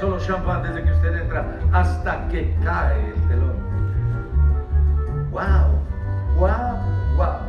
solo 0.00 0.18
champán 0.18 0.62
desde 0.62 0.82
que 0.84 0.92
usted 0.92 1.16
entra 1.22 1.44
hasta 1.72 2.28
que 2.28 2.54
cae 2.62 3.14
el 3.14 3.28
telón. 3.28 3.56
¡Wow! 5.30 5.80
¡Wow! 6.38 6.76
¡Wow! 7.16 7.46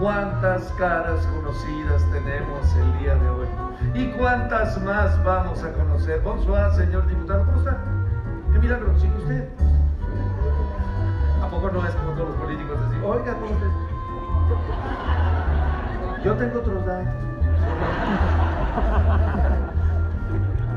¿Cuántas 0.00 0.72
caras 0.78 1.26
conocidas 1.26 2.04
tenemos 2.12 2.74
el 2.76 2.98
día 3.00 3.14
de 3.16 3.28
hoy? 3.30 3.48
¿Y 3.94 4.06
cuántas 4.12 4.80
más 4.82 5.22
vamos 5.24 5.62
a 5.64 5.72
conocer? 5.72 6.20
Bonsoir, 6.20 6.72
señor 6.72 7.06
diputado. 7.06 7.44
¿Cómo 7.46 7.58
está? 7.58 7.76
¿Qué 8.52 8.58
milagro? 8.58 8.96
¿Sigue 8.98 9.16
usted? 9.18 9.48
¿A 11.42 11.48
poco 11.48 11.70
no 11.70 11.86
es 11.86 11.94
como 11.94 12.12
todos 12.12 12.28
los 12.30 12.38
políticos 12.38 12.80
decir, 12.88 13.04
oiga, 13.04 13.34
¿cómo 13.34 13.46
está? 13.46 13.66
Yo 16.24 16.34
tengo 16.34 16.58
otros 16.60 16.86
datos. 16.86 17.14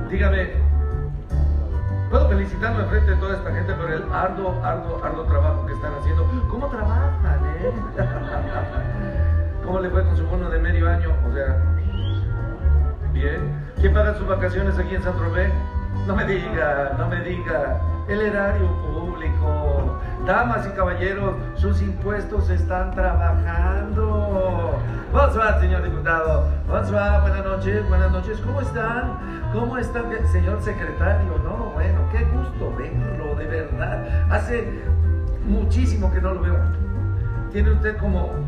Dígame, 0.10 0.61
felicitarlo 2.42 2.82
en 2.82 2.90
frente 2.90 3.12
de 3.12 3.18
toda 3.18 3.36
esta 3.36 3.54
gente 3.54 3.74
por 3.76 3.92
el 3.92 4.04
arduo, 4.12 4.60
arduo, 4.64 5.04
arduo 5.04 5.24
trabajo 5.26 5.66
que 5.68 5.74
están 5.74 5.94
haciendo. 5.94 6.26
¿Cómo 6.50 6.68
trabajan, 6.70 7.40
eh? 7.60 7.72
¿Cómo 9.64 9.80
le 9.80 9.90
fue 9.92 10.04
con 10.04 10.18
su 10.18 10.26
bono 10.26 10.50
de 10.50 10.58
medio 10.58 10.90
año? 10.90 11.14
O 11.30 11.34
sea, 11.34 11.56
bien. 13.14 13.72
¿Quién 13.80 13.94
paga 13.94 14.16
sus 14.16 14.28
vacaciones 14.28 14.76
aquí 14.80 14.96
en 14.96 15.04
San 15.04 15.16
Tropez? 15.18 15.52
No 16.08 16.16
me 16.16 16.26
diga, 16.26 16.96
no 16.98 17.08
me 17.10 17.22
diga. 17.22 17.80
El 18.08 18.22
erario 18.22 18.68
público. 18.82 20.00
Damas 20.26 20.68
y 20.68 20.72
caballeros, 20.72 21.36
sus 21.56 21.80
impuestos 21.82 22.50
están 22.50 22.92
trabajando. 22.96 24.80
Bonsoir, 25.12 25.60
señor 25.60 25.84
diputado. 25.84 26.48
Bonsoir, 26.68 27.22
buenas 27.22 27.46
noches, 27.46 27.88
buenas 27.88 28.12
noches. 28.12 28.40
¿Cómo 28.40 28.62
están? 28.62 29.42
¿Cómo 29.54 29.78
están, 29.78 30.06
señor 30.32 30.62
secretario? 30.62 31.38
No, 31.44 31.71
qué 32.12 32.24
gusto 32.26 32.74
verlo, 32.78 33.36
de 33.36 33.46
verdad. 33.46 34.32
Hace 34.32 34.68
muchísimo 35.46 36.12
que 36.12 36.22
no 36.22 36.34
lo 36.34 36.42
veo. 36.42 36.58
Tiene 37.52 37.72
usted 37.72 37.98
como... 37.98 38.30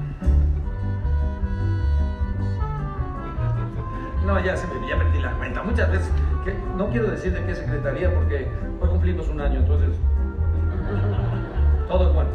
No, 4.26 4.40
ya 4.40 4.56
se 4.56 4.66
me 4.68 4.88
ya 4.88 4.98
perdí 4.98 5.20
la 5.20 5.34
cuenta. 5.34 5.62
Muchas 5.64 5.92
veces, 5.92 6.10
que, 6.46 6.56
no 6.78 6.88
quiero 6.88 7.12
decir 7.12 7.34
de 7.34 7.44
qué 7.46 7.54
secretaría 7.54 8.14
porque 8.14 8.48
hoy 8.80 8.88
cumplimos 8.88 9.28
un 9.28 9.42
año, 9.42 9.60
entonces 9.60 9.90
todo 11.90 12.08
es 12.08 12.16
bueno. 12.16 12.30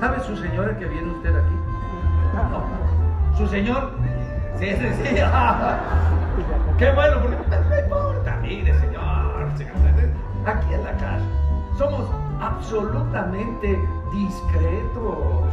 ¿Sabe 0.00 0.18
su 0.24 0.36
señora 0.36 0.76
que 0.76 0.86
viene 0.86 1.12
usted 1.12 1.30
aquí? 1.30 1.54
No. 2.34 3.36
¿Su 3.38 3.46
señor? 3.46 3.92
Sí, 4.58 4.66
sí, 4.72 4.86
sí. 4.96 5.14
Qué 6.78 6.90
bueno, 6.92 7.20
porque. 7.22 7.36
Mire, 8.62 8.78
señor, 8.78 9.02
aquí 10.46 10.74
en 10.74 10.84
la 10.84 10.92
casa 10.92 11.18
somos 11.76 12.08
absolutamente 12.40 13.76
discretos. 14.12 15.52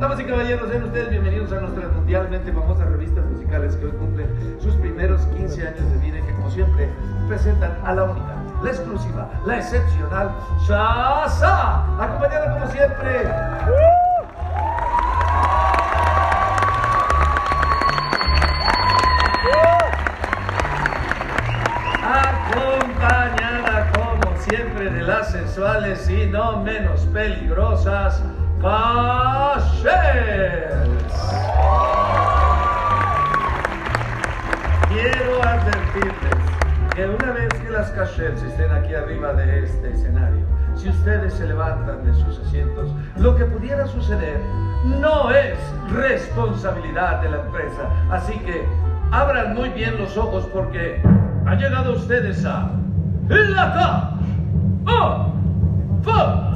Damas 0.00 0.18
y 0.18 0.24
caballeros, 0.24 0.68
sean 0.68 0.82
ustedes 0.82 1.10
bienvenidos 1.10 1.52
a 1.52 1.60
nuestras 1.60 1.92
mundialmente 1.92 2.52
famosas 2.52 2.88
revistas 2.88 3.24
musicales 3.24 3.76
que 3.76 3.86
hoy 3.86 3.92
cumplen 3.92 4.56
sus 4.58 4.74
primeros 4.74 5.24
15 5.26 5.68
años 5.68 5.92
de 5.92 5.98
vida 5.98 6.18
y 6.18 6.22
que 6.22 6.32
como 6.34 6.50
siempre 6.50 6.88
presentan 7.28 7.78
a 7.84 7.94
la 7.94 8.02
única, 8.02 8.34
la 8.64 8.70
exclusiva, 8.70 9.30
la 9.46 9.58
excepcional 9.58 10.34
Shasa, 10.66 12.02
acompañada 12.02 12.58
como 12.58 12.66
siempre. 12.72 14.07
Las 25.08 25.30
sensuales 25.30 26.08
y 26.10 26.26
no 26.26 26.62
menos 26.62 27.00
peligrosas 27.14 28.22
Cachets. 28.60 29.88
Quiero 34.90 35.42
advertirles 35.42 36.44
que 36.94 37.06
una 37.06 37.32
vez 37.32 37.48
que 37.54 37.70
las 37.70 37.90
cachets 37.92 38.42
estén 38.42 38.70
aquí 38.70 38.94
arriba 38.94 39.32
de 39.32 39.64
este 39.64 39.92
escenario, 39.92 40.44
si 40.76 40.90
ustedes 40.90 41.32
se 41.32 41.46
levantan 41.46 42.04
de 42.04 42.12
sus 42.12 42.38
asientos, 42.40 42.90
lo 43.16 43.34
que 43.34 43.46
pudiera 43.46 43.86
suceder 43.86 44.38
no 45.00 45.30
es 45.30 45.56
responsabilidad 45.90 47.22
de 47.22 47.30
la 47.30 47.40
empresa. 47.40 47.88
Así 48.10 48.38
que 48.40 48.62
abran 49.10 49.54
muy 49.54 49.70
bien 49.70 49.96
los 49.96 50.18
ojos 50.18 50.46
porque 50.52 51.00
han 51.46 51.58
llegado 51.58 51.92
ustedes 51.94 52.44
a 52.44 52.72
la 53.28 54.17
Cage. 54.88 55.28
¡Oh! 56.06 56.47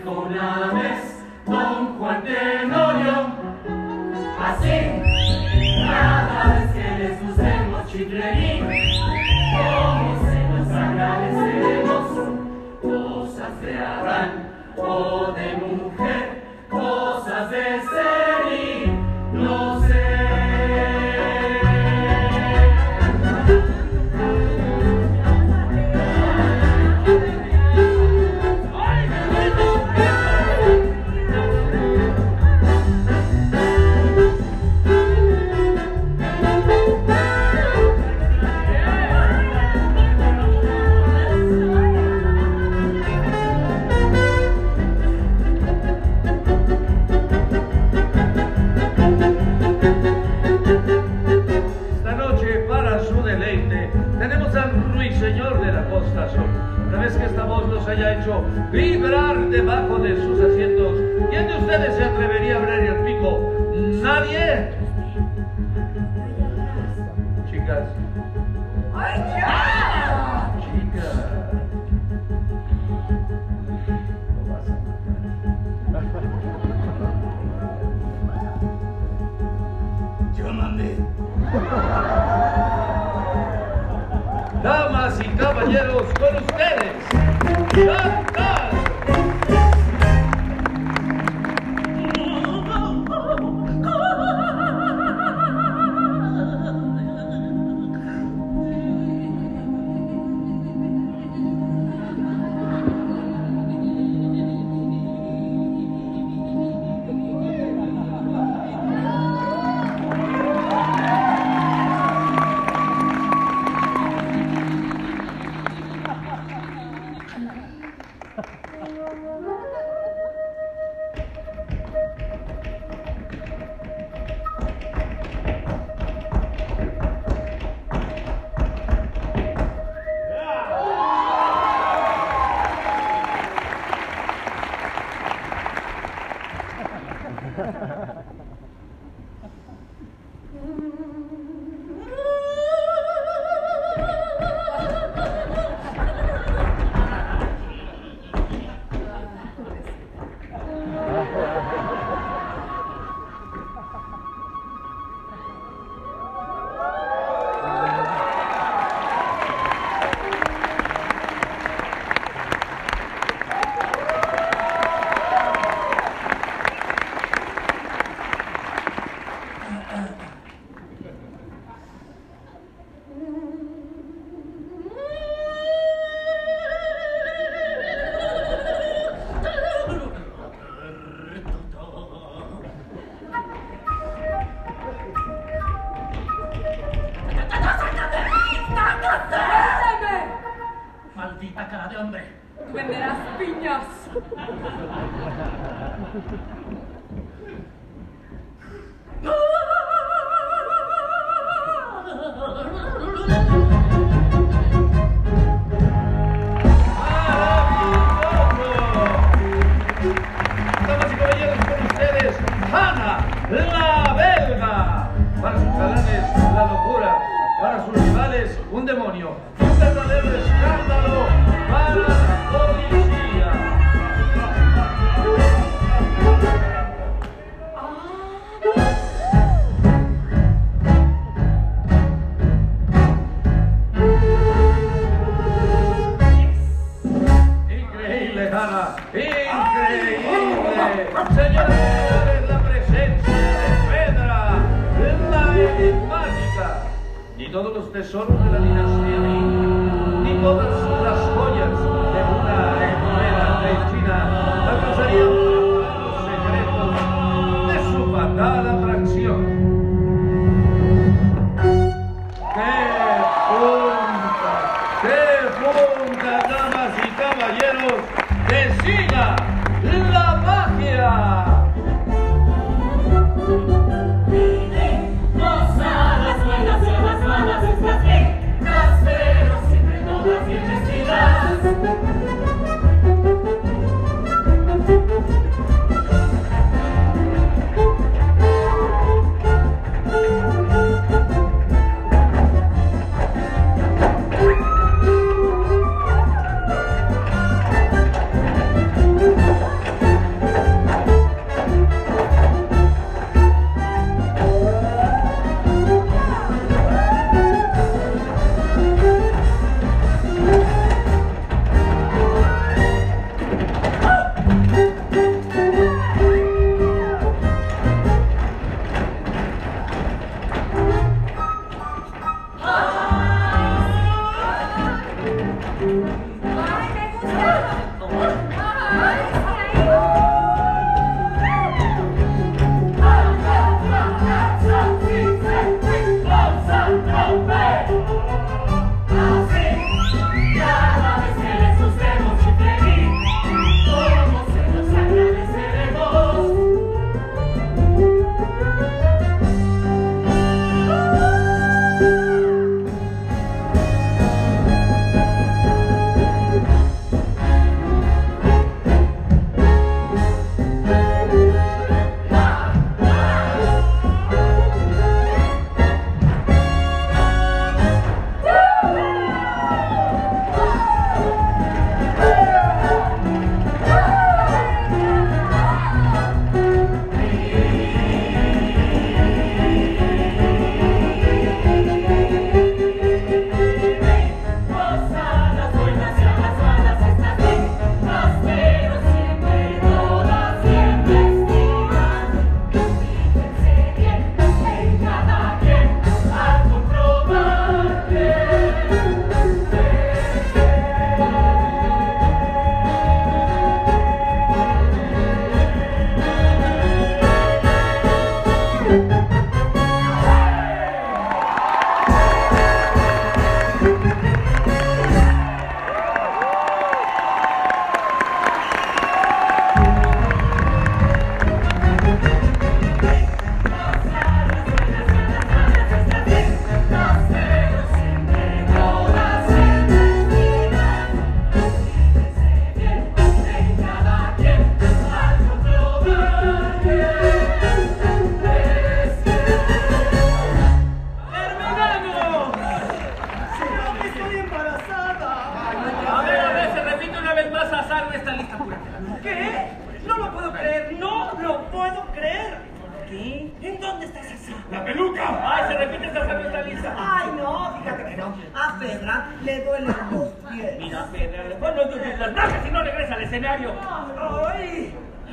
dijo 0.00 0.20
una 0.20 0.72
vez 0.72 1.22
Don 1.46 1.98
Juan 1.98 2.22
Tenorio. 2.22 3.26
Así, 4.42 5.02
cada 5.86 6.54
vez 6.54 6.72
que 6.72 6.98
les 6.98 7.30
usemos 7.30 7.86
chiflerín, 7.88 8.66
como 9.52 10.26
se 10.26 10.48
nos 10.48 10.68
agradeceremos 10.70 12.06
cosas 12.80 13.60
de 13.60 13.78
Adán 13.78 14.50
o 14.76 15.32
de 15.32 15.56
mujer, 15.56 16.42
cosas 16.70 17.50
de 17.50 17.64
ser. 17.64 18.19
haya 57.90 58.20
hecho 58.20 58.44
vibrar 58.70 59.48
debajo 59.48 59.98
de 59.98 60.16
sus 60.16 60.40
asientos. 60.40 60.94
¿Quién 61.30 61.48
de 61.48 61.56
ustedes 61.56 61.96
se 61.96 62.04
atrevería 62.04 62.54
a 62.54 62.58
abrir 62.58 62.90
el 62.90 63.04
pico? 63.04 63.52
Nadie. 64.02 64.70
Chicas. 67.50 67.88
¡Ay, 68.94 69.24
ya! 69.36 70.52
Chicas. 70.60 71.14
Lo 80.38 80.52
Damas 84.62 85.20
y 85.20 85.28
caballeros, 85.30 86.02
con 86.18 86.36
ustedes. 86.36 86.49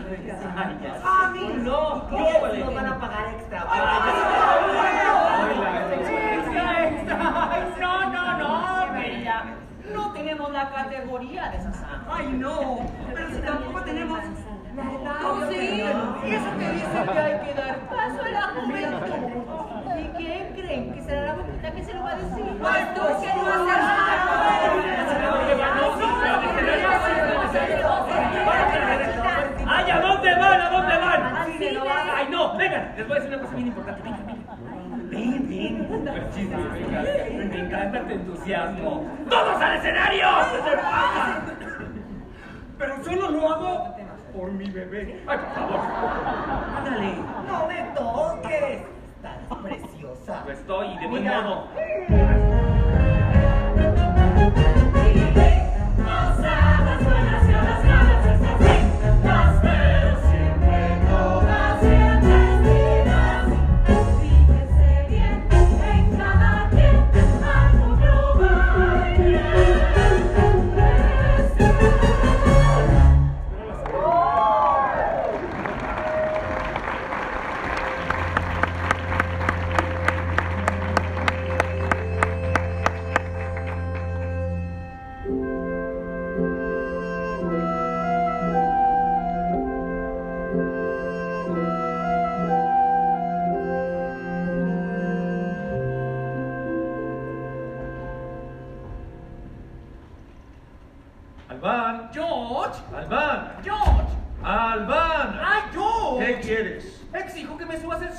A 0.07 1.29
mí 1.31 1.53
no. 1.57 2.07
¿Qué 2.09 2.15
Ellos 2.15 2.65
nos 2.65 2.75
van 2.75 2.85
a 2.85 2.97
pagar 2.97 3.27
extra. 3.33 3.59
Extra, 6.33 6.87
extra. 6.87 7.15
Ay, 7.51 7.73
no, 7.77 8.11
no, 8.13 8.37
no, 8.37 8.93
Bella. 8.93 9.43
No 9.93 10.13
tenemos 10.13 10.51
la 10.51 10.69
categoría 10.69 11.49
de 11.49 11.61
Sasá. 11.61 12.03
Ay, 12.09 12.27
no. 12.29 12.79
Pero 13.13 13.29
si 13.31 13.41
tampoco 13.41 13.81
tenemos 13.81 14.19
la 14.75 14.83
edad. 14.93 15.15
Oh, 15.25 15.45
sí. 15.49 15.81
Eso 15.81 16.57
que 16.57 16.71
dice 16.71 17.11
que 17.11 17.19
hay 17.19 17.39
que 17.45 17.53
dar 17.53 17.79
paso 17.89 18.23
a 18.23 18.29
la 18.29 18.41
juventud. 18.47 19.41
¿Y 19.97 20.07
quién 20.15 20.53
creen 20.53 20.93
que 20.93 21.01
será 21.01 21.21
la 21.25 21.33
boquita 21.33 21.71
que 21.71 21.83
se 21.83 21.93
lo 21.93 22.03
va 22.03 22.11
a 22.11 22.15
decir? 22.15 22.45
Pues 22.61 22.85
que 23.19 23.33
no 23.35 23.47
haces 23.47 23.87
¡Ay, 29.87 29.93
a 29.93 30.01
dónde 30.01 30.35
van! 30.35 30.61
¿A 30.61 30.69
dónde 30.69 30.97
van? 30.97 31.35
¡Ay, 32.13 32.27
no! 32.29 32.57
Vengan, 32.57 32.93
les 32.97 33.07
voy 33.07 33.15
a 33.17 33.19
decir 33.21 33.33
una 33.33 33.43
cosa 33.43 33.55
bien 33.55 33.67
importante. 33.67 34.01
Vengan, 34.03 34.27
vengan. 34.27 35.09
Ven, 35.09 35.49
ven. 35.49 35.87
Venga, 36.03 37.03
Me 37.47 37.59
encanta 37.59 38.01
tu 38.01 38.09
entusiasmo. 38.13 39.05
¡Todos 39.29 39.61
al 39.61 39.77
escenario! 39.77 40.27
Pero 42.77 43.03
solo 43.03 43.29
lo 43.31 43.49
hago 43.49 43.95
por 44.35 44.51
mi 44.51 44.69
bebé. 44.69 45.23
¡Ay, 45.25 45.37
por 45.37 45.53
favor! 45.55 45.79
Ándale. 46.79 47.15
No 47.47 47.67
me 47.67 47.83
toques. 47.95 48.81
Estás 49.15 49.57
preciosa. 49.63 50.41
Pues 50.43 50.59
estoy 50.59 50.97
de 50.97 51.07
buen 51.07 51.23
modo. 51.23 51.69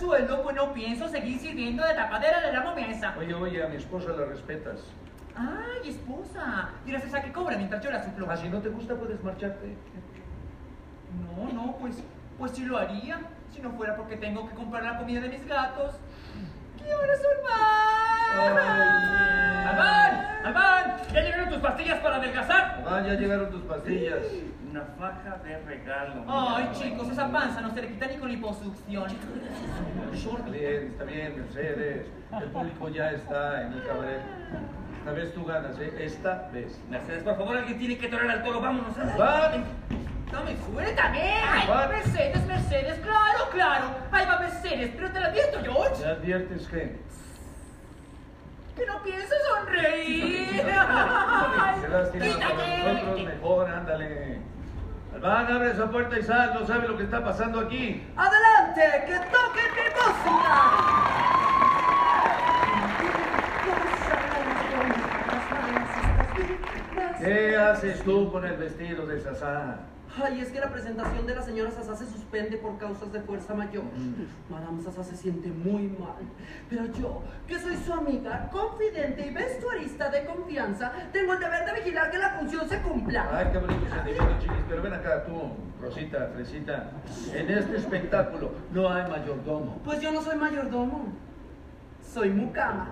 Sueldo, 0.09 0.43
pues 0.43 0.57
no 0.57 0.73
pienso 0.73 1.07
seguir 1.09 1.39
sirviendo 1.39 1.85
de 1.85 1.93
tapadera 1.93 2.41
de 2.41 2.53
la 2.53 2.75
mesa. 2.75 3.15
Oye, 3.19 3.35
oye, 3.35 3.63
a 3.63 3.69
mi 3.69 3.77
esposa 3.77 4.13
la 4.13 4.25
respetas. 4.25 4.81
¡Ay, 5.37 5.91
esposa! 5.91 6.71
Dirás 6.87 7.05
esa 7.05 7.21
que 7.21 7.31
cobra 7.31 7.59
mientras 7.59 7.85
yo 7.85 7.91
la 7.91 8.03
suplo. 8.03 8.27
Ah, 8.31 8.37
si 8.37 8.49
no 8.49 8.61
te 8.61 8.71
gusta, 8.71 8.95
puedes 8.95 9.23
marcharte. 9.23 9.77
No, 11.21 11.53
no, 11.53 11.77
pues, 11.77 12.03
pues 12.39 12.53
sí 12.53 12.65
lo 12.65 12.79
haría. 12.79 13.21
Si 13.55 13.61
no 13.61 13.71
fuera 13.73 13.97
porque 13.97 14.17
tengo 14.17 14.49
que 14.49 14.55
comprar 14.55 14.83
la 14.83 14.97
comida 14.97 15.21
de 15.21 15.29
mis 15.29 15.47
gatos. 15.47 15.97
¿Qué 16.79 16.95
horas 16.95 17.19
son 17.21 17.43
más? 17.43 18.39
Ay. 18.41 19.69
¡Albán! 19.69 20.47
¡Albán! 20.47 20.97
¿Ya 21.13 21.21
llegaron 21.21 21.49
tus 21.51 21.59
pastillas 21.59 21.99
para 22.01 22.17
adelgazar? 22.17 22.83
Ah, 22.89 23.03
ya 23.07 23.13
llegaron 23.13 23.51
tus 23.51 23.63
pastillas. 23.63 24.23
Una 24.71 24.85
faja 24.99 25.39
de 25.45 25.59
regalo. 25.61 26.25
Ay, 26.29 26.69
chicos, 26.75 27.09
esa 27.11 27.31
panza 27.33 27.61
no 27.63 27.71
se 27.73 27.81
le 27.83 27.89
quita 27.89 28.07
ni 28.07 28.17
con 28.17 28.29
liposucción. 28.31 29.11
Está 29.11 30.51
bien, 30.51 30.89
está 30.89 31.05
bien, 31.05 31.37
Mercedes. 31.37 32.07
El 32.33 32.51
público 32.51 32.89
ya 32.91 33.11
está 33.13 33.63
en 33.63 33.73
el 33.73 33.87
cabaret. 33.87 34.21
Esta 34.99 35.13
vez 35.13 35.33
tú 35.33 35.45
ganas, 35.47 35.79
¿eh? 35.79 35.95
Esta 35.99 36.49
vez. 36.53 36.79
Mercedes, 36.91 37.23
por 37.23 37.37
favor, 37.39 37.57
alguien 37.57 37.79
tiene 37.79 37.97
que 37.97 38.09
torear 38.09 38.31
al 38.31 38.43
toro. 38.45 38.61
Vámonos. 38.61 38.99
ándale. 38.99 39.19
Va. 39.19 39.53
Dame, 40.33 40.57
suéltame. 40.67 41.21
Ay, 41.23 41.67
Va. 41.67 41.89
Mercedes, 41.89 42.47
Mercedes, 42.47 42.99
claro, 42.99 43.49
claro. 43.51 43.87
Ahí 44.13 44.27
va 44.27 44.39
Mercedes, 44.39 44.91
pero 44.95 45.11
te 45.11 45.21
la 45.21 45.27
advierto, 45.29 45.61
George. 45.63 46.05
¿Me 46.05 46.11
adviertes 46.11 46.67
que? 46.69 46.99
Que 48.77 48.87
no 48.87 49.03
pienso 49.03 49.35
sonreír. 49.57 50.49
Quítate. 52.13 52.19
nosotros, 52.19 53.25
mejor, 53.25 53.71
ándale. 53.71 54.39
Albán, 55.19 55.51
abre 55.51 55.73
esa 55.73 55.91
puerta 55.91 56.17
y 56.17 56.23
sal, 56.23 56.55
no 56.55 56.65
sabe 56.65 56.87
lo 56.87 56.97
que 56.97 57.03
está 57.03 57.25
pasando 57.25 57.59
aquí. 57.59 58.07
Adelante, 58.17 59.05
que 59.05 59.19
toquen 59.33 59.65
mi 59.75 59.83
música. 59.99 60.55
¿Qué 67.19 67.57
haces 67.57 68.05
tú 68.05 68.31
con 68.31 68.45
el 68.45 68.57
vestido 68.59 69.07
de 69.07 69.21
Sasá? 69.21 69.79
Ay, 70.23 70.41
es 70.41 70.51
que 70.51 70.61
la 70.61 70.71
presentación 70.71 71.27
de 71.27 71.35
la 71.35 71.43
señora 71.43 71.71
Sasá 71.71 71.95
se 71.95 72.07
suspende 72.07 72.57
por 72.57 72.77
causas 72.79 73.13
de 73.13 73.21
fuerza 73.21 73.55
mayor. 73.55 73.85
Mm. 73.85 74.53
Madame 74.53 74.83
Sasá 74.83 75.05
se 75.05 75.17
siente 75.17 75.49
muy 75.49 75.89
mal. 75.89 76.17
Pero 76.69 76.87
yo, 76.87 77.23
que 77.47 77.59
soy 77.59 77.77
su 77.77 77.93
amiga, 77.93 78.49
confidente 78.51 79.27
y 79.27 79.31
vestuarista 79.31 80.11
de 80.11 80.25
confianza, 80.25 80.93
tengo 81.13 81.35
el 81.35 81.41
deber 81.41 81.65
de 81.67 81.73
vigilar 81.81 82.11
que 82.11 82.19
la 82.19 82.31
función 82.31 82.69
se 82.69 82.81
cumpla. 82.81 83.29
Ay, 83.33 83.49
qué 83.53 83.59
bonito 83.59 83.87
sentimiento, 83.89 84.39
chiquis. 84.41 84.65
Pero 84.69 84.83
ven 84.83 84.95
acá 84.95 85.25
tú, 85.25 85.53
Rosita, 85.81 86.31
Fresita. 86.35 86.91
En 87.35 87.51
este 87.51 87.77
espectáculo 87.77 88.53
no 88.73 88.91
hay 88.91 89.09
mayordomo. 89.09 89.81
Pues 89.85 90.01
yo 90.01 90.11
no 90.11 90.21
soy 90.23 90.37
mayordomo. 90.37 91.13
Soy 92.03 92.31
mucama. 92.31 92.91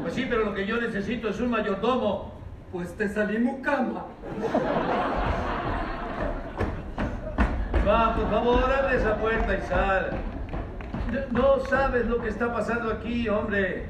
Pues 0.00 0.14
sí, 0.14 0.26
pero 0.28 0.44
lo 0.44 0.54
que 0.54 0.66
yo 0.66 0.80
necesito 0.80 1.28
es 1.28 1.40
un 1.40 1.50
mayordomo. 1.50 2.32
Pues 2.72 2.94
te 2.96 3.08
salí 3.08 3.38
mucama. 3.38 4.06
Va, 7.88 8.14
por 8.14 8.28
favor, 8.28 8.70
abre 8.70 8.96
esa 8.98 9.14
puerta 9.16 9.56
y 9.56 9.62
sal. 9.62 10.10
No 11.30 11.58
sabes 11.60 12.04
lo 12.04 12.20
que 12.20 12.28
está 12.28 12.52
pasando 12.52 12.92
aquí, 12.92 13.26
hombre. 13.30 13.86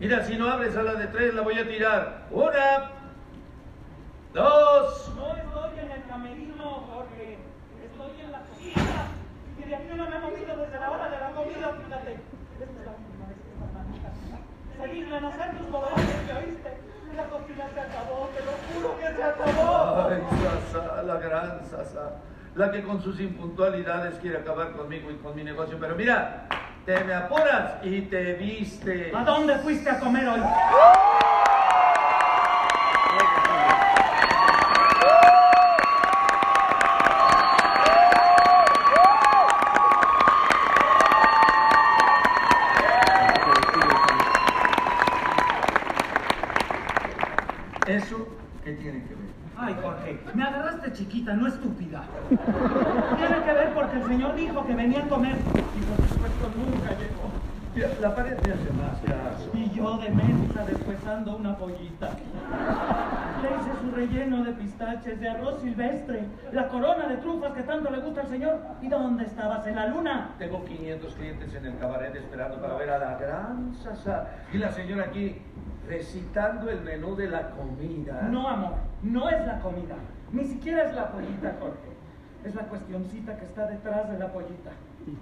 Mira, 0.00 0.24
si 0.24 0.36
no 0.36 0.50
abres 0.50 0.76
a 0.76 0.82
la 0.82 0.94
de 0.94 1.06
tres, 1.06 1.32
la 1.34 1.42
voy 1.42 1.56
a 1.56 1.68
tirar. 1.68 2.26
Una, 2.32 2.90
dos. 4.34 5.12
No 5.14 5.36
estoy 5.36 5.78
en 5.78 5.90
el 5.92 6.04
camerino, 6.08 6.64
Jorge. 6.64 7.38
Estoy 7.84 8.20
en 8.24 8.32
la 8.32 8.40
cocina. 8.40 9.06
Y 9.56 9.68
de 9.68 9.76
aquí 9.76 9.88
no 9.94 10.10
me 10.10 10.16
he 10.16 10.18
movido 10.18 10.56
desde 10.56 10.80
la 10.80 10.90
hora 10.90 11.08
de 11.08 11.20
la 11.20 11.30
comida, 11.30 11.78
fíjate. 11.84 12.12
Esta 12.12 12.64
es 12.64 12.86
la 12.86 12.92
última 12.92 13.26
vez 13.28 13.38
que 13.38 13.50
esta 13.54 13.66
manita 13.78 15.26
a 15.26 15.28
hacer 15.28 15.58
tus 15.58 15.70
boberías, 15.70 16.24
¿me 16.26 16.32
oíste? 16.32 16.70
La 17.14 17.24
cocina 17.26 17.68
se 17.72 17.80
acabó, 17.80 18.28
te 18.34 18.44
lo 18.44 18.52
juro 18.66 18.98
que 18.98 19.14
se 19.14 19.22
acabó. 19.22 20.08
Ay, 20.10 20.22
Sasa, 20.72 21.02
la 21.02 21.16
gran 21.18 21.64
Sasa. 21.70 22.35
La 22.56 22.72
que 22.72 22.82
con 22.82 23.02
sus 23.02 23.20
impuntualidades 23.20 24.14
quiere 24.14 24.38
acabar 24.38 24.72
conmigo 24.72 25.10
y 25.10 25.16
con 25.16 25.36
mi 25.36 25.44
negocio. 25.44 25.76
Pero 25.78 25.94
mira, 25.94 26.48
te 26.86 27.04
me 27.04 27.12
apuras 27.12 27.84
y 27.84 28.00
te 28.02 28.32
viste. 28.32 29.12
¿A 29.14 29.24
dónde 29.24 29.58
fuiste 29.58 29.90
a 29.90 30.00
comer 30.00 30.26
hoy? 30.26 30.40
¿Eso 47.86 48.26
qué 48.64 48.72
tiene 48.72 49.02
que 49.04 49.14
ver? 49.14 49.25
Ay, 49.58 49.74
Jorge, 49.82 50.20
me 50.34 50.42
agarraste 50.42 50.92
chiquita, 50.92 51.32
no 51.32 51.46
estúpida. 51.46 52.02
Tiene 52.28 53.42
que 53.42 53.52
ver 53.52 53.72
porque 53.74 53.96
el 53.96 54.06
señor 54.06 54.34
dijo 54.34 54.66
que 54.66 54.74
venía 54.74 55.04
a 55.04 55.08
comer 55.08 55.36
y 55.36 55.80
por 55.80 56.08
supuesto 56.08 56.50
nunca 56.56 56.90
llegó. 56.90 57.96
La 58.00 58.14
pared 58.14 58.36
me 58.46 58.52
hace 58.52 58.72
más 58.72 58.98
caso. 59.00 59.50
Y 59.54 59.70
yo 59.70 59.98
de 59.98 60.10
mensa 60.10 60.64
despezando 60.64 61.36
una 61.36 61.56
pollita. 61.56 62.10
Le 63.42 63.48
hice 63.48 63.70
su 63.82 63.94
relleno 63.94 64.44
de 64.44 64.52
pistaches, 64.52 65.20
de 65.20 65.28
arroz 65.28 65.60
silvestre, 65.60 66.24
la 66.52 66.68
corona 66.68 67.06
de 67.06 67.16
trufas 67.18 67.52
que 67.52 67.62
tanto 67.62 67.90
le 67.90 68.00
gusta 68.00 68.22
al 68.22 68.28
señor. 68.28 68.60
¿Y 68.80 68.88
dónde 68.88 69.24
estabas? 69.24 69.66
¿En 69.66 69.76
la 69.76 69.88
luna? 69.88 70.30
Tengo 70.38 70.64
500 70.64 71.14
clientes 71.14 71.54
en 71.54 71.66
el 71.66 71.78
cabaret 71.78 72.14
esperando 72.14 72.60
para 72.60 72.76
ver 72.76 72.90
a 72.90 72.98
la 72.98 73.18
gran 73.18 73.74
Sasa. 73.82 74.26
Y 74.52 74.58
la 74.58 74.70
señora 74.72 75.04
aquí 75.04 75.36
recitando 75.88 76.70
el 76.70 76.80
menú 76.80 77.14
de 77.16 77.28
la 77.28 77.50
comida. 77.50 78.22
No, 78.30 78.48
amor, 78.48 78.74
no 79.02 79.28
es 79.28 79.46
la 79.46 79.60
comida. 79.60 79.94
Ni 80.32 80.44
siquiera 80.44 80.84
es 80.84 80.94
la 80.94 81.10
pollita, 81.12 81.54
Jorge. 81.60 81.96
Es 82.44 82.54
la 82.54 82.62
cuestioncita 82.62 83.36
que 83.38 83.44
está 83.44 83.66
detrás 83.66 84.10
de 84.10 84.18
la 84.18 84.32
pollita. 84.32 84.70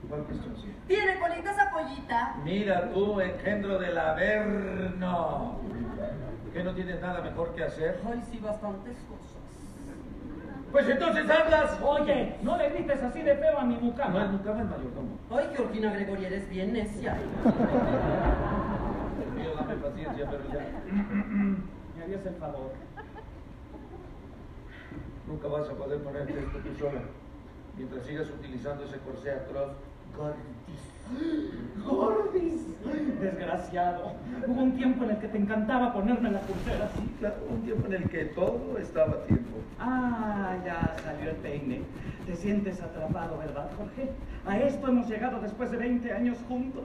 ¿Cuál 0.09 0.22
cuestión, 0.24 0.57
sí? 0.57 0.74
¿Tiene 0.88 1.18
colita 1.18 1.53
esa 1.53 1.70
pollita? 1.70 2.37
Mira 2.42 2.90
tú, 2.92 3.20
engendro 3.20 3.79
del 3.79 3.96
Averno. 3.98 5.61
¿Que 6.53 6.62
no 6.64 6.72
tienes 6.74 7.00
nada 7.00 7.20
mejor 7.20 7.55
que 7.55 7.64
hacer? 7.64 8.00
Ay, 8.11 8.22
sí, 8.31 8.38
bastantes 8.38 8.96
cosas. 9.09 9.42
Pues 10.72 10.88
entonces 10.88 11.29
hablas. 11.31 11.79
Oye, 11.83 12.37
no 12.42 12.57
le 12.57 12.70
grites 12.70 13.03
así 13.03 13.22
de 13.22 13.37
feo 13.37 13.59
a 13.59 13.64
mi 13.64 13.74
No 13.74 13.79
es 13.79 13.83
mucama. 13.85 14.22
el 14.22 14.33
mayordomo. 14.68 15.18
Ay, 15.31 15.48
Georgina 15.55 15.92
Gregoria, 15.92 16.27
eres 16.29 16.48
bien 16.50 16.72
necia. 16.72 17.16
Paciencia, 19.94 20.28
pero 20.28 20.42
ya. 20.52 20.66
Me 21.96 22.02
harías 22.02 22.26
el 22.26 22.35
favor. 22.35 22.72
Nunca 25.28 25.48
vas 25.48 25.68
a 25.68 25.72
poder 25.74 26.02
ponerte 26.02 26.38
esto 26.38 26.59
tú 26.59 26.78
sola. 26.78 27.00
Mientras 27.76 28.04
sigas 28.04 28.28
utilizando 28.28 28.85
ese 28.85 28.98
corsé 28.98 29.30
atroz. 29.30 29.72
Gordis. 30.16 30.94
¡Gordis! 31.85 33.20
Desgraciado. 33.20 34.12
Hubo 34.46 34.62
un 34.62 34.76
tiempo 34.76 35.04
en 35.04 35.11
el 35.11 35.18
que 35.18 35.28
te 35.28 35.38
encantaba 35.38 35.92
ponerme 35.92 36.30
la 36.30 36.40
pulsera. 36.40 36.88
Sí, 36.96 37.14
claro, 37.18 37.37
un 37.48 37.62
tiempo 37.62 37.87
en 37.87 37.94
el 37.94 38.09
que 38.09 38.24
todo 38.26 38.78
estaba 38.78 39.12
a 39.12 39.22
tiempo. 39.26 39.59
Ah, 39.78 40.57
ya 40.64 40.96
salió 41.02 41.30
el 41.30 41.37
peine. 41.37 41.83
Te 42.26 42.37
sientes 42.37 42.80
atrapado, 42.80 43.38
¿verdad, 43.38 43.70
Jorge? 43.76 44.11
A 44.46 44.59
esto 44.59 44.88
hemos 44.88 45.09
llegado 45.09 45.40
después 45.40 45.70
de 45.70 45.76
20 45.76 46.12
años 46.12 46.38
juntos. 46.48 46.85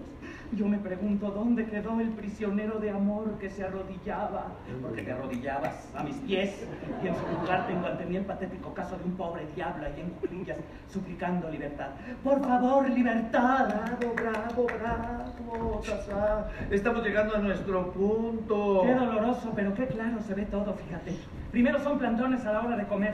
Yo 0.52 0.66
me 0.66 0.80
pregunto 0.80 1.30
dónde 1.30 1.66
quedó 1.68 2.00
el 2.00 2.10
prisionero 2.10 2.80
de 2.80 2.90
amor 2.90 3.38
que 3.40 3.52
se 3.52 3.64
arrodillaba, 3.64 4.48
porque 4.82 5.04
te 5.04 5.12
arrodillabas 5.12 5.88
a 5.96 6.04
mis 6.04 6.16
pies, 6.18 6.68
y 7.04 7.08
en 7.08 7.14
su 7.16 7.22
lugar 7.40 7.68
tengo 7.68 7.86
ante 7.86 8.06
mí 8.06 8.18
el 8.18 8.26
patético 8.26 8.74
caso 8.74 8.98
de 8.98 9.04
un 9.04 9.16
pobre 9.16 9.46
diablo 9.56 9.86
ahí 9.86 10.02
en 10.02 10.10
cuclillas, 10.10 10.58
suplicando 10.92 11.52
libertad. 11.52 11.90
Por 12.24 12.44
favor, 12.44 12.90
libertad. 12.90 13.68
Bravo, 13.68 14.16
bravo, 14.16 14.68
bravo, 14.80 15.82
Sasa. 15.84 16.50
Estamos 16.72 17.04
llegando 17.04 17.36
a 17.36 17.40
nuestro 17.40 17.92
punto. 17.92 18.82
Qué 18.84 18.96
doloroso, 18.96 19.54
pero 19.56 19.74
qué 19.76 19.86
claro 19.86 20.20
se 20.22 20.34
ve 20.34 20.46
todo, 20.46 20.74
fíjate. 20.74 21.16
Primero 21.52 21.80
son 21.80 22.00
plantones 22.00 22.44
a 22.46 22.54
la 22.54 22.62
hora 22.62 22.76
de 22.76 22.88
comer. 22.88 23.14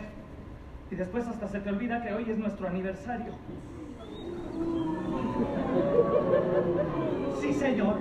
Y 0.90 0.96
después 0.96 1.28
hasta 1.28 1.50
se 1.50 1.60
te 1.60 1.70
olvida 1.70 2.02
que 2.02 2.14
hoy 2.14 2.30
es 2.30 2.38
nuestro 2.38 2.68
aniversario. 2.68 3.34
Sí, 7.46 7.54
señor. 7.54 7.98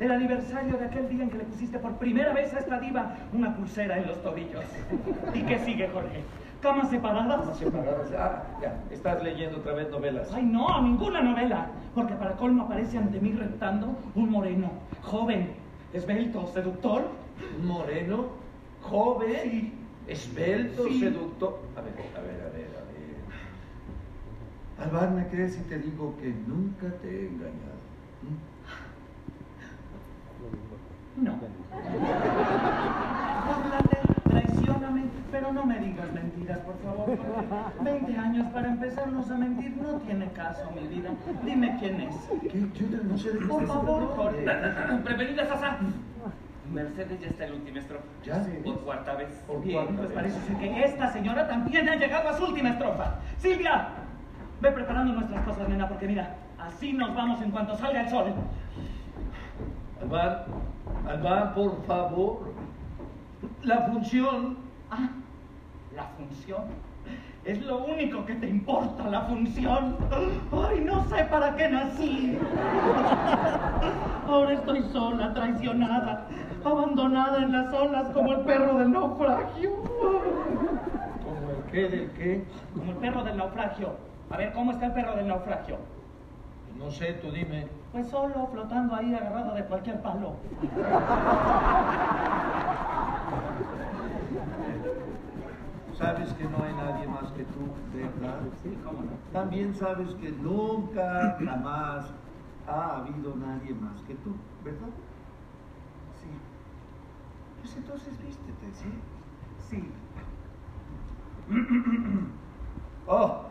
El 0.00 0.10
aniversario 0.10 0.76
de 0.76 0.84
aquel 0.86 1.08
día 1.08 1.22
en 1.22 1.30
que 1.30 1.38
le 1.38 1.44
pusiste 1.44 1.78
por 1.78 1.96
primera 1.96 2.32
vez 2.32 2.52
a 2.52 2.58
esta 2.58 2.80
diva 2.80 3.14
una 3.32 3.54
pulsera 3.56 3.98
en 3.98 4.08
los 4.08 4.20
tobillos. 4.22 4.64
¿Y 5.32 5.42
qué 5.42 5.58
sigue, 5.60 5.88
Jorge? 5.88 6.24
¿Camas 6.60 6.90
separadas? 6.90 7.40
Vamos 7.40 7.56
separadas. 7.58 8.12
Ah, 8.18 8.42
ya, 8.60 8.80
estás 8.90 9.22
leyendo 9.22 9.58
otra 9.58 9.72
vez 9.74 9.88
novelas. 9.90 10.30
Ay, 10.34 10.44
no, 10.44 10.82
ninguna 10.82 11.22
novela. 11.22 11.68
Porque 11.94 12.14
para 12.14 12.32
colmo 12.32 12.64
aparece 12.64 12.98
ante 12.98 13.20
mí 13.20 13.32
reptando 13.32 13.96
un 14.14 14.30
moreno, 14.30 14.70
joven, 15.02 15.50
esbelto, 15.92 16.46
seductor. 16.48 17.02
Moreno, 17.64 18.26
joven, 18.82 19.72
esbelto, 20.08 20.84
Sí. 20.86 21.00
seductor. 21.00 21.58
A 21.76 21.80
ver, 21.80 21.92
a 22.16 22.20
ver, 22.20 22.40
a 22.42 22.48
ver, 22.50 22.66
a 22.76 22.82
ver. 24.84 24.86
Alvar, 24.88 25.10
¿me 25.12 25.26
crees 25.28 25.54
si 25.54 25.62
te 25.62 25.78
digo 25.78 26.14
que 26.20 26.28
nunca 26.46 26.88
te 27.00 27.08
he 27.08 27.26
engañado? 27.28 27.80
¿Mm? 28.22 28.51
No. 31.16 31.34
Traicióname, 34.28 35.02
pero 35.30 35.52
no 35.52 35.64
me 35.66 35.78
digas 35.78 36.10
mentiras, 36.12 36.58
por 36.60 36.78
favor. 36.78 37.18
20 37.82 38.16
años 38.18 38.46
para 38.52 38.68
empezarnos 38.68 39.30
a 39.30 39.34
mentir 39.36 39.76
no 39.76 39.98
tiene 40.00 40.26
caso, 40.32 40.70
mi 40.74 40.86
vida. 40.88 41.10
Dime 41.44 41.76
quién 41.78 42.00
es. 42.02 42.14
¿Qué? 42.50 42.60
Yo 42.90 43.02
no 43.04 43.18
sé 43.18 43.32
de 43.32 43.38
qué 43.40 43.44
Por 43.46 43.66
favor. 43.66 44.16
Jorge. 44.16 44.46
Prevenida, 45.04 45.46
Sasa. 45.46 45.78
Mercedes 46.72 47.20
ya 47.20 47.26
está 47.28 47.44
el 47.44 47.52
último 47.54 47.78
estrofa. 47.78 48.04
¿Ya? 48.24 48.42
Por 48.64 48.80
cuarta 48.80 49.14
vez. 49.14 49.28
Por 49.46 49.60
Bien, 49.62 49.84
cuarta 49.84 49.94
pues 49.96 50.08
vez. 50.08 50.14
parece 50.16 50.40
ser 50.46 50.56
que 50.56 50.84
esta 50.84 51.08
señora 51.12 51.46
también 51.46 51.88
ha 51.88 51.96
llegado 51.96 52.28
a 52.30 52.32
su 52.32 52.44
última 52.46 52.70
estrofa. 52.70 53.16
Silvia, 53.38 53.88
ve 54.62 54.70
preparando 54.72 55.12
nuestras 55.12 55.44
cosas, 55.44 55.68
nena, 55.68 55.86
porque 55.88 56.06
mira, 56.06 56.34
así 56.58 56.94
nos 56.94 57.14
vamos 57.14 57.42
en 57.42 57.50
cuanto 57.50 57.76
salga 57.76 58.00
el 58.00 58.08
sol. 58.08 58.32
Alvar, 60.00 60.46
Alvar, 61.08 61.54
por 61.54 61.82
favor. 61.86 62.52
La 63.62 63.82
función. 63.82 64.56
Ah, 64.90 65.08
la 65.94 66.04
función. 66.16 66.62
Es 67.44 67.60
lo 67.62 67.84
único 67.84 68.24
que 68.24 68.34
te 68.36 68.48
importa, 68.48 69.08
la 69.08 69.22
función. 69.22 69.96
Ay, 70.52 70.80
no 70.84 71.04
sé 71.06 71.24
para 71.24 71.56
qué 71.56 71.68
nací. 71.68 72.38
Ahora 74.28 74.52
estoy 74.52 74.82
sola, 74.92 75.34
traicionada, 75.34 76.28
abandonada 76.64 77.38
en 77.38 77.52
las 77.52 77.74
olas 77.74 78.08
como 78.10 78.32
el 78.34 78.40
perro 78.42 78.78
del 78.78 78.92
naufragio. 78.92 79.70
¿Como 81.24 81.50
el 81.50 81.72
qué 81.72 81.88
del 81.88 82.10
qué? 82.12 82.44
Como 82.74 82.92
el 82.92 82.98
perro 82.98 83.24
del 83.24 83.36
naufragio. 83.36 83.96
A 84.30 84.36
ver, 84.36 84.52
¿cómo 84.52 84.70
está 84.70 84.86
el 84.86 84.92
perro 84.92 85.16
del 85.16 85.26
naufragio? 85.26 85.78
No 86.78 86.90
sé, 86.90 87.12
tú 87.14 87.30
dime. 87.30 87.68
Pues 87.92 88.08
solo, 88.08 88.48
flotando 88.50 88.94
ahí, 88.94 89.14
agarrado 89.14 89.54
de 89.54 89.64
cualquier 89.64 90.00
palo. 90.02 90.34
Sabes 95.98 96.32
que 96.32 96.44
no 96.44 96.64
hay 96.64 96.72
nadie 96.74 97.06
más 97.06 97.30
que 97.32 97.44
tú, 97.44 97.60
¿verdad? 97.94 98.40
Sí, 98.62 98.76
cómo 98.84 99.02
no. 99.02 99.10
También 99.32 99.74
sabes 99.74 100.14
que 100.14 100.32
nunca, 100.32 101.36
jamás 101.44 102.06
ha 102.66 102.96
habido 102.98 103.34
nadie 103.36 103.74
más 103.74 104.00
que 104.02 104.14
tú, 104.16 104.34
¿verdad? 104.64 104.88
Sí, 106.20 106.28
Pues 107.60 107.76
entonces 107.76 108.14
vístete, 108.24 108.72
¿sí? 108.72 108.92
sí. 109.68 109.92
Oh, 113.08 113.46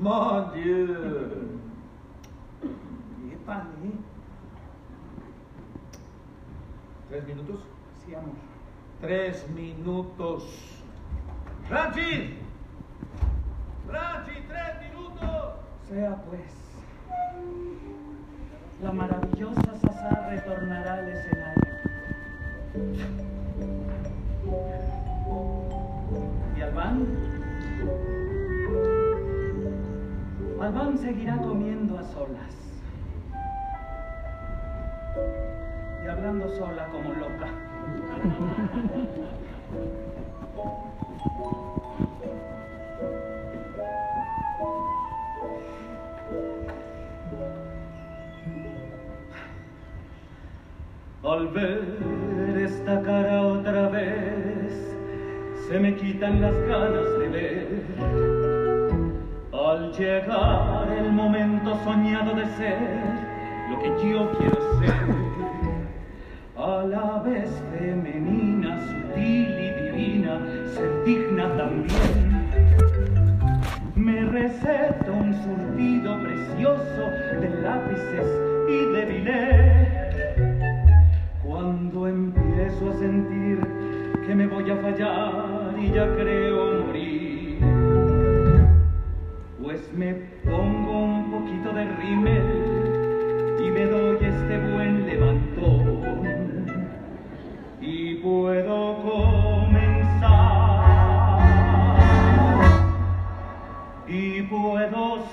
mon 0.00 0.52
Dieu. 0.52 1.60
Épale. 3.46 3.92
¿Tres 7.08 7.26
minutos? 7.28 7.60
Sí, 8.04 8.12
amor. 8.12 8.34
Tres 9.00 9.48
minutos. 9.50 10.82
¡Franchi! 11.68 12.38
¡Franchi, 13.86 14.32
tres 14.48 14.90
minutos! 14.90 15.54
Sea 15.88 16.16
pues. 16.28 16.40
La 18.82 18.90
maravillosa 18.90 19.76
Sasá 19.76 20.28
retornará 20.28 20.94
al 20.94 21.08
escenario. 21.08 21.74
¿Y 26.56 26.62
Albán? 26.62 27.06
Albán 30.60 30.98
seguirá 30.98 31.36
comiendo 31.36 31.96
a 31.96 32.02
solas. 32.02 32.65
Y 36.04 36.08
hablando 36.08 36.48
sola 36.50 36.86
como 36.88 37.12
loca. 37.14 37.48
Al 51.24 51.48
ver 51.48 52.62
esta 52.64 53.02
cara 53.02 53.42
otra 53.42 53.88
vez, 53.88 54.96
se 55.68 55.80
me 55.80 55.96
quitan 55.96 56.40
las 56.40 56.54
ganas 56.68 57.18
de 57.18 57.28
ver. 57.28 57.82
Al 59.52 59.92
llegar 59.92 60.88
el 60.92 61.12
momento 61.12 61.74
soñado 61.84 62.34
de 62.34 62.46
ser 62.56 63.35
que 63.82 64.10
yo 64.10 64.30
quiero 64.38 64.58
ser. 64.78 64.94
A 66.56 66.84
la 66.84 67.22
vez 67.22 67.50
femenina, 67.78 68.78
sutil 68.86 69.48
y 69.48 69.70
divina, 69.82 70.40
ser 70.74 71.04
digna 71.04 71.56
también. 71.56 72.26
Me 73.94 74.24
receta 74.24 75.10
un 75.10 75.34
surtido 75.34 76.18
precioso 76.22 77.02
de 77.40 77.48
lápices 77.62 78.26
y 78.68 78.92
de 78.92 79.04
bilé. 79.04 79.96
Cuando 81.44 82.08
empiezo 82.08 82.90
a 82.90 82.94
sentir 82.94 83.58
que 84.26 84.34
me 84.34 84.46
voy 84.46 84.70
a 84.70 84.76
fallar 84.76 85.74
y 85.78 85.92
ya 85.92 86.06
creo 86.16 86.84
morir, 86.84 87.58
pues 89.62 89.92
me 89.94 90.14
pongo 90.44 91.04
un 91.04 91.30
poquito 91.30 91.72
de 91.72 91.84
rímel 91.96 92.65
me 93.76 93.84
doy 93.84 94.16
este 94.24 94.58
buen 94.72 95.06
levantón 95.06 96.66
y 97.78 98.14
puedo 98.14 99.02
comenzar. 99.02 100.46
Y 104.08 104.42
puedo 104.42 105.26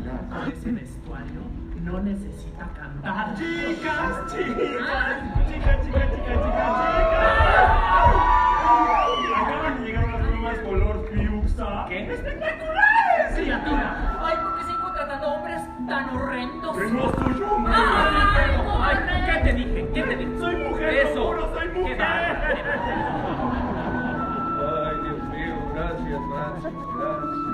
Con 0.00 0.48
ese 0.50 0.72
vestuario 0.72 1.42
no 1.84 2.00
necesita 2.00 2.64
cantar. 2.74 3.34
Chicas, 3.36 4.32
chicas, 4.32 4.32
chicas, 4.32 4.48
chicas, 5.46 5.76
chicas, 5.84 5.86
chicas, 5.86 6.08
chicas. 6.44 6.72
Acaban 9.36 9.74
de 9.80 9.84
llegar 9.86 10.04
unas 10.06 10.22
plumas 10.28 10.58
color 10.60 10.96
piuxa. 11.10 11.68
¡Qué 11.88 11.96
espectaculares! 12.14 13.34
¡Criatura! 13.34 13.88
¡Ay, 14.22 14.36
por 14.42 14.50
qué 14.56 14.62
sigo 14.64 14.86
tratando 14.92 15.26
a 15.26 15.28
hombres 15.34 15.62
tan 15.88 16.04
horrendos! 16.10 16.76
Que 16.76 16.84
no 16.90 17.02
soy 17.12 17.42
hombre. 17.42 17.74
¡Ay, 17.76 18.50
ay, 18.80 18.96
¿qué 19.26 19.36
te 19.44 19.52
dije? 19.54 19.80
¿Qué 19.94 20.02
te 20.02 20.16
dije? 20.16 20.38
Soy 20.38 20.56
mujer, 20.56 20.94
Eso. 20.94 21.26
juro, 21.26 21.42
soy 21.54 21.68
mujer. 21.68 22.02
Ay, 22.02 22.34
Dios 25.02 25.20
mío, 25.28 25.54
gracias, 25.74 26.20
Francis, 26.30 26.78
gracias. 26.96 27.49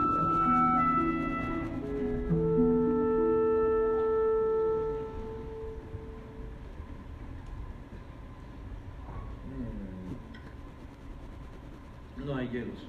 Hielos. 12.51 12.89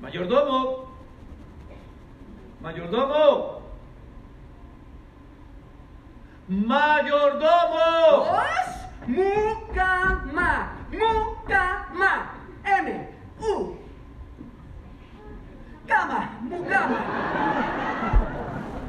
¡Mayordomo! 0.00 0.84
¡Mayordomo! 2.60 3.62
¡Mayordomo! 6.48 8.22
¡Osh! 8.32 9.08
Mucama, 9.08 10.72
mucama, 10.90 12.32
M, 12.64 13.08
U. 13.40 13.74
Cama, 15.86 16.38
mucama. 16.42 16.98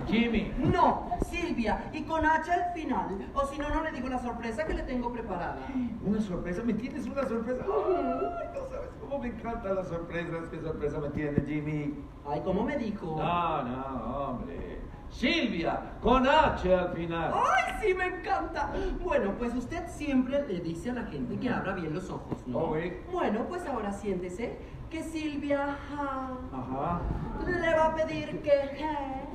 Jimmy, 0.08 0.54
No, 0.58 1.10
Silvia, 1.32 1.90
y 1.92 2.04
con 2.04 2.24
H 2.24 2.52
al 2.52 2.74
final. 2.74 3.28
O 3.34 3.46
si 3.48 3.58
no, 3.58 3.70
no 3.70 3.84
le 3.84 3.92
digo 3.92 4.08
la 4.10 4.20
sorpresa 4.20 4.66
que 4.66 4.74
le 4.76 4.84
tengo 4.84 5.12
preparada. 5.12 5.58
una 6.04 6.22
sorpresa, 6.22 6.62
¿me 6.64 6.74
tienes 6.74 7.08
una 7.08 7.24
sorpresa? 7.24 7.64
Ay, 7.64 8.50
no 8.54 8.70
sabes 8.70 8.93
cómo 9.14 9.24
me 9.24 9.30
encantan 9.30 9.76
las 9.76 9.88
sorpresas. 9.88 10.50
¿Qué 10.50 10.60
sorpresa 10.60 11.00
me 11.00 11.10
tiene 11.10 11.40
Jimmy? 11.46 11.94
Ay, 12.28 12.42
¿cómo 12.44 12.64
me 12.64 12.78
dijo? 12.78 13.16
No, 13.18 13.62
no, 13.64 14.28
hombre. 14.30 14.80
Silvia, 15.12 15.80
con 16.02 16.28
H 16.28 16.74
al 16.74 16.94
final. 16.94 17.32
¡Ay, 17.36 17.74
sí, 17.80 17.94
me 17.94 18.08
encanta! 18.08 18.72
Bueno, 19.04 19.34
pues 19.38 19.54
usted 19.56 19.88
siempre 19.88 20.44
le 20.48 20.60
dice 20.62 20.90
a 20.90 20.94
la 20.94 21.04
gente 21.04 21.38
que 21.38 21.50
abra 21.50 21.74
bien 21.74 21.94
los 21.94 22.10
ojos, 22.10 22.40
¿no? 22.48 22.58
Oh, 22.58 22.72
oui. 22.72 22.94
Bueno, 23.12 23.46
pues 23.48 23.64
ahora 23.68 23.92
siéntese 23.92 24.58
que 24.90 25.04
Silvia 25.04 25.78
ja, 25.90 26.32
Ajá. 26.52 27.02
le 27.46 27.76
va 27.76 27.86
a 27.86 27.96
pedir 27.96 28.42
que 28.42 28.84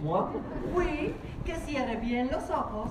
¿Moi? 0.02 0.24
oui, 0.74 1.14
que 1.44 1.54
cierre 1.54 1.96
bien 1.96 2.28
los 2.32 2.50
ojos. 2.50 2.90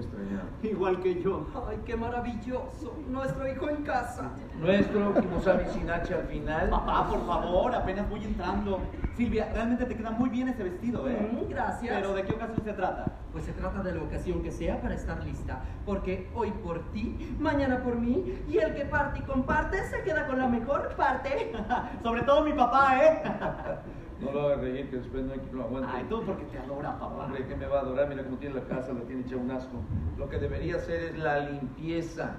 Te. 0.00 0.68
Igual 0.68 1.00
que 1.00 1.22
yo. 1.22 1.46
¡Ay, 1.68 1.78
qué 1.84 1.96
maravilloso! 1.96 2.96
Nuestro 3.08 3.48
hijo 3.48 3.68
en 3.68 3.82
casa. 3.82 4.30
Nuestro 4.58 5.14
Kimosabi 5.14 5.64
sin 5.72 5.90
H 5.90 6.14
al 6.14 6.26
final. 6.26 6.70
Papá, 6.70 7.08
por 7.08 7.26
favor, 7.26 7.74
apenas 7.74 8.08
voy 8.08 8.24
entrando. 8.24 8.80
Silvia, 9.16 9.50
realmente 9.52 9.84
te 9.84 9.96
queda 9.96 10.10
muy 10.10 10.28
bien 10.28 10.48
ese 10.48 10.64
vestido, 10.64 11.08
¿eh? 11.08 11.30
Mm, 11.32 11.48
gracias. 11.48 11.94
Pero 11.94 12.14
¿de 12.14 12.22
qué 12.24 12.32
ocasión 12.32 12.64
se 12.64 12.72
trata? 12.72 13.06
Pues 13.32 13.44
se 13.44 13.52
trata 13.52 13.82
de 13.82 13.94
la 13.94 14.02
ocasión 14.02 14.42
que 14.42 14.50
sea 14.50 14.80
para 14.80 14.94
estar 14.94 15.22
lista, 15.24 15.60
porque 15.84 16.30
hoy 16.34 16.50
por 16.50 16.90
ti, 16.92 17.36
mañana 17.38 17.82
por 17.82 17.96
mí, 17.96 18.42
y 18.48 18.58
el 18.58 18.74
que 18.74 18.84
parte 18.84 19.20
y 19.20 19.22
comparte 19.22 19.84
se 19.88 20.02
queda 20.02 20.26
con 20.26 20.38
la 20.38 20.48
mejor 20.48 20.94
parte. 20.96 21.52
Sobre 22.02 22.22
todo 22.22 22.44
mi 22.44 22.52
papá, 22.52 23.04
¿eh? 23.04 23.22
No 24.20 24.32
lo 24.32 24.46
hagas 24.46 24.60
reír, 24.60 24.90
que 24.90 24.96
después 24.98 25.24
no 25.24 25.32
hay 25.32 25.38
quien 25.40 25.56
lo 25.56 25.64
aguante. 25.64 25.90
Ay, 25.92 26.04
todo 26.08 26.22
porque 26.22 26.44
te 26.44 26.58
adora, 26.58 26.98
papá. 26.98 27.24
Hombre, 27.24 27.46
que 27.46 27.56
me 27.56 27.66
va 27.66 27.78
a 27.78 27.80
adorar? 27.82 28.08
Mira 28.08 28.24
cómo 28.24 28.36
tiene 28.36 28.54
la 28.54 28.64
casa, 28.64 28.92
la 28.92 29.00
tiene 29.00 29.22
hecha 29.22 29.36
un 29.36 29.50
asco. 29.50 29.76
Lo 30.16 30.28
que 30.28 30.38
debería 30.38 30.76
hacer 30.76 31.02
es 31.02 31.18
la 31.18 31.40
limpieza. 31.40 32.36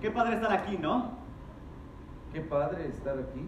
Qué 0.00 0.10
padre 0.10 0.34
estar 0.34 0.52
aquí, 0.52 0.78
¿no? 0.78 1.18
Qué 2.32 2.40
padre 2.40 2.88
estar 2.88 3.18
aquí. 3.18 3.46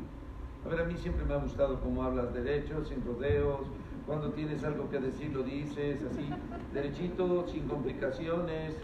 A 0.65 0.69
ver, 0.69 0.81
a 0.81 0.85
mí 0.85 0.97
siempre 0.97 1.25
me 1.25 1.35
ha 1.35 1.38
gustado 1.38 1.81
cómo 1.81 2.03
hablas 2.03 2.33
derecho, 2.33 2.85
sin 2.85 3.05
rodeos. 3.05 3.67
Cuando 4.07 4.33
tienes 4.33 4.62
algo 4.65 4.91
que 4.91 4.99
decir, 4.99 5.33
lo 5.33 5.43
dices 5.43 6.01
así, 6.11 6.29
derechito, 6.73 7.47
sin 7.47 7.69
complicaciones, 7.69 8.77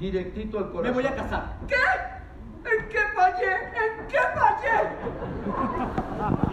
directito 0.00 0.58
al 0.58 0.72
corazón. 0.72 0.96
Me 0.96 1.02
voy 1.02 1.06
a 1.06 1.14
casar. 1.14 1.58
¿Qué? 1.68 1.74
¿En 2.64 2.88
qué 2.88 2.98
fallé? 3.14 3.54
¿En 3.54 4.06
qué 4.08 4.18
fallé? 4.34 4.78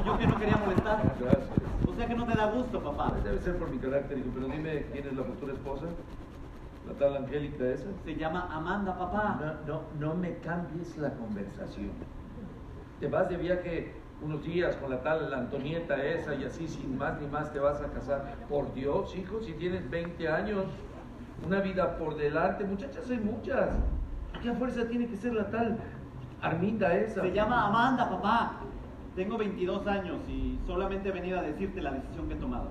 Y 0.02 0.04
yo 0.06 0.18
que 0.18 0.28
no 0.28 0.40
quería 0.40 0.58
molestar. 0.58 1.16
Gracias. 1.20 1.50
O 1.88 1.96
sea 1.96 2.08
que 2.08 2.16
no 2.16 2.26
te 2.26 2.36
da 2.36 2.46
gusto, 2.48 2.82
papá. 2.82 3.14
Debe 3.24 3.40
ser 3.40 3.58
por 3.58 3.70
mi 3.70 3.78
carácter, 3.78 4.18
hijo, 4.18 4.30
pero 4.34 4.48
dime 4.48 4.86
quién 4.92 5.08
es 5.08 5.14
la 5.14 5.24
futura 5.24 5.54
esposa. 5.54 5.86
¿La 6.88 6.94
tal 6.94 7.18
Angélica 7.18 7.66
esa? 7.66 7.88
Se 8.04 8.16
llama 8.16 8.50
Amanda, 8.52 8.98
papá. 8.98 9.40
No, 9.68 9.74
no, 9.74 9.82
no 10.00 10.16
me 10.16 10.38
cambies 10.38 10.98
la 10.98 11.14
conversación. 11.14 11.92
Te 13.00 13.08
vas 13.08 13.30
de 13.30 13.38
viaje 13.38 13.94
unos 14.22 14.44
días 14.44 14.76
con 14.78 14.90
la 14.90 15.02
tal 15.02 15.34
Antonieta 15.34 16.04
esa 16.04 16.36
y 16.36 16.44
así 16.44 16.68
sin 16.68 16.98
más 16.98 17.20
ni 17.22 17.28
más 17.28 17.54
te 17.54 17.60
vas 17.60 17.82
a 17.82 17.88
casar. 17.88 18.36
Por 18.50 18.74
Dios, 18.74 19.16
hijo, 19.16 19.42
si 19.42 19.54
tienes 19.54 19.90
20 19.90 20.28
años, 20.28 20.66
una 21.46 21.62
vida 21.62 21.98
por 21.98 22.18
delante, 22.18 22.64
muchachas 22.66 23.10
hay 23.10 23.20
muchas. 23.20 23.70
¿Qué 24.42 24.54
fuerza 24.54 24.88
tiene 24.88 25.08
que 25.08 25.16
ser 25.16 25.34
la 25.34 25.50
tal 25.50 25.78
Arminda 26.42 26.96
esa? 26.96 27.22
Se 27.22 27.32
llama 27.32 27.68
Amanda, 27.68 28.10
papá. 28.10 28.54
Tengo 29.16 29.38
22 29.38 29.88
años 29.88 30.18
y 30.30 30.58
solamente 30.66 31.10
he 31.10 31.12
venido 31.12 31.40
a 31.40 31.42
decirte 31.42 31.82
la 31.82 31.92
decisión 31.92 32.28
que 32.28 32.36
he 32.36 32.38
tomado. 32.38 32.70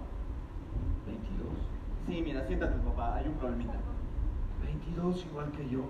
22. 1.06 1.52
Sí, 2.06 2.22
mira, 2.22 2.46
siéntate, 2.46 2.78
papá. 2.78 3.16
Hay 3.16 3.26
un 3.26 3.34
problemita. 3.34 3.74
22 4.62 5.26
igual 5.26 5.50
que 5.52 5.68
yo. 5.68 5.80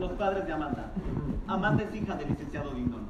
Los 0.00 0.12
padres 0.12 0.46
de 0.46 0.52
Amanda. 0.52 0.90
Amanda 1.46 1.82
es 1.82 1.94
hija 1.94 2.16
del 2.16 2.28
licenciado 2.30 2.70
Dindón. 2.70 3.06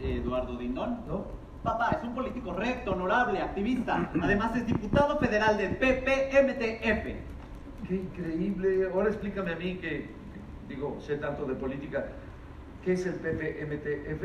Eduardo 0.00 0.56
Dindón. 0.56 0.98
¿No? 1.06 1.24
Papá, 1.62 1.90
es 1.90 2.02
un 2.02 2.14
político 2.14 2.54
recto, 2.54 2.92
honorable, 2.92 3.40
activista. 3.40 4.10
Además 4.22 4.56
es 4.56 4.66
diputado 4.66 5.18
federal 5.18 5.58
del 5.58 5.76
PPMTF. 5.76 7.04
Qué 7.86 7.94
increíble. 7.94 8.88
Ahora 8.92 9.08
explícame 9.08 9.52
a 9.52 9.56
mí 9.56 9.76
que, 9.76 10.08
digo, 10.70 10.96
sé 11.00 11.16
tanto 11.16 11.44
de 11.44 11.54
política. 11.54 12.06
¿Qué 12.84 12.92
es 12.92 13.04
el 13.04 13.14
PPMTF? 13.14 14.22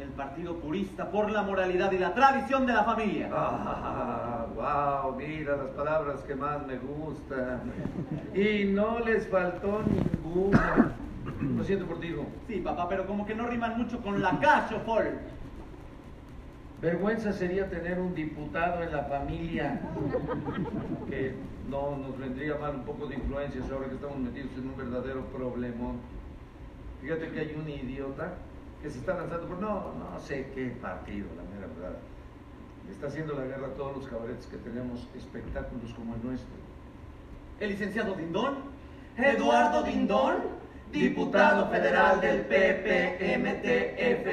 El 0.00 0.08
partido 0.16 0.56
purista 0.56 1.10
por 1.10 1.30
la 1.30 1.42
moralidad 1.42 1.92
y 1.92 1.98
la 1.98 2.14
tradición 2.14 2.66
de 2.66 2.72
la 2.72 2.84
familia. 2.84 3.28
Ah, 3.32 4.46
wow, 4.54 5.14
mira 5.16 5.56
las 5.56 5.70
palabras 5.70 6.20
que 6.22 6.34
más 6.34 6.66
me 6.66 6.78
gustan. 6.78 7.60
Y 8.34 8.64
no 8.64 9.00
les 9.00 9.28
faltó 9.28 9.82
ninguna. 9.82 10.94
Lo 11.56 11.64
siento 11.64 11.86
por 11.86 12.00
ti, 12.00 12.08
hijo. 12.08 12.26
Sí, 12.48 12.60
papá, 12.60 12.88
pero 12.88 13.06
como 13.06 13.26
que 13.26 13.34
no 13.34 13.46
riman 13.46 13.76
mucho 13.76 14.00
con 14.00 14.22
la 14.22 14.38
cacho, 14.40 14.78
Paul. 14.86 15.18
Vergüenza 16.82 17.32
sería 17.32 17.70
tener 17.70 18.00
un 18.00 18.12
diputado 18.12 18.82
en 18.82 18.90
la 18.90 19.04
familia 19.04 19.80
que 21.08 21.32
no 21.70 21.96
nos 21.96 22.18
vendría 22.18 22.56
mal 22.56 22.74
un 22.74 22.82
poco 22.82 23.06
de 23.06 23.14
influencias 23.14 23.70
ahora 23.70 23.88
que 23.88 23.94
estamos 23.94 24.18
metidos 24.18 24.50
en 24.58 24.68
un 24.68 24.76
verdadero 24.76 25.24
problemón. 25.26 26.00
Fíjate 27.00 27.30
que 27.30 27.38
hay 27.38 27.54
un 27.54 27.68
idiota 27.68 28.34
que 28.82 28.90
se 28.90 28.98
está 28.98 29.14
lanzando 29.14 29.46
por 29.46 29.60
no, 29.60 29.92
no 29.94 30.18
sé 30.18 30.50
qué 30.56 30.70
partido, 30.82 31.28
la 31.36 31.44
mera 31.54 31.72
verdad. 31.72 31.98
Está 32.90 33.06
haciendo 33.06 33.34
la 33.34 33.44
guerra 33.44 33.68
a 33.68 33.74
todos 33.74 33.98
los 33.98 34.08
cabarets 34.08 34.46
que 34.46 34.56
tenemos 34.56 35.08
espectáculos 35.16 35.94
como 35.94 36.16
el 36.16 36.24
nuestro. 36.24 36.50
El 37.60 37.70
licenciado 37.70 38.14
Dindón. 38.16 38.72
Eduardo 39.16 39.84
Dindón, 39.84 40.36
diputado 40.92 41.68
federal 41.68 42.20
del 42.20 42.42
PPMTF. 42.42 44.26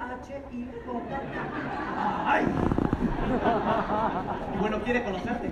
H-I-J. 0.00 1.20
¡Ay! 2.24 2.46
Y 4.54 4.58
bueno, 4.58 4.82
quiere 4.82 5.04
conocerte. 5.04 5.50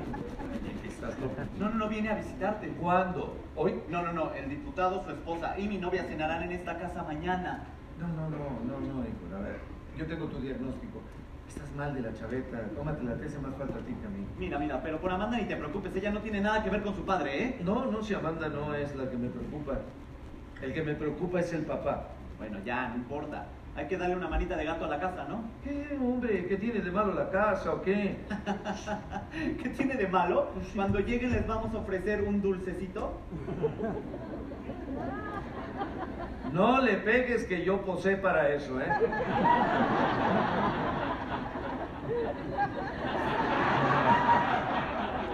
No, 1.58 1.68
no, 1.68 1.74
no 1.74 1.88
viene 1.88 2.10
a 2.10 2.14
visitarte. 2.14 2.68
¿Cuándo? 2.80 3.36
¿Hoy? 3.56 3.80
No, 3.88 4.02
no, 4.02 4.12
no. 4.12 4.32
El 4.32 4.48
diputado, 4.48 5.02
su 5.04 5.10
esposa 5.10 5.58
y 5.58 5.68
mi 5.68 5.78
novia 5.78 6.04
cenarán 6.04 6.42
en 6.44 6.52
esta 6.52 6.78
casa 6.78 7.02
mañana. 7.02 7.64
No, 8.00 8.08
no, 8.08 8.30
no, 8.30 8.38
no, 8.64 8.80
no, 8.80 9.02
hijo. 9.02 9.36
A 9.36 9.40
ver, 9.40 9.58
yo 9.96 10.06
tengo 10.06 10.26
tu 10.26 10.40
diagnóstico. 10.40 11.00
Estás 11.46 11.70
mal 11.76 11.94
de 11.94 12.00
la 12.00 12.12
chaveta. 12.14 12.58
Tómate 12.74 13.04
la 13.04 13.12
hace 13.12 13.38
más 13.38 13.54
falta 13.56 13.78
a 13.78 13.82
ti 13.82 13.94
que 14.00 14.06
a 14.06 14.10
mí. 14.10 14.26
Mira, 14.38 14.58
mira, 14.58 14.82
pero 14.82 14.98
por 14.98 15.10
Amanda 15.10 15.36
ni 15.36 15.44
te 15.44 15.56
preocupes, 15.56 15.94
ella 15.94 16.10
no 16.10 16.20
tiene 16.20 16.40
nada 16.40 16.64
que 16.64 16.70
ver 16.70 16.82
con 16.82 16.94
su 16.94 17.04
padre, 17.04 17.44
¿eh? 17.44 17.60
No, 17.62 17.84
no, 17.90 18.02
si 18.02 18.14
Amanda 18.14 18.48
no 18.48 18.74
es 18.74 18.96
la 18.96 19.10
que 19.10 19.16
me 19.16 19.28
preocupa. 19.28 19.78
El 20.64 20.72
que 20.72 20.82
me 20.82 20.94
preocupa 20.94 21.40
es 21.40 21.52
el 21.52 21.66
papá. 21.66 22.08
Bueno, 22.38 22.56
ya, 22.64 22.88
no 22.88 22.96
importa. 22.96 23.44
Hay 23.76 23.86
que 23.86 23.98
darle 23.98 24.16
una 24.16 24.28
manita 24.28 24.56
de 24.56 24.64
gato 24.64 24.86
a 24.86 24.88
la 24.88 24.98
casa, 24.98 25.26
¿no? 25.28 25.44
¿Qué, 25.62 25.94
hombre? 26.00 26.46
¿Qué 26.46 26.56
tiene 26.56 26.80
de 26.80 26.90
malo 26.90 27.12
la 27.12 27.28
casa 27.28 27.74
o 27.74 27.82
qué? 27.82 28.16
¿Qué 29.62 29.68
tiene 29.68 29.96
de 29.96 30.08
malo? 30.08 30.52
Cuando 30.74 31.00
lleguen 31.00 31.32
les 31.32 31.46
vamos 31.46 31.74
a 31.74 31.78
ofrecer 31.78 32.22
un 32.22 32.40
dulcecito. 32.40 33.20
No 36.52 36.80
le 36.80 36.94
pegues 36.94 37.44
que 37.44 37.62
yo 37.62 37.82
posé 37.82 38.16
para 38.16 38.48
eso, 38.48 38.80
¿eh? 38.80 38.86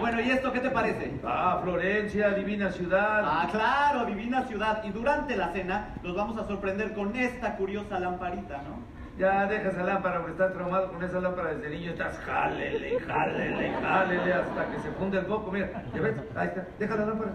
Bueno, 0.01 0.19
¿y 0.19 0.31
esto 0.31 0.51
qué 0.51 0.59
te 0.59 0.71
parece? 0.71 1.11
Ah, 1.23 1.59
Florencia, 1.61 2.31
divina 2.31 2.71
ciudad. 2.71 3.21
Ah, 3.23 3.47
claro, 3.51 4.03
divina 4.07 4.41
ciudad. 4.47 4.83
Y 4.83 4.89
durante 4.89 5.37
la 5.37 5.53
cena 5.53 5.93
los 6.01 6.15
vamos 6.15 6.39
a 6.39 6.47
sorprender 6.47 6.93
con 6.93 7.15
esta 7.15 7.55
curiosa 7.55 7.99
lamparita, 7.99 8.63
¿no? 8.63 8.79
Ya 9.19 9.45
deja 9.45 9.69
esa 9.69 9.83
lámpara, 9.83 10.17
porque 10.17 10.31
estás 10.31 10.53
traumado 10.53 10.91
con 10.91 11.03
esa 11.03 11.19
lámpara 11.19 11.53
desde 11.53 11.69
niño. 11.69 11.91
Estás 11.91 12.17
jálele, 12.17 12.99
jálele, 12.99 13.73
jálele 13.79 14.33
hasta 14.33 14.71
que 14.71 14.79
se 14.79 14.89
funde 14.93 15.19
el 15.19 15.25
foco. 15.27 15.51
Mira, 15.51 15.69
¿ya 15.93 16.01
ves? 16.01 16.15
Ahí 16.35 16.47
está. 16.47 16.67
Deja 16.79 16.95
la 16.95 17.05
lámpara. 17.05 17.33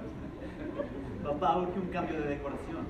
Papá, 1.22 1.58
urge 1.58 1.78
un 1.78 1.88
cambio 1.90 2.20
de 2.20 2.26
decoración. 2.26 2.84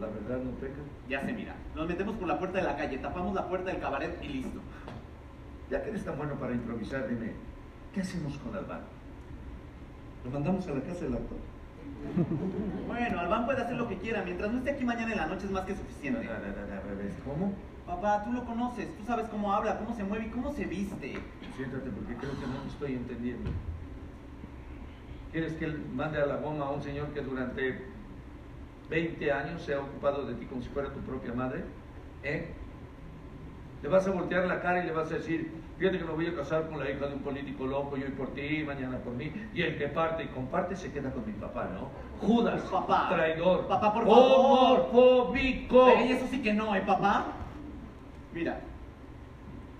La 0.00 0.08
verdad 0.08 0.44
no 0.44 0.50
peca. 0.58 0.80
Ya 1.08 1.20
se 1.20 1.32
mira. 1.32 1.54
Nos 1.76 1.86
metemos 1.86 2.16
por 2.16 2.26
la 2.26 2.36
puerta 2.36 2.58
de 2.58 2.64
la 2.64 2.76
calle, 2.76 2.98
tapamos 2.98 3.32
la 3.32 3.46
puerta 3.46 3.70
del 3.70 3.80
cabaret 3.80 4.18
y 4.20 4.28
listo. 4.28 4.58
Ya 5.70 5.84
que 5.84 5.90
eres 5.90 6.04
tan 6.04 6.18
bueno 6.18 6.34
para 6.34 6.52
improvisar, 6.52 7.06
dime, 7.08 7.32
¿qué 7.94 8.00
hacemos 8.00 8.36
con 8.38 8.54
Albán? 8.56 8.80
¿Lo 10.24 10.30
mandamos 10.32 10.66
a 10.66 10.72
la 10.72 10.80
casa 10.80 11.04
del 11.04 11.14
actor? 11.14 11.38
Bueno, 12.88 13.20
Albán 13.20 13.46
puede 13.46 13.62
hacer 13.62 13.76
lo 13.76 13.88
que 13.88 13.96
quiera. 13.98 14.22
Mientras 14.22 14.52
no 14.52 14.58
esté 14.58 14.72
aquí 14.72 14.84
mañana 14.84 15.12
en 15.12 15.18
la 15.18 15.26
noche 15.26 15.46
es 15.46 15.52
más 15.52 15.64
que 15.64 15.74
suficiente. 15.74 16.24
no, 16.24 16.32
no, 16.32 16.38
no, 16.38 16.80
al 16.80 16.88
revés. 16.88 17.14
¿Cómo? 17.24 17.54
Papá, 17.86 18.24
tú 18.24 18.32
lo 18.32 18.44
conoces. 18.44 18.94
Tú 18.96 19.04
sabes 19.04 19.26
cómo 19.28 19.52
habla, 19.52 19.78
cómo 19.78 19.94
se 19.94 20.04
mueve 20.04 20.26
y 20.26 20.30
cómo 20.30 20.52
se 20.52 20.64
viste. 20.64 21.18
Siéntate, 21.56 21.90
porque 21.90 22.14
creo 22.16 22.32
que 22.32 22.46
no 22.46 22.60
te 22.62 22.68
estoy 22.68 22.92
entendiendo. 22.94 23.50
¿Quieres 25.32 25.54
que 25.54 25.64
él 25.64 25.84
mande 25.94 26.20
a 26.20 26.26
la 26.26 26.36
goma 26.36 26.66
a 26.66 26.70
un 26.70 26.82
señor 26.82 27.08
que 27.08 27.20
durante 27.20 27.84
20 28.90 29.32
años 29.32 29.62
se 29.62 29.74
ha 29.74 29.80
ocupado 29.80 30.26
de 30.26 30.34
ti 30.34 30.46
como 30.46 30.62
si 30.62 30.68
fuera 30.68 30.92
tu 30.92 31.00
propia 31.00 31.32
madre? 31.32 31.64
¿Eh? 32.22 32.52
Le 33.82 33.88
vas 33.88 34.06
a 34.06 34.10
voltear 34.10 34.46
la 34.46 34.60
cara 34.60 34.82
y 34.82 34.86
le 34.86 34.92
vas 34.92 35.10
a 35.10 35.16
decir, 35.16 35.50
fíjate 35.78 35.98
que 35.98 36.04
me 36.04 36.12
voy 36.12 36.26
a 36.26 36.34
casar 36.34 36.68
con 36.68 36.78
la 36.78 36.90
hija 36.90 37.06
de 37.06 37.14
un 37.14 37.20
político 37.20 37.66
loco, 37.66 37.96
yo 37.96 38.04
hoy 38.06 38.12
por 38.12 38.32
ti, 38.34 38.62
mañana 38.64 38.98
por 38.98 39.12
mí, 39.14 39.32
y 39.52 39.62
el 39.62 39.76
que 39.76 39.88
parte 39.88 40.24
y 40.24 40.28
comparte 40.28 40.76
se 40.76 40.92
queda 40.92 41.10
con 41.10 41.26
mi 41.26 41.32
papá, 41.32 41.68
¿no? 41.74 41.88
Judas, 42.26 42.62
Papá. 42.62 43.08
traidor, 43.10 43.66
Papá, 43.66 43.92
por 43.92 44.04
favor. 44.04 44.80
homofóbico. 44.80 45.86
Ay, 45.96 46.12
eso 46.12 46.26
sí 46.30 46.40
que 46.42 46.54
no, 46.54 46.74
¿eh, 46.74 46.82
papá? 46.86 47.26
Mira, 48.32 48.60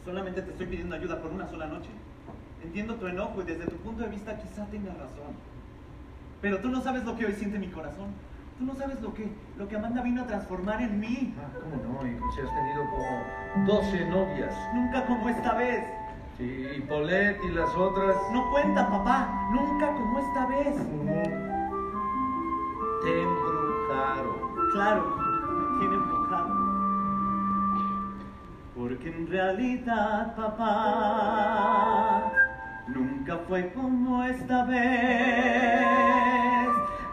solamente 0.04 0.42
te 0.42 0.50
estoy 0.50 0.66
pidiendo 0.66 0.94
ayuda 0.96 1.20
por 1.20 1.30
una 1.30 1.46
sola 1.46 1.66
noche. 1.66 1.90
Entiendo 2.62 2.94
tu 2.94 3.06
enojo 3.06 3.40
y 3.42 3.44
desde 3.44 3.66
tu 3.66 3.76
punto 3.76 4.02
de 4.02 4.08
vista 4.08 4.36
quizá 4.38 4.66
tengas 4.66 4.96
razón. 4.96 5.34
Pero 6.40 6.58
tú 6.58 6.68
no 6.68 6.80
sabes 6.82 7.04
lo 7.04 7.16
que 7.16 7.26
hoy 7.26 7.32
siente 7.32 7.58
mi 7.58 7.68
corazón. 7.68 8.08
Tú 8.58 8.64
no 8.64 8.74
sabes 8.76 9.00
lo 9.00 9.12
que, 9.12 9.32
lo 9.58 9.66
que 9.66 9.76
Amanda 9.76 10.00
vino 10.02 10.22
a 10.22 10.26
transformar 10.26 10.80
en 10.80 11.00
mí. 11.00 11.34
Ah, 11.38 11.48
¿Cómo 11.60 11.76
no? 12.02 12.06
hijo? 12.06 12.30
Si 12.32 12.40
has 12.40 12.54
tenido 12.54 12.88
como 12.90 13.22
12 13.66 14.04
novias. 14.06 14.54
Nunca 14.74 15.04
como 15.06 15.28
esta 15.28 15.54
vez. 15.54 15.84
Sí, 16.38 16.68
y 16.76 16.80
Paulette 16.82 17.42
y 17.44 17.48
las 17.50 17.74
otras. 17.74 18.16
No 18.32 18.50
cuenta, 18.52 18.88
papá. 18.88 19.48
Nunca 19.52 19.92
como 19.92 20.18
esta 20.20 20.46
vez. 20.46 20.76
Te 23.02 23.22
embrujaron. 23.22 24.36
Claro, 24.72 25.16
me 25.50 25.78
tiene 25.80 25.94
embrujado. 25.96 26.54
Porque 28.76 29.08
en 29.08 29.26
realidad, 29.28 30.34
papá, 30.36 32.32
nunca 32.88 33.38
fue 33.48 33.72
como 33.72 34.22
esta 34.22 34.64
vez. 34.64 35.84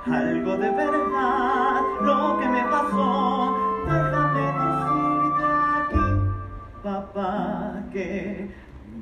Algo 0.04 0.58
de 0.58 0.72
verdad, 0.72 1.82
lo 2.02 2.39
que 2.39 2.47
me 2.49 2.64
pasó, 2.64 3.56
déjame 3.86 4.45
decirte 4.60 5.45
aquí, 5.78 6.06
papá, 6.82 7.84
que 7.93 8.49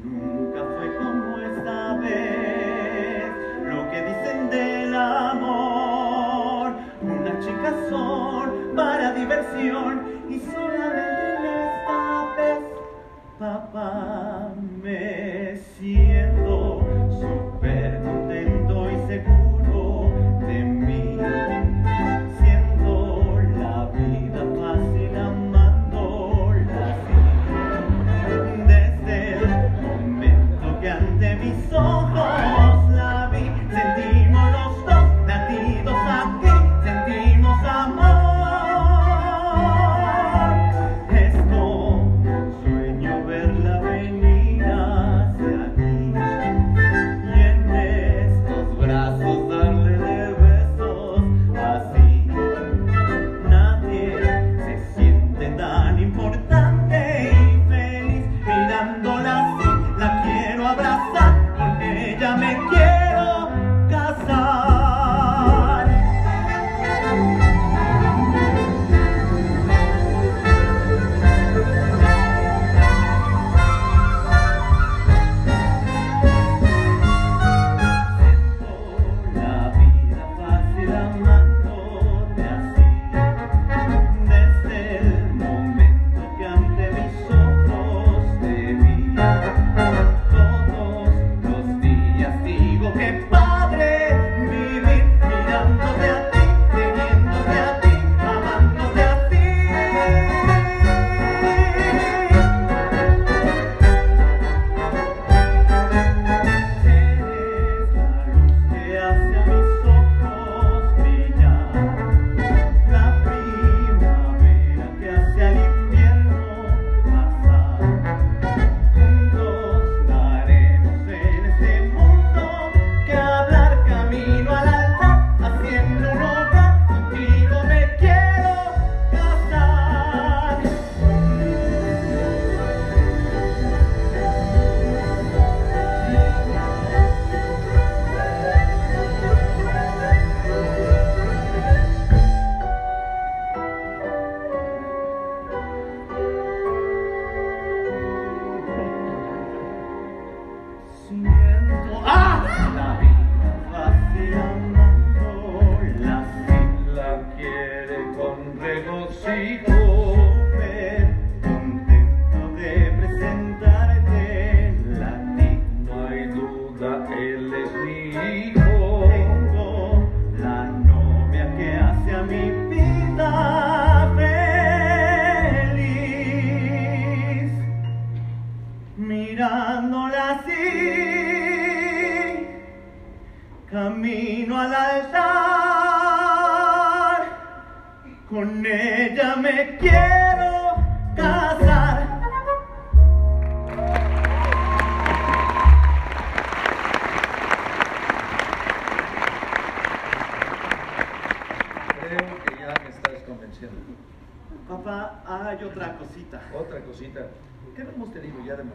nunca 0.04 0.62
fue 0.76 0.88
como 0.98 1.38
esta 1.38 1.96
vez. 2.00 3.32
Lo 3.64 3.90
que 3.90 4.04
dicen 4.04 4.50
del 4.50 4.94
amor, 4.94 6.74
una 7.02 7.40
chica 7.40 7.74
son 7.90 8.76
para 8.76 9.14
diversión 9.14 10.02
y 10.30 10.38
solamente 10.40 11.36
en 11.38 11.46
esta 11.46 12.36
vez, 12.36 12.60
papá, 13.40 14.50
me 14.84 15.29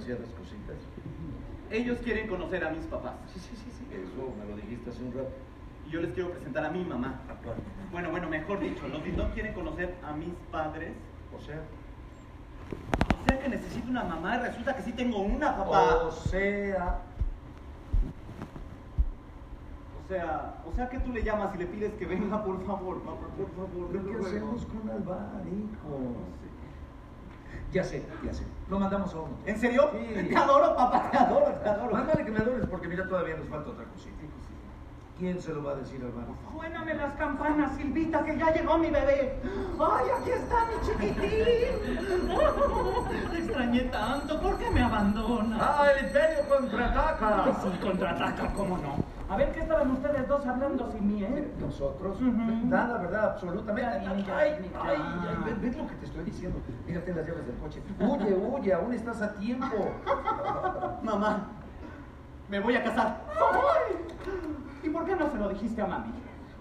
demasiadas 0.05 0.35
cositas? 0.39 0.77
Ellos 1.71 1.99
quieren 2.05 2.29
conocer 2.29 2.65
a 2.65 2.71
mis 2.71 2.85
papás. 2.87 3.15
Sí, 3.33 3.41
sí, 3.41 3.57
sí, 3.57 3.71
sí. 3.79 3.85
Eso 3.91 4.33
me 4.39 4.51
lo 4.51 4.57
dijiste 4.57 4.91
hace 4.91 5.03
un 5.03 5.13
rato. 5.13 5.31
Y 5.87 5.91
yo 5.91 6.01
les 6.01 6.13
quiero 6.13 6.31
presentar 6.31 6.65
a 6.65 6.71
mi 6.71 6.85
mamá. 6.85 7.21
¿A 7.29 7.35
cuál? 7.43 7.57
Bueno, 7.91 8.11
bueno, 8.11 8.29
mejor 8.29 8.61
dicho, 8.61 8.87
los 8.89 9.07
no 9.07 9.35
quieren 9.35 9.55
conocer 9.55 9.95
a 10.03 10.13
mis 10.13 10.35
padres. 10.51 10.93
O 11.37 11.41
sea. 11.41 11.63
O 13.21 13.25
sea 13.27 13.41
que 13.41 13.49
necesito 13.49 13.89
una 13.89 14.05
mamá 14.05 14.37
y 14.37 14.41
resulta 14.41 14.77
que 14.77 14.83
sí 14.83 14.93
tengo 14.93 15.21
una, 15.21 15.57
papá. 15.57 15.97
O 16.05 16.13
sea. 16.13 17.01
O 20.05 20.09
sea, 20.09 20.55
o 20.71 20.73
sea 20.75 20.89
que 20.91 20.99
tú 20.99 21.13
le 21.13 21.23
llamas 21.23 21.55
y 21.55 21.59
le 21.59 21.67
pides 21.67 21.95
que 21.95 22.05
venga, 22.05 22.45
por 22.45 22.63
favor, 22.67 23.01
papá, 23.03 23.27
por 23.39 23.51
favor. 23.53 23.91
te 23.91 23.99
¿Pero 23.99 24.13
lo 24.13 24.21
qué 24.21 24.27
hacemos 24.27 24.67
con 24.67 24.91
Alvar, 24.91 25.43
hijo? 25.47 26.15
Ya 27.73 27.83
sé, 27.85 28.05
ya 28.25 28.33
sé. 28.33 28.45
Lo 28.69 28.79
mandamos 28.79 29.13
a 29.15 29.19
uno. 29.21 29.37
¿En 29.47 29.59
serio? 29.59 29.91
Sí. 29.93 30.29
Te 30.29 30.37
adoro, 30.37 30.77
papá, 30.77 31.11
te 31.11 31.19
adoro, 31.19 31.47
te 31.63 31.69
adoro. 31.69 31.93
Más 31.93 32.07
vale 32.07 32.25
que 32.25 32.31
me 32.31 32.39
adores 32.39 32.67
porque 32.71 32.89
mira, 32.89 33.07
todavía 33.09 33.37
nos 33.37 33.49
falta 33.49 33.71
otra 33.71 33.85
cosita. 33.87 34.15
¿Quién 35.19 35.41
se 35.41 35.53
lo 35.55 35.63
va 35.63 35.73
a 35.73 35.75
decir 35.77 36.01
al 36.01 36.09
Alvar? 36.09 36.25
Suéname 36.53 36.95
las 36.95 37.13
campanas, 37.15 37.77
Silvita, 37.77 38.25
que 38.25 38.37
ya 38.37 38.53
llegó 38.53 38.79
mi 38.79 38.91
bebé. 38.91 39.39
¡Ay, 39.79 40.07
aquí 40.21 40.31
está 40.31 40.67
mi 40.67 40.87
chiquitín! 40.87 41.21
Te 43.31 43.39
extrañé 43.39 43.81
tanto, 43.83 44.41
¿por 44.41 44.59
qué 44.59 44.71
me 44.71 44.83
abandonas? 44.83 45.61
¡Ah, 45.63 45.87
el 45.97 46.07
Imperio 46.07 46.49
contraataca! 46.49 47.53
Sí, 47.63 47.79
contraataca, 47.81 48.53
¿cómo 48.55 48.77
no? 48.79 49.14
A 49.35 49.37
ver, 49.37 49.51
¿qué 49.51 49.61
estaban 49.63 49.91
ustedes 49.91 50.29
dos 50.29 50.47
hablando 50.47 50.89
sin 50.93 51.09
mí, 51.09 51.25
eh? 51.25 51.53
Nosotros, 51.61 52.21
nada, 52.21 52.99
¿verdad? 52.99 53.31
Absolutamente. 53.33 54.05
Ya, 54.05 54.11
Ay, 54.13 54.23
ya, 54.25 54.39
ay, 54.39 54.71
ya. 54.73 54.81
ay, 54.81 54.97
ay, 55.29 55.37
¿ves- 55.45 55.61
¿ves 55.61 55.77
lo 55.77 55.89
que 55.89 55.95
te 55.97 56.05
estoy 56.07 56.23
diciendo? 56.25 56.61
Mírate 56.87 57.13
las 57.13 57.27
llaves 57.27 57.45
del 57.47 57.57
coche. 57.57 57.83
Huye, 57.99 58.33
huye, 58.33 58.73
aún 58.73 58.93
estás 58.93 59.21
a 59.23 59.33
tiempo. 59.35 59.67
Mamá, 61.03 61.49
me 62.49 62.61
voy 62.61 62.77
a 62.77 62.85
casar. 62.85 63.23
¡Ay! 63.35 63.97
¿Y 64.85 64.89
por 64.91 65.05
qué 65.05 65.17
no 65.17 65.29
se 65.29 65.37
lo 65.39 65.49
dijiste 65.49 65.83
a 65.83 65.87
mami? 65.89 66.13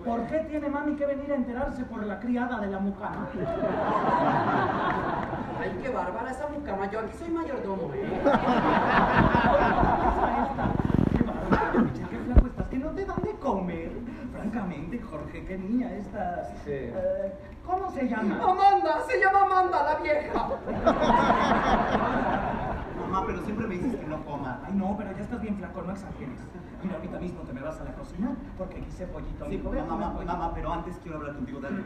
¿Por 0.03 0.21
qué 0.25 0.39
tiene 0.39 0.67
mami 0.67 0.95
que 0.95 1.05
venir 1.05 1.31
a 1.31 1.35
enterarse 1.35 1.85
por 1.85 2.03
la 2.03 2.19
criada 2.19 2.59
de 2.59 2.67
la 2.71 2.79
mucama? 2.79 3.27
Ay, 5.61 5.77
qué 5.81 5.89
bárbara 5.89 6.31
esa 6.31 6.47
mucama. 6.47 6.89
Yo 6.89 6.99
aquí 7.01 7.15
soy 7.19 7.29
mayordomo, 7.29 7.93
¿eh? 7.93 8.03
esta? 10.43 10.65
¡Qué 11.11 11.21
bárbaro, 11.23 11.79
Michel, 11.83 12.07
qué 12.09 12.17
flaco 12.17 12.47
estás! 12.47 12.67
Que 12.67 12.77
no 12.79 12.82
te 12.95 13.05
dan 13.05 13.21
de 13.23 13.33
comer. 13.35 13.91
Francamente, 14.31 14.99
Jorge, 14.99 15.45
qué 15.45 15.57
niña 15.57 15.93
estás. 15.93 16.49
Sí. 16.63 16.71
Eh, 16.71 17.33
¿Cómo 17.65 17.89
se 17.91 18.07
llama? 18.07 18.35
Amanda, 18.43 19.01
se 19.07 19.19
llama 19.19 19.41
Amanda 19.45 19.83
la 19.83 19.95
vieja. 20.01 20.49
Mamá, 22.99 23.23
pero 23.25 23.41
siempre 23.43 23.67
me 23.67 23.75
dices 23.75 23.95
que 23.95 24.05
no 24.07 24.23
coma. 24.25 24.61
Ay, 24.65 24.73
no, 24.73 24.95
pero 24.97 25.11
ya 25.11 25.21
estás 25.21 25.41
bien 25.41 25.55
flaco, 25.57 25.81
no 25.81 25.91
exageres. 25.93 26.39
Mira, 26.83 26.95
ahorita 26.95 27.19
mismo 27.19 27.41
te 27.43 27.53
me 27.53 27.61
vas 27.61 27.79
a 27.79 27.85
la 27.85 27.93
cocina 27.93 28.35
porque 28.57 28.77
aquí 28.77 28.87
hice 28.89 29.07
pollito. 29.07 29.45
Sí, 29.49 29.57
mamá, 29.57 29.85
mamá, 29.85 30.13
pollito. 30.13 30.33
mamá, 30.33 30.53
pero 30.53 30.73
antes 30.73 30.97
quiero 31.01 31.19
hablar 31.19 31.35
contigo, 31.35 31.59
dale. 31.61 31.83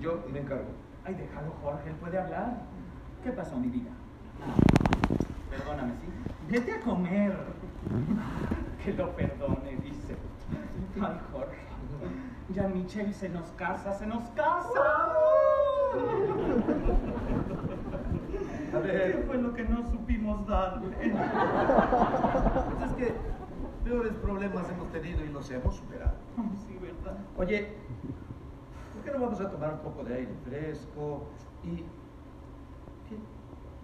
Yo 0.00 0.24
me 0.32 0.40
encargo. 0.40 0.70
Ay, 1.04 1.14
déjalo, 1.14 1.52
Jorge, 1.62 1.90
él 1.90 1.96
puede 1.96 2.18
hablar. 2.18 2.62
¿Qué 3.22 3.30
pasó, 3.30 3.56
mi 3.56 3.68
vida? 3.68 3.90
Perdóname, 5.50 5.92
¿sí? 6.00 6.06
Vete 6.48 6.72
a 6.72 6.80
comer. 6.80 7.36
Que 8.84 8.94
lo 8.94 9.14
perdone, 9.14 9.76
dice. 9.82 9.99
Ay, 10.96 11.20
Jorge. 11.32 11.58
Ya 12.54 12.66
Michelle 12.68 13.12
se 13.12 13.28
nos 13.28 13.50
casa, 13.52 13.92
se 13.92 14.06
nos 14.06 14.24
casa. 14.30 14.80
A 18.74 18.78
ver. 18.78 19.16
¿Qué 19.16 19.22
fue 19.26 19.38
lo 19.38 19.54
que 19.54 19.64
no 19.64 19.88
supimos 19.90 20.46
darle? 20.46 20.96
Pues 20.96 22.90
es 22.90 22.96
que 22.96 23.14
peores 23.84 24.14
problemas 24.14 24.68
hemos 24.70 24.90
tenido 24.90 25.24
y 25.24 25.28
los 25.28 25.50
hemos 25.50 25.76
superado. 25.76 26.14
Sí, 26.66 26.78
¿verdad? 26.80 27.18
Oye, 27.36 27.74
¿por 28.94 29.04
qué 29.04 29.10
no 29.12 29.24
vamos 29.24 29.40
a 29.40 29.50
tomar 29.50 29.74
un 29.74 29.80
poco 29.80 30.04
de 30.04 30.14
aire 30.14 30.34
fresco 30.44 31.26
y... 31.64 31.76
¿Qué? 33.08 33.16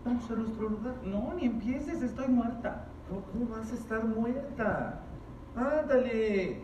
¿Vamos 0.05 0.31
a 0.31 0.35
nuestro 0.35 0.69
lugar? 0.69 0.95
No, 1.05 1.35
ni 1.35 1.47
empieces, 1.47 2.03
estoy 2.03 2.29
muerta. 2.29 2.87
¿Cómo, 3.09 3.23
cómo 3.23 3.57
vas 3.57 3.71
a 3.73 3.75
estar 3.75 4.05
muerta? 4.05 5.01
Ándale, 5.57 6.63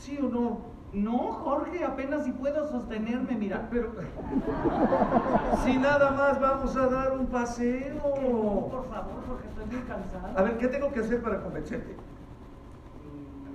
¿sí 0.00 0.18
o 0.22 0.28
no? 0.28 0.72
No, 0.92 1.32
Jorge, 1.32 1.82
apenas 1.84 2.24
si 2.24 2.32
puedo 2.32 2.68
sostenerme, 2.68 3.34
mira. 3.34 3.66
Pero... 3.70 3.92
si 5.64 5.78
nada 5.78 6.10
más 6.10 6.38
vamos 6.38 6.76
a 6.76 6.86
dar 6.86 7.12
un 7.18 7.26
paseo. 7.26 7.98
Por 8.02 8.88
favor, 8.90 9.22
porque 9.26 9.48
estoy 9.48 9.64
muy 9.66 9.86
cansada. 9.86 10.34
A 10.36 10.42
ver, 10.42 10.58
¿qué 10.58 10.68
tengo 10.68 10.92
que 10.92 11.00
hacer 11.00 11.22
para 11.22 11.40
convencerte? 11.40 11.96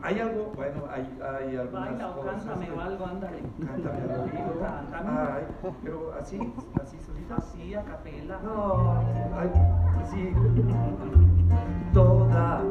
¿Hay 0.01 0.19
algo? 0.19 0.51
Bueno, 0.55 0.83
hay, 0.91 1.19
hay 1.21 1.57
algunas 1.57 1.89
Baila 1.89 2.09
o 2.09 2.25
cántame 2.25 2.71
o 2.71 2.81
algo, 2.81 3.05
ándale. 3.05 3.39
Cántame 3.65 4.13
al 4.13 4.19
oído. 4.21 4.59
Cántame. 4.61 5.09
Ay, 5.09 5.73
pero 5.83 6.13
así, 6.19 6.53
así 6.81 6.99
solita. 6.99 7.35
Así, 7.35 7.73
a 7.73 7.83
capela. 7.83 8.39
No, 8.43 8.93
ay, 9.37 9.51
sí. 10.09 10.33
Toda 11.93 12.61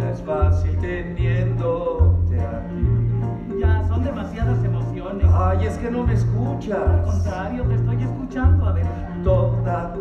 vida 0.00 0.10
es 0.12 0.22
fácil 0.22 0.76
teniéndote 0.78 2.40
aquí. 2.40 3.60
Ya, 3.60 3.84
son 3.88 4.04
demasiadas 4.04 4.64
emociones. 4.64 5.26
Ay, 5.32 5.66
es 5.66 5.76
que 5.78 5.90
no 5.90 6.04
me 6.04 6.12
Al 6.12 6.16
escuchas. 6.18 7.00
contrario, 7.04 7.64
te 7.64 7.74
estoy 7.74 8.02
escuchando, 8.02 8.66
a 8.66 8.72
ver. 8.72 8.86
Toda 9.22 9.94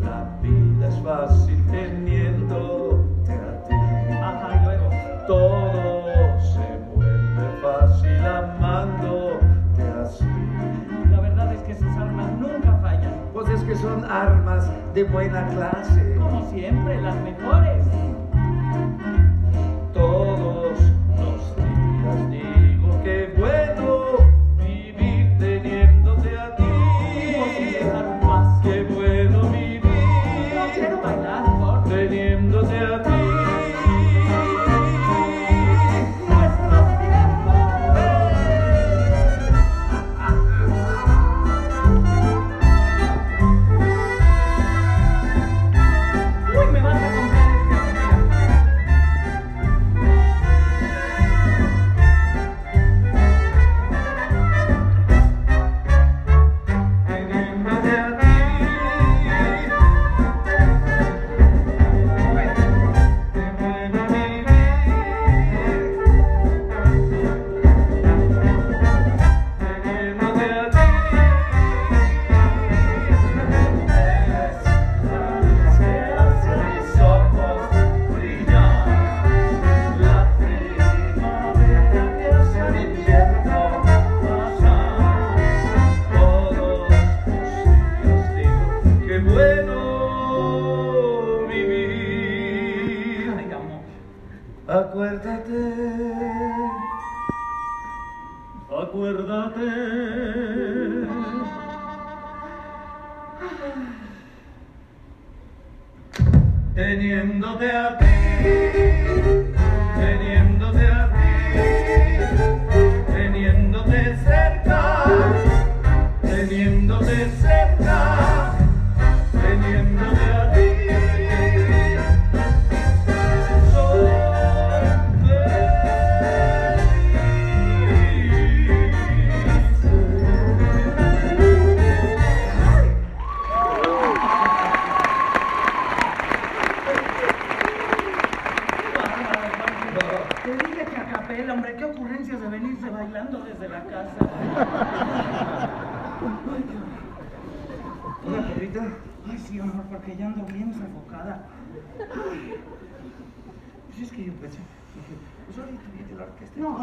la 0.00 0.38
vida 0.42 0.88
es 0.88 0.98
fácil 1.00 1.64
teniéndote 1.70 3.32
a 3.32 3.64
ti. 3.64 3.74
Ajá, 4.20 4.60
y 4.60 4.64
luego. 4.64 4.90
Todo 5.26 6.40
se 6.40 6.78
vuelve 6.94 7.48
fácil 7.62 8.26
amándote 8.26 9.82
así. 10.02 10.24
La 11.10 11.20
verdad 11.20 11.52
es 11.54 11.62
que 11.62 11.74
sus 11.74 11.96
armas 11.96 12.30
nunca 12.38 12.78
fallan. 12.82 13.14
Pues 13.32 13.48
es 13.48 13.62
que 13.62 13.74
son 13.76 14.04
armas 14.04 14.70
de 14.94 15.04
buena 15.04 15.48
clase. 15.48 16.16
Como 16.18 16.44
siempre, 16.50 17.00
las 17.00 17.16
mejores. 17.22 17.75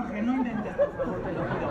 Jorge, 0.04 0.22
no 0.22 0.34
inventes, 0.34 0.74
por 0.76 0.96
favor, 0.98 1.20
te 1.22 1.32
lo 1.34 1.42
pido. 1.44 1.70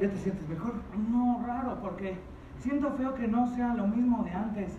¿Ya 0.00 0.08
te 0.08 0.16
sientes 0.16 0.48
mejor? 0.48 0.74
No, 1.10 1.42
raro, 1.46 1.78
porque 1.80 2.18
siento 2.58 2.90
feo 2.92 3.14
que 3.14 3.28
no 3.28 3.46
sea 3.54 3.74
lo 3.74 3.86
mismo 3.86 4.24
de 4.24 4.30
antes. 4.32 4.72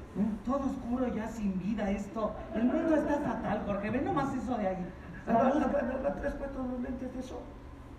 Todo 0.46 0.66
oscuro, 0.66 1.08
ya 1.14 1.28
sin 1.28 1.58
vida 1.60 1.90
esto. 1.90 2.34
El 2.54 2.64
mundo 2.66 2.96
está 2.96 3.18
fatal, 3.20 3.62
Jorge. 3.66 3.90
Ve 3.92 4.02
nomás 4.02 4.34
eso 4.36 4.58
de 4.58 4.68
ahí. 4.68 4.86
¿La, 5.28 5.34
la, 5.34 5.50
la, 5.54 6.00
la 6.04 6.16
traes 6.16 6.34
puestos 6.36 6.68
los 6.68 6.80
lentes 6.82 7.14
de 7.14 7.20
eso? 7.20 7.40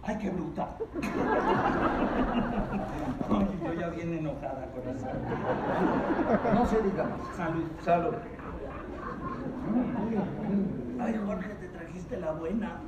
¡Ay, 0.04 0.18
qué 0.18 0.30
bruta! 0.30 0.66
Ay, 3.30 3.58
yo 3.64 3.72
ya 3.74 3.88
bien 3.90 4.12
enojada, 4.14 4.66
corazón. 4.74 5.10
No 6.54 6.66
se 6.66 6.82
diga 6.82 7.04
más. 7.04 7.36
Salud. 7.36 7.64
Salud. 7.84 8.14
Ay, 11.00 11.20
Jorge, 11.24 11.54
trajiste 12.12 12.16
la 12.18 12.32
buena. 12.32 12.80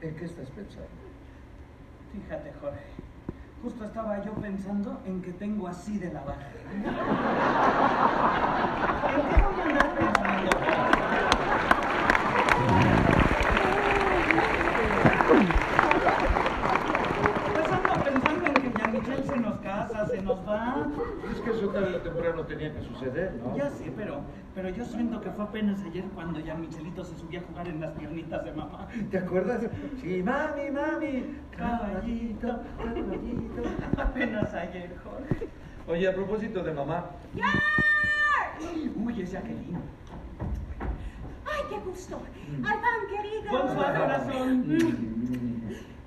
¿En 0.00 0.16
qué 0.16 0.24
estás 0.24 0.48
pensando? 0.50 0.88
Fíjate, 2.12 2.52
Jorge. 2.60 2.84
Justo 3.62 3.84
estaba 3.84 4.24
yo 4.24 4.32
pensando 4.34 5.00
en 5.06 5.22
que 5.22 5.32
tengo 5.32 5.66
así 5.66 5.98
de 5.98 6.12
lavar. 6.12 6.36
¿En 6.74 6.82
qué 6.82 6.90
voy 9.42 9.60
a 9.60 9.64
andar 9.64 9.94
pensando? 9.94 10.50
Tarde 21.74 21.96
o 21.96 22.00
temprano 22.00 22.46
tenía 22.46 22.72
que 22.72 22.82
suceder, 22.82 23.34
¿no? 23.34 23.56
Ya 23.56 23.68
sé, 23.70 23.92
pero, 23.96 24.22
pero 24.54 24.68
yo 24.70 24.84
siento 24.84 25.20
que 25.20 25.30
fue 25.30 25.44
apenas 25.44 25.82
ayer 25.82 26.04
cuando 26.14 26.38
ya 26.40 26.54
Michelito 26.54 27.04
se 27.04 27.16
subía 27.18 27.40
a 27.40 27.42
jugar 27.42 27.68
en 27.68 27.80
las 27.80 27.92
piernitas 27.92 28.44
de 28.44 28.52
mamá. 28.52 28.88
¿Te 29.10 29.18
acuerdas? 29.18 29.62
Sí, 30.00 30.22
mami, 30.22 30.70
mami, 30.70 31.36
caballito, 31.56 32.60
caballito. 32.78 33.62
Apenas 34.00 34.54
ayer, 34.54 34.96
Jorge. 35.02 35.48
Oye, 35.86 36.08
a 36.08 36.14
propósito 36.14 36.62
de 36.62 36.72
mamá, 36.72 37.10
Uy, 38.96 39.22
es 39.22 39.32
Jacqueline. 39.32 39.78
¡Ay, 41.44 41.62
qué 41.68 41.78
gusto! 41.80 42.20
Albán, 42.62 43.00
querido. 43.10 43.50
Bonsoir, 43.50 43.94
corazón. 43.98 44.64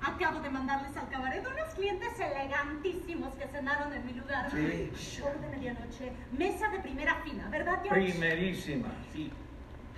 Acabo 0.00 0.40
de 0.40 0.50
mandarles 0.50 0.96
al 0.96 1.08
cabaret 1.08 1.44
unos 1.46 1.74
clientes 1.74 2.08
elegantísimos 2.20 3.34
que 3.34 3.46
cenaron 3.48 3.92
en 3.92 4.06
mi 4.06 4.12
lugar. 4.12 4.50
Sí. 4.50 4.90
Show 4.96 5.32
de 5.40 5.48
medianoche, 5.48 6.12
mesa 6.32 6.68
de 6.68 6.78
primera 6.80 7.16
fila, 7.24 7.48
¿verdad, 7.50 7.80
George? 7.82 8.12
primerísima. 8.12 8.88
Sí. 9.12 9.32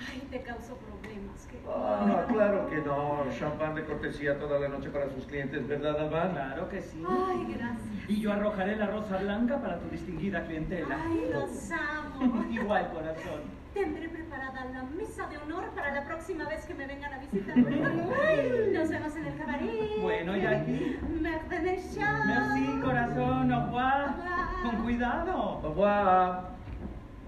Ay, 0.09 0.27
te 0.31 0.43
causó 0.43 0.77
problemas. 0.77 1.47
¿qué? 1.51 1.59
Ah, 1.69 2.25
claro 2.29 2.69
que 2.69 2.77
no. 2.79 3.25
Champán 3.39 3.75
de 3.75 3.85
cortesía 3.85 4.39
toda 4.39 4.59
la 4.59 4.69
noche 4.69 4.91
para 4.91 5.09
sus 5.11 5.27
clientes, 5.27 5.67
¿verdad, 5.67 5.99
Albán? 6.01 6.33
Claro 6.33 6.69
que 6.69 6.81
sí. 6.81 7.03
Ay, 7.09 7.55
gracias. 7.57 8.09
Y 8.09 8.21
yo 8.21 8.33
arrojaré 8.33 8.77
la 8.77 8.87
rosa 8.87 9.19
blanca 9.19 9.61
para 9.61 9.79
tu 9.79 9.89
distinguida 9.89 10.45
clientela. 10.45 10.99
Ay, 11.07 11.31
los 11.33 11.71
amo. 11.71 12.45
Igual, 12.51 12.91
corazón. 12.93 13.61
Tendré 13.75 14.09
preparada 14.09 14.65
la 14.65 14.83
mesa 14.83 15.29
de 15.29 15.39
honor 15.39 15.71
para 15.77 15.95
la 15.95 16.05
próxima 16.05 16.49
vez 16.49 16.65
que 16.67 16.75
me 16.75 16.87
vengan 16.87 17.15
a 17.15 17.19
visitar. 17.19 17.57
Ay, 17.57 18.71
nos 18.73 18.89
vemos 18.89 19.17
en 19.17 19.27
el 19.27 19.37
cabaret. 19.37 20.03
Bueno, 20.03 20.37
Jackie. 20.37 20.99
Mercedes 21.21 21.97
Merci, 21.97 22.81
corazón. 22.83 23.53
Au 23.53 23.67
revoir. 23.67 24.09
Au 24.09 24.17
revoir. 24.17 24.63
Con 24.63 24.83
cuidado. 24.83 25.37
Au 25.37 25.61
revoir. 25.61 26.60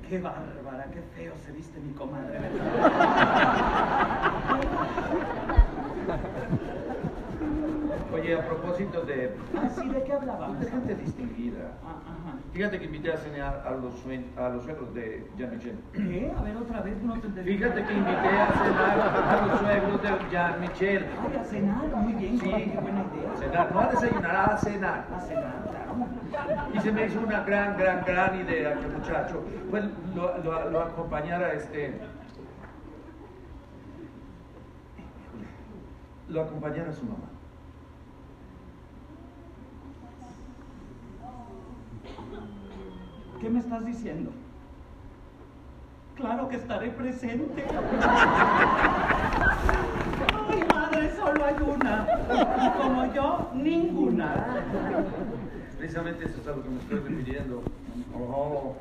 Qué 0.09 0.19
bárbara, 0.19 0.87
qué 0.93 1.01
feo 1.17 1.33
se 1.47 1.53
viste 1.53 1.81
mi 1.81 1.93
comadre, 1.95 2.39
Oye, 8.13 8.35
a 8.35 8.47
propósito 8.47 9.03
de, 9.05 9.35
Ah, 9.57 9.69
sí, 9.69 9.89
¿de 9.89 10.03
qué 10.05 10.13
hablábamos? 10.13 10.61
de 10.61 10.71
gente 10.71 10.95
distinguida, 10.97 11.73
Ah, 11.85 12.03
ajá. 12.07 12.22
Fíjate 12.53 12.79
que 12.79 12.85
invité 12.85 13.13
a 13.13 13.17
cenar 13.17 13.63
a 13.67 13.71
los, 13.71 13.95
a 14.37 14.49
los 14.51 14.63
suegros 14.65 14.95
de 14.95 15.27
Jean-Michel. 15.39 15.79
¿Qué? 15.93 16.33
A 16.37 16.43
ver, 16.43 16.57
otra 16.57 16.81
vez, 16.83 17.03
no 17.03 17.19
te 17.19 17.27
entendí. 17.27 17.57
Fíjate 17.57 17.85
que 17.85 17.93
invité 17.95 18.29
a 18.29 18.53
cenar 18.53 19.01
a 19.01 19.47
los 19.47 19.61
suegros 19.61 20.03
de 20.03 20.31
Jean-Michel. 20.31 21.07
Ay, 21.27 21.37
a 21.41 21.45
cenar, 21.45 21.87
muy 21.97 22.13
bien, 22.15 22.39
Sí. 22.39 22.51
qué 22.51 22.79
buena 22.81 23.05
idea. 23.15 23.37
Cenar, 23.39 23.73
no 23.73 23.81
a 23.81 23.87
desayunar, 23.87 24.37
a 24.37 24.57
cenar. 24.59 25.07
A 25.15 25.21
cenar, 25.21 25.55
claro. 25.71 26.69
Y 26.75 26.81
se 26.81 26.93
me 26.93 27.07
hizo 27.07 27.21
una 27.21 27.41
gran, 27.45 27.77
gran, 27.79 28.05
gran 28.05 28.41
idea 28.41 28.75
que 28.79 28.87
el 28.87 28.93
muchacho 28.93 29.43
pues, 29.71 29.85
lo, 30.15 30.39
lo- 30.39 30.71
lo 30.71 30.81
acompañara 30.83 31.53
este. 31.55 31.99
Lo 36.29 36.43
acompañara 36.43 36.91
a 36.91 36.93
su 36.93 37.05
mamá. 37.05 37.29
¿Qué 43.43 43.51
me 43.51 43.59
estás 43.59 43.85
diciendo? 43.85 44.31
Claro 46.15 46.49
que 46.49 46.55
estaré 46.55 46.91
presente. 46.91 47.67
Ay, 50.49 50.65
madre, 50.73 51.11
solo 51.17 51.45
hay 51.45 51.57
una. 51.57 52.07
Y 52.63 52.71
como 52.81 53.13
yo, 53.13 53.51
ninguna. 53.55 54.47
Precisamente 55.77 56.27
eso 56.27 56.41
es 56.41 56.47
a 56.47 56.51
lo 56.53 56.63
que 56.63 56.69
me 56.69 56.79
estoy 56.79 57.01
refiriendo. 57.01 57.65
Oh. 58.15 58.77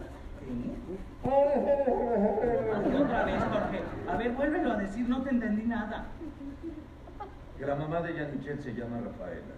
Y 1.24 2.96
otra 3.02 3.26
vez, 3.26 3.44
Jorge. 3.44 3.82
A 4.12 4.16
ver, 4.18 4.32
vuélvelo 4.34 4.74
a 4.74 4.76
decir, 4.76 5.10
no 5.10 5.24
te 5.24 5.32
entendí 5.32 5.64
nada. 5.64 6.06
Que 7.58 7.66
la 7.66 7.76
mamá 7.76 8.02
de 8.02 8.14
Jean 8.14 8.38
Michel 8.38 8.62
se 8.62 8.76
llama 8.76 8.98
Rafaela. 9.04 9.56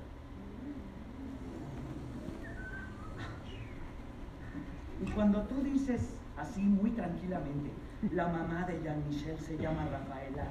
Y 5.06 5.12
cuando 5.12 5.42
tú 5.42 5.62
dices 5.62 6.16
así 6.38 6.62
muy 6.62 6.92
tranquilamente, 6.92 7.72
la 8.14 8.28
mamá 8.28 8.64
de 8.66 8.80
Jean 8.82 9.04
Michel 9.10 9.38
se 9.38 9.58
llama 9.58 9.86
Rafaela, 9.92 10.44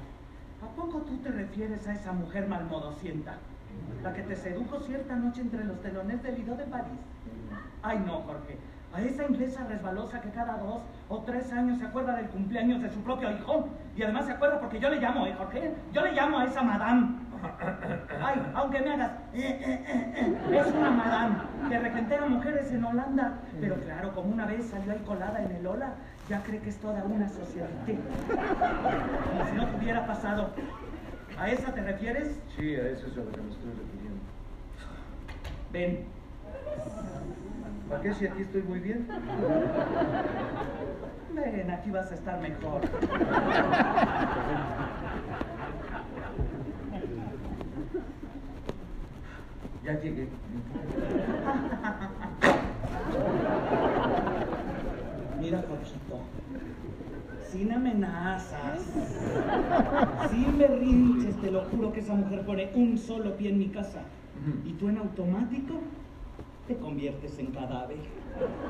¿a 0.61 0.75
poco 0.75 0.99
tú 0.99 1.17
te 1.17 1.31
refieres 1.31 1.87
a 1.87 1.93
esa 1.93 2.11
mujer 2.11 2.47
malmodosienta? 2.47 3.37
La 4.03 4.13
que 4.13 4.21
te 4.21 4.35
sedujo 4.35 4.79
cierta 4.81 5.15
noche 5.15 5.41
entre 5.41 5.63
los 5.63 5.81
telones 5.81 6.21
del 6.21 6.35
Lido 6.35 6.55
de 6.55 6.65
París. 6.65 6.99
Ay 7.81 8.03
no, 8.05 8.21
Jorge. 8.21 8.59
A 8.93 9.01
esa 9.01 9.25
inglesa 9.25 9.65
resbalosa 9.65 10.21
que 10.21 10.29
cada 10.29 10.57
dos 10.57 10.83
o 11.09 11.17
tres 11.23 11.51
años 11.51 11.79
se 11.79 11.85
acuerda 11.85 12.15
del 12.15 12.27
cumpleaños 12.27 12.83
de 12.83 12.91
su 12.91 12.99
propio 12.99 13.31
hijo. 13.31 13.67
Y 13.95 14.03
además 14.03 14.27
se 14.27 14.33
acuerda 14.33 14.59
porque 14.59 14.79
yo 14.79 14.89
le 14.89 15.01
llamo, 15.01 15.25
¿eh, 15.25 15.33
Jorge? 15.35 15.73
Yo 15.91 16.01
le 16.01 16.11
llamo 16.11 16.37
a 16.37 16.45
esa 16.45 16.61
madame. 16.61 17.22
Ay, 18.21 18.41
aunque 18.53 18.79
me 18.79 18.93
hagas, 18.93 19.11
eh, 19.33 19.59
eh, 19.61 19.83
eh, 20.15 20.59
es 20.59 20.67
una 20.73 20.91
madame 20.91 21.35
que 21.69 21.79
regentea 21.79 22.25
mujeres 22.25 22.71
en 22.71 22.83
Holanda. 22.83 23.39
Pero 23.59 23.75
claro, 23.81 24.13
como 24.13 24.31
una 24.31 24.45
vez 24.45 24.67
salió 24.67 24.93
ahí 24.93 24.99
colada 24.99 25.43
en 25.43 25.51
el 25.51 25.67
Ola, 25.67 25.95
ya 26.29 26.41
cree 26.43 26.61
que 26.61 26.69
es 26.69 26.77
toda 26.77 27.03
una 27.03 27.27
sociedad. 27.27 27.67
Como 27.85 29.45
si 29.49 29.55
no 29.55 29.67
te 29.67 29.75
hubiera 29.77 30.07
pasado. 30.07 30.51
¿A 31.37 31.49
esa 31.49 31.73
te 31.73 31.81
refieres? 31.81 32.39
Sí, 32.55 32.75
a 32.75 32.89
eso 32.89 33.07
es 33.07 33.17
a 33.17 33.21
lo 33.21 33.31
que 33.31 33.41
me 33.41 33.51
estoy 33.51 33.71
refiriendo. 33.71 34.21
Ven. 35.71 36.05
¿Para 37.89 38.01
qué 38.01 38.13
si 38.13 38.27
aquí 38.27 38.43
estoy 38.43 38.61
muy 38.61 38.79
bien? 38.79 39.07
Ven, 41.33 41.71
aquí 41.71 41.91
vas 41.91 42.11
a 42.11 42.15
estar 42.15 42.39
mejor. 42.39 42.81
Ya 49.83 49.99
llegué. 49.99 50.27
Mira, 55.39 55.63
Jorgito, 55.67 56.19
sin 57.51 57.71
amenazas, 57.73 58.79
sin 60.31 60.57
berrinches, 60.57 61.35
te 61.41 61.51
lo 61.51 61.61
juro 61.65 61.91
que 61.91 61.99
esa 61.99 62.13
mujer 62.13 62.45
pone 62.45 62.71
un 62.75 62.97
solo 62.97 63.35
pie 63.35 63.49
en 63.49 63.59
mi 63.59 63.67
casa. 63.67 64.03
Y 64.65 64.71
tú 64.73 64.89
en 64.89 64.97
automático 64.97 65.75
te 66.67 66.77
conviertes 66.77 67.37
en 67.39 67.47
cadáver. 67.47 67.97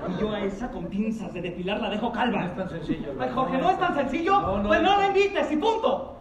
Y 0.09 0.19
yo 0.21 0.31
a 0.31 0.39
esa 0.41 0.71
con 0.71 0.85
pinzas 0.87 1.33
de 1.33 1.41
depilar 1.41 1.79
la 1.79 1.89
dejo 1.91 2.07
No 2.07 2.11
calva. 2.11 2.45
es 2.45 2.55
tan 2.55 2.69
sencillo. 2.69 3.13
Ay. 3.19 3.29
Jorge, 3.33 3.57
¿no 3.59 3.69
es 3.69 3.79
tan 3.79 3.95
sencillo? 3.95 4.41
No, 4.41 4.57
no 4.57 4.67
pues 4.67 4.79
es 4.79 4.85
no 4.85 4.97
la 4.99 5.07
invites 5.07 5.51
y 5.51 5.57
punto. 5.57 6.17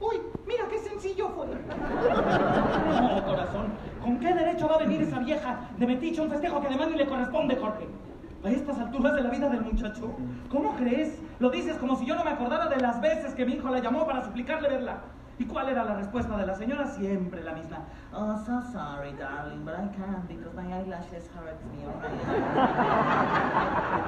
Uy, 0.00 0.16
mira 0.46 0.64
qué 0.68 0.78
sencillo 0.78 1.28
fue. 1.28 1.46
No, 1.46 3.24
corazón, 3.24 3.66
¿con 4.02 4.18
qué 4.18 4.32
derecho 4.32 4.66
va 4.66 4.76
a 4.76 4.78
venir 4.78 5.02
esa 5.02 5.18
vieja 5.18 5.68
de 5.76 5.86
metiche 5.86 6.22
un 6.22 6.30
festejo 6.30 6.60
que 6.60 6.68
además 6.68 6.88
ni 6.90 6.96
le 6.96 7.06
corresponde, 7.06 7.56
Jorge? 7.56 7.86
A 8.42 8.48
estas 8.48 8.78
alturas 8.78 9.14
de 9.14 9.22
la 9.22 9.28
vida 9.28 9.50
del 9.50 9.60
muchacho, 9.60 10.16
¿cómo 10.48 10.74
crees? 10.76 11.20
Lo 11.38 11.50
dices 11.50 11.76
como 11.76 11.96
si 11.96 12.06
yo 12.06 12.14
no 12.14 12.24
me 12.24 12.30
acordara 12.30 12.68
de 12.68 12.80
las 12.80 12.98
veces 13.02 13.34
que 13.34 13.44
mi 13.44 13.52
hijo 13.52 13.68
la 13.68 13.80
llamó 13.80 14.06
para 14.06 14.24
suplicarle 14.24 14.70
verla. 14.70 15.00
¿Y 15.38 15.44
cuál 15.44 15.68
era 15.68 15.84
la 15.84 15.94
respuesta 15.94 16.36
de 16.36 16.46
la 16.46 16.54
señora? 16.54 16.86
Siempre 16.86 17.42
la 17.42 17.52
misma. 17.52 17.78
Oh, 18.12 18.36
so 18.44 18.60
sorry, 18.72 19.12
darling, 19.18 19.64
but 19.64 19.74
I 19.74 19.88
can't 19.96 20.26
because 20.28 20.54
my 20.54 20.70
eyelashes 20.72 21.28
hurt 21.34 21.62
me. 21.70 21.84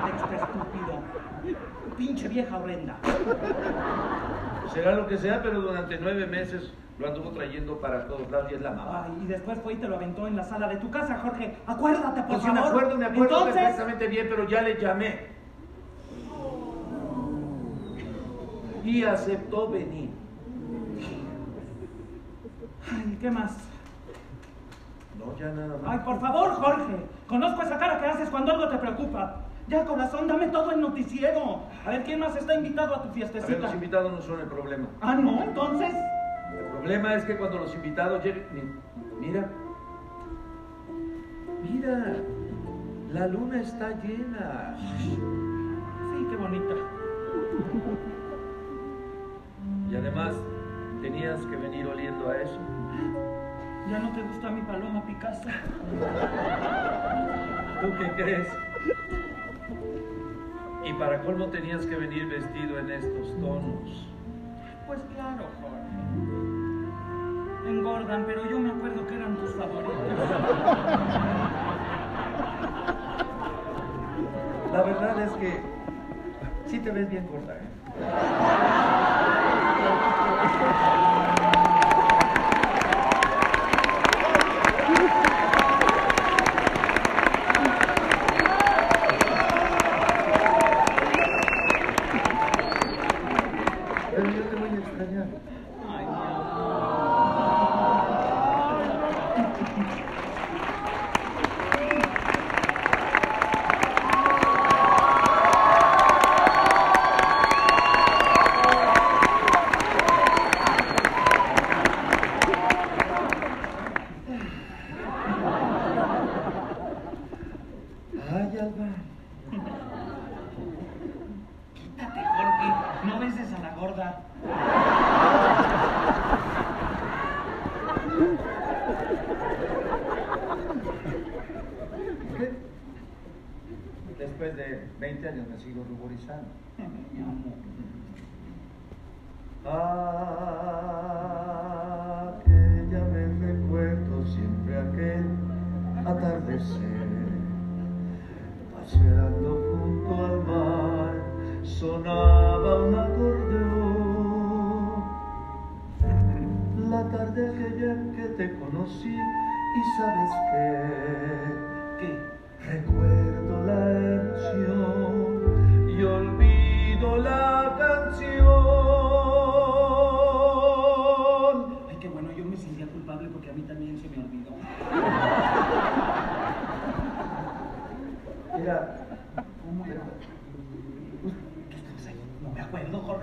Pretexto 0.02 0.34
estúpido. 0.34 1.00
Pinche 1.96 2.28
vieja 2.28 2.56
horrenda. 2.56 2.96
Será 4.72 4.92
lo 4.94 5.06
que 5.06 5.18
sea, 5.18 5.42
pero 5.42 5.60
durante 5.60 5.98
nueve 5.98 6.26
meses 6.26 6.72
lo 6.98 7.08
anduvo 7.08 7.30
trayendo 7.30 7.78
para 7.78 8.06
todos 8.06 8.30
lados 8.30 8.50
y 8.52 8.54
es 8.54 8.60
la 8.62 8.70
mamá. 8.70 9.04
Ay, 9.06 9.22
y 9.24 9.26
después 9.26 9.58
fue 9.62 9.72
y 9.74 9.76
te 9.76 9.88
lo 9.88 9.96
aventó 9.96 10.26
en 10.26 10.36
la 10.36 10.44
sala 10.44 10.68
de 10.68 10.76
tu 10.76 10.90
casa, 10.90 11.18
Jorge. 11.18 11.56
Acuérdate, 11.66 12.20
por 12.22 12.28
Pues 12.28 12.42
favor. 12.42 12.54
me 12.62 12.68
acuerdo, 12.68 12.96
me 12.96 13.04
acuerdo 13.06 13.38
Entonces, 13.38 13.54
perfectamente 13.62 14.06
bien, 14.08 14.26
pero 14.30 14.48
ya 14.48 14.62
le 14.62 14.80
llamé. 14.80 15.32
Y 18.84 19.04
aceptó 19.04 19.68
venir. 19.70 20.10
Ay, 22.90 23.16
¿qué 23.20 23.30
más? 23.30 23.56
No, 25.18 25.38
ya 25.38 25.46
nada 25.52 25.78
más. 25.78 25.86
Ay, 25.86 25.98
por 26.04 26.20
favor, 26.20 26.50
Jorge. 26.54 26.96
Conozco 27.28 27.62
esa 27.62 27.78
cara 27.78 28.00
que 28.00 28.06
haces 28.06 28.28
cuando 28.28 28.52
algo 28.52 28.68
te 28.68 28.78
preocupa. 28.78 29.41
Ya, 29.68 29.84
corazón, 29.84 30.26
dame 30.28 30.48
todo 30.48 30.72
el 30.72 30.80
noticiero. 30.80 31.62
A 31.86 31.90
ver, 31.90 32.02
¿quién 32.02 32.20
más 32.20 32.36
está 32.36 32.54
invitado 32.54 32.94
a 32.94 33.02
tu 33.02 33.08
A 33.08 33.12
ver, 33.12 33.14
fiestecita? 33.14 33.58
los 33.58 33.74
invitados 33.74 34.12
no 34.12 34.20
son 34.20 34.40
el 34.40 34.46
problema. 34.46 34.86
Ah, 35.00 35.14
no, 35.14 35.42
entonces. 35.42 35.94
El 36.58 36.66
problema 36.66 37.14
es 37.14 37.24
que 37.24 37.36
cuando 37.36 37.58
los 37.58 37.74
invitados 37.74 38.22
lleguen. 38.24 38.46
mi- 38.52 39.26
Mira. 39.26 39.48
Mira. 41.62 42.16
La 43.12 43.26
luna 43.28 43.60
está 43.60 43.90
llena. 44.02 44.74
Sí, 44.98 46.26
qué 46.30 46.36
bonita. 46.36 46.74
Y 49.90 49.96
además, 49.96 50.34
tenías 51.02 51.40
que 51.46 51.56
venir 51.56 51.86
oliendo 51.86 52.28
a 52.30 52.36
eso. 52.36 52.58
¿Ya 53.90 53.98
no 53.98 54.10
te 54.12 54.22
gusta 54.22 54.50
mi 54.50 54.62
paloma 54.62 55.04
Picasso? 55.06 55.48
¿Tú 57.80 57.92
qué 57.98 58.22
crees? 58.22 58.48
Y 60.84 60.92
para 60.94 61.20
colmo 61.22 61.46
tenías 61.46 61.86
que 61.86 61.94
venir 61.94 62.26
vestido 62.26 62.76
en 62.78 62.90
estos 62.90 63.28
tonos. 63.40 64.08
Pues 64.86 64.98
claro, 65.14 65.44
Jorge. 65.60 65.78
Engordan, 67.68 68.24
pero 68.26 68.44
yo 68.50 68.58
me 68.58 68.70
acuerdo 68.70 69.06
que 69.06 69.14
eran 69.14 69.36
tus 69.36 69.54
favoritos. 69.54 69.94
La 74.72 74.82
verdad 74.82 75.22
es 75.22 75.30
que 75.32 75.60
sí 76.66 76.78
te 76.80 76.90
ves 76.90 77.08
bien 77.10 77.28
gorda, 77.28 77.54
¿eh? 77.54 77.60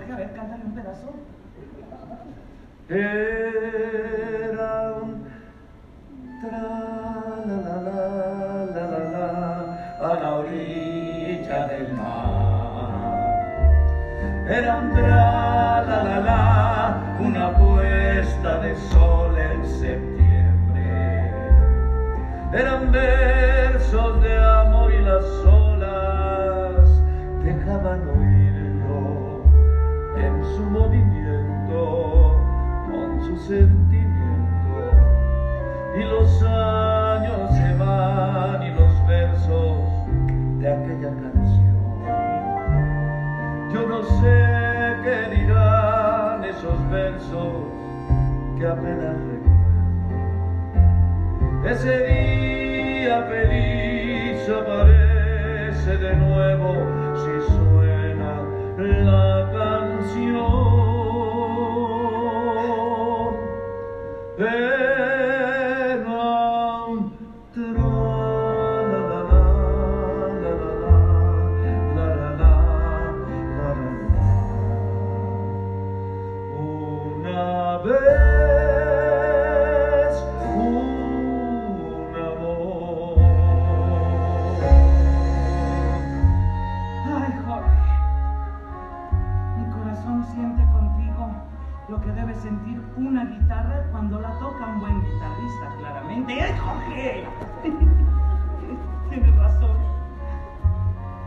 Jorge. 0.00 0.12
A 0.12 0.16
ver, 0.16 0.32
cántale 0.34 0.64
un 0.64 0.74
pedazo. 0.74 1.14
Era 2.88 4.92
un 5.00 5.24
tra 6.40 6.62
la 7.46 7.56
la 7.56 7.76
la 7.82 8.00
la 8.74 8.84
la 8.88 9.02
la 9.14 9.28
a 10.00 10.02
la 10.20 10.30
orilla 10.34 11.60
del 11.68 11.88
mar. 11.92 12.90
Era 14.48 14.70
un 14.78 14.86
tra 14.92 15.80
la 15.82 16.02
la 16.02 16.18
la 16.20 16.42
una 17.20 17.56
puesta 17.56 18.58
de 18.60 18.74
sol 18.74 19.38
en 19.38 19.64
septiembre. 19.64 21.32
Eran 22.52 22.90
versos 22.90 24.20
de 24.22 24.36
amor 24.36 24.92
y 24.92 25.00
las 25.02 25.24
olas 25.46 25.69
su 30.60 30.70
movimiento, 30.70 32.36
con 32.90 33.20
su 33.24 33.36
sentimiento. 33.36 34.08
Y 35.98 36.02
los 36.04 36.42
años 36.42 37.50
se 37.52 37.74
van 37.78 38.62
y 38.62 38.70
los 38.70 39.06
versos 39.06 39.78
de 40.58 40.68
aquella 40.68 41.10
canción. 41.22 41.76
Yo 43.72 43.86
no 43.88 44.02
sé 44.02 44.96
qué 45.02 45.30
dirán 45.34 46.44
esos 46.44 46.90
versos 46.90 47.64
que 48.58 48.66
apenas 48.66 49.16
recuerdo. 49.30 49.80
Ese 51.64 52.06
día 52.06 53.22
feliz 53.22 54.48
aparece 54.48 55.96
de 55.96 56.16
nuevo 56.16 56.74
si 57.16 57.32
suena 57.54 58.32
la 58.76 59.50
canción. 59.52 59.69
La. 64.40 64.80
Una 76.56 77.78
vez, 77.78 78.00
una 80.56 82.28
voz. 82.40 83.18
Ay, 87.06 87.32
Jorge, 87.44 87.80
mi 89.58 89.64
corazón 89.70 90.24
siente 90.32 90.62
contigo 90.72 91.22
lo 91.88 92.00
que 92.00 92.10
debe 92.12 92.34
sentir 92.34 92.80
una 92.96 93.39
aún 96.38 96.58
coraje! 96.58 97.24
Tienes 99.10 99.36
razón. 99.36 99.76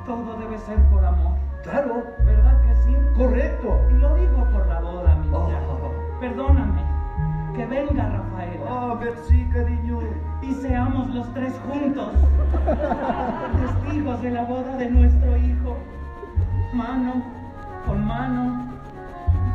Todo 0.05 0.37
debe 0.37 0.57
ser 0.59 0.77
por 0.89 1.03
amor. 1.03 1.33
Claro, 1.63 2.03
¿Verdad 2.25 2.61
que 2.61 2.75
sí? 2.83 2.95
correcto. 3.17 3.79
Y 3.89 3.93
lo 3.93 4.15
digo 4.15 4.45
por 4.51 4.65
la 4.67 4.79
boda, 4.79 5.15
mi 5.15 5.29
Oh. 5.33 5.49
Perdóname. 6.19 6.81
Que 7.55 7.65
venga 7.65 8.09
Rafaela. 8.09 8.65
Ah, 8.69 8.95
merci, 8.99 9.45
cariño. 9.53 9.99
Y 10.41 10.53
seamos 10.53 11.09
los 11.09 11.31
tres 11.33 11.53
juntos. 11.69 12.13
Testigos 13.83 14.21
de 14.21 14.31
la 14.31 14.43
boda 14.43 14.75
de 14.77 14.89
nuestro 14.89 15.37
hijo. 15.37 15.77
Mano 16.73 17.21
con 17.85 18.05
mano. 18.05 18.69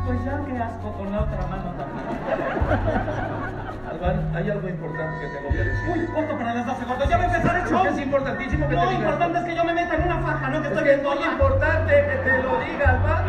Pues 0.05 0.23
ya 0.23 0.43
que 0.45 0.57
asco 0.57 0.91
con 0.93 1.11
la 1.11 1.21
otra 1.21 1.47
mano 1.47 1.71
también. 1.77 3.55
Albán, 4.01 4.31
hay 4.35 4.49
algo 4.49 4.69
importante 4.69 5.19
que 5.19 5.27
tengo 5.35 5.49
que 5.49 5.57
decir. 5.57 5.89
Uy, 5.93 6.05
corto 6.07 6.37
para 6.37 6.53
las 6.53 6.65
12, 6.65 6.85
gordo. 6.85 7.03
Ya 7.09 7.17
va 7.17 7.23
a 7.23 7.25
empezar 7.27 7.55
el 7.57 7.65
show. 7.67 7.85
Es 7.85 7.99
importantísimo 7.99 8.67
que 8.69 8.75
Lo 8.75 8.81
te 8.81 8.87
diga. 8.87 8.99
importante 8.99 9.39
es 9.39 9.45
que 9.45 9.55
yo 9.55 9.63
me 9.65 9.73
meta 9.73 9.95
en 9.95 10.03
una 10.03 10.17
faja, 10.19 10.49
¿no? 10.49 10.61
Que 10.61 10.67
Es 10.67 10.73
estoy 10.73 10.89
es 10.89 10.95
viendo 10.95 11.19
ya. 11.19 11.31
importante 11.33 11.93
que 11.93 12.15
te 12.29 12.43
lo 12.43 12.59
diga, 12.59 12.89
Albán. 12.89 13.23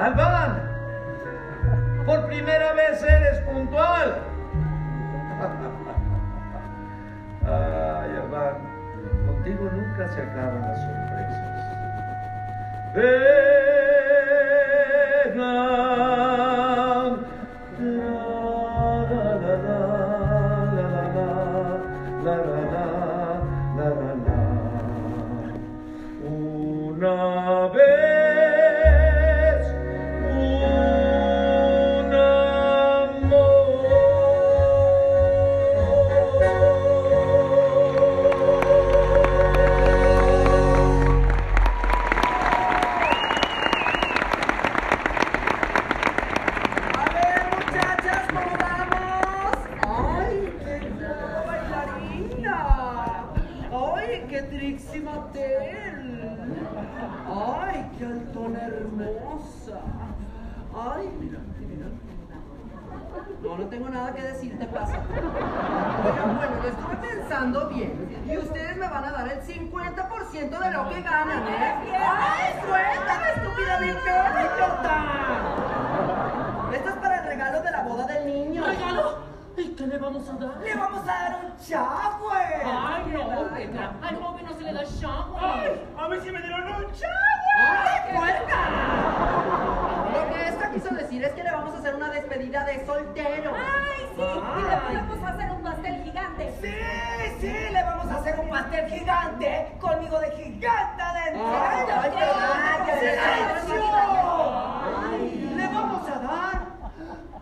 Albán, 0.00 0.62
por 2.06 2.26
primera 2.26 2.72
vez 2.72 3.02
eres 3.02 3.38
puntual. 3.40 4.14
Ay, 7.46 8.10
Albán, 8.22 8.54
contigo 9.26 9.70
nunca 9.72 10.08
se 10.08 10.22
acaban 10.22 10.60
las 10.62 10.80
sorpresas. 10.80 11.44
Vengan. 15.34 16.07
Bien. 67.46 68.24
Y 68.26 68.36
ustedes 68.36 68.76
me 68.76 68.88
van 68.88 69.04
a 69.04 69.12
dar 69.12 69.28
el 69.28 69.40
50% 69.40 70.58
de 70.58 70.70
lo 70.72 70.88
que 70.88 71.02
ganan, 71.02 71.46
¿eh? 71.46 71.74
¡Ay, 71.96 72.54
suéltame, 72.66 73.28
estúpida 73.36 73.78
pelo, 73.78 73.94
idiota! 74.54 74.96
Esto 76.74 76.88
es 76.88 76.96
para 76.96 77.18
el 77.20 77.24
regalo 77.26 77.62
de 77.62 77.70
la 77.70 77.82
boda 77.82 78.06
del 78.06 78.26
niño. 78.26 78.66
¿Regalo? 78.66 79.18
¿Y 79.56 79.68
qué 79.68 79.86
le 79.86 79.98
vamos 79.98 80.28
a 80.28 80.32
dar? 80.32 80.56
¡Le 80.58 80.74
vamos 80.74 81.02
a 81.02 81.06
dar 81.06 81.40
un 81.44 81.56
chagüe! 81.64 82.62
Ay, 82.64 83.12
no, 83.12 83.54
Petra. 83.54 83.92
Al 84.02 84.16
joven 84.16 84.44
no 84.44 84.52
se 84.54 84.62
le 84.62 84.72
da 84.72 84.84
shower. 84.84 85.86
A 85.96 86.08
mí 86.08 86.16
sí 86.22 86.30
me 86.32 86.40
dieron 86.40 86.62
un 86.62 86.86
¡Ay, 87.60 88.16
puerca! 88.16 88.60
Lo 90.12 90.34
que 90.34 90.48
esta 90.48 90.70
quiso 90.72 90.94
decir 90.94 91.24
es 91.24 91.32
que 91.32 91.42
le 91.44 91.50
vamos 91.52 91.74
a 91.74 91.78
hacer 91.78 91.94
una 91.94 92.10
despedida 92.10 92.64
de 92.64 92.84
soltero. 92.84 93.52
¡Ay, 93.54 94.06
sí! 94.16 94.22
Y 94.22 94.62
le 94.62 94.76
podemos 94.76 95.28
hacer. 95.28 95.47
Sí, 96.60 96.74
sí, 97.40 97.52
le 97.72 97.82
vamos 97.84 98.10
a 98.10 98.16
hacer 98.16 98.38
un 98.40 98.48
pastel 98.48 98.90
gigante 98.90 99.68
conmigo 99.80 100.18
de 100.18 100.30
gigante 100.32 101.02
adentro. 101.02 101.46
Ay, 101.46 101.86
¡Ay, 101.88 102.10
ay, 102.18 102.38
ay, 105.04 105.54
Le 105.56 105.66
vamos 105.68 106.08
a 106.08 106.18
dar 106.18 106.66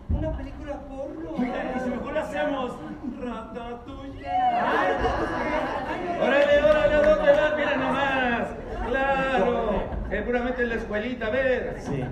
una 0.09 0.37
película 0.37 0.79
porno. 0.87 1.31
Y 1.37 1.79
si 1.79 1.89
mejor 1.89 2.17
hacemos 2.17 2.71
ratatouille. 3.19 4.27
Órale, 6.21 6.63
órale, 6.63 6.93
¿a 6.95 7.01
dónde 7.01 7.31
vas? 7.31 7.53
Mira 7.57 7.77
nomás. 7.77 8.47
Claro. 8.87 9.83
Seguramente 10.09 10.61
en 10.63 10.69
la 10.69 10.75
escuelita, 10.75 11.25
a 11.27 11.29
ver. 11.31 11.77
Sí. 11.79 12.03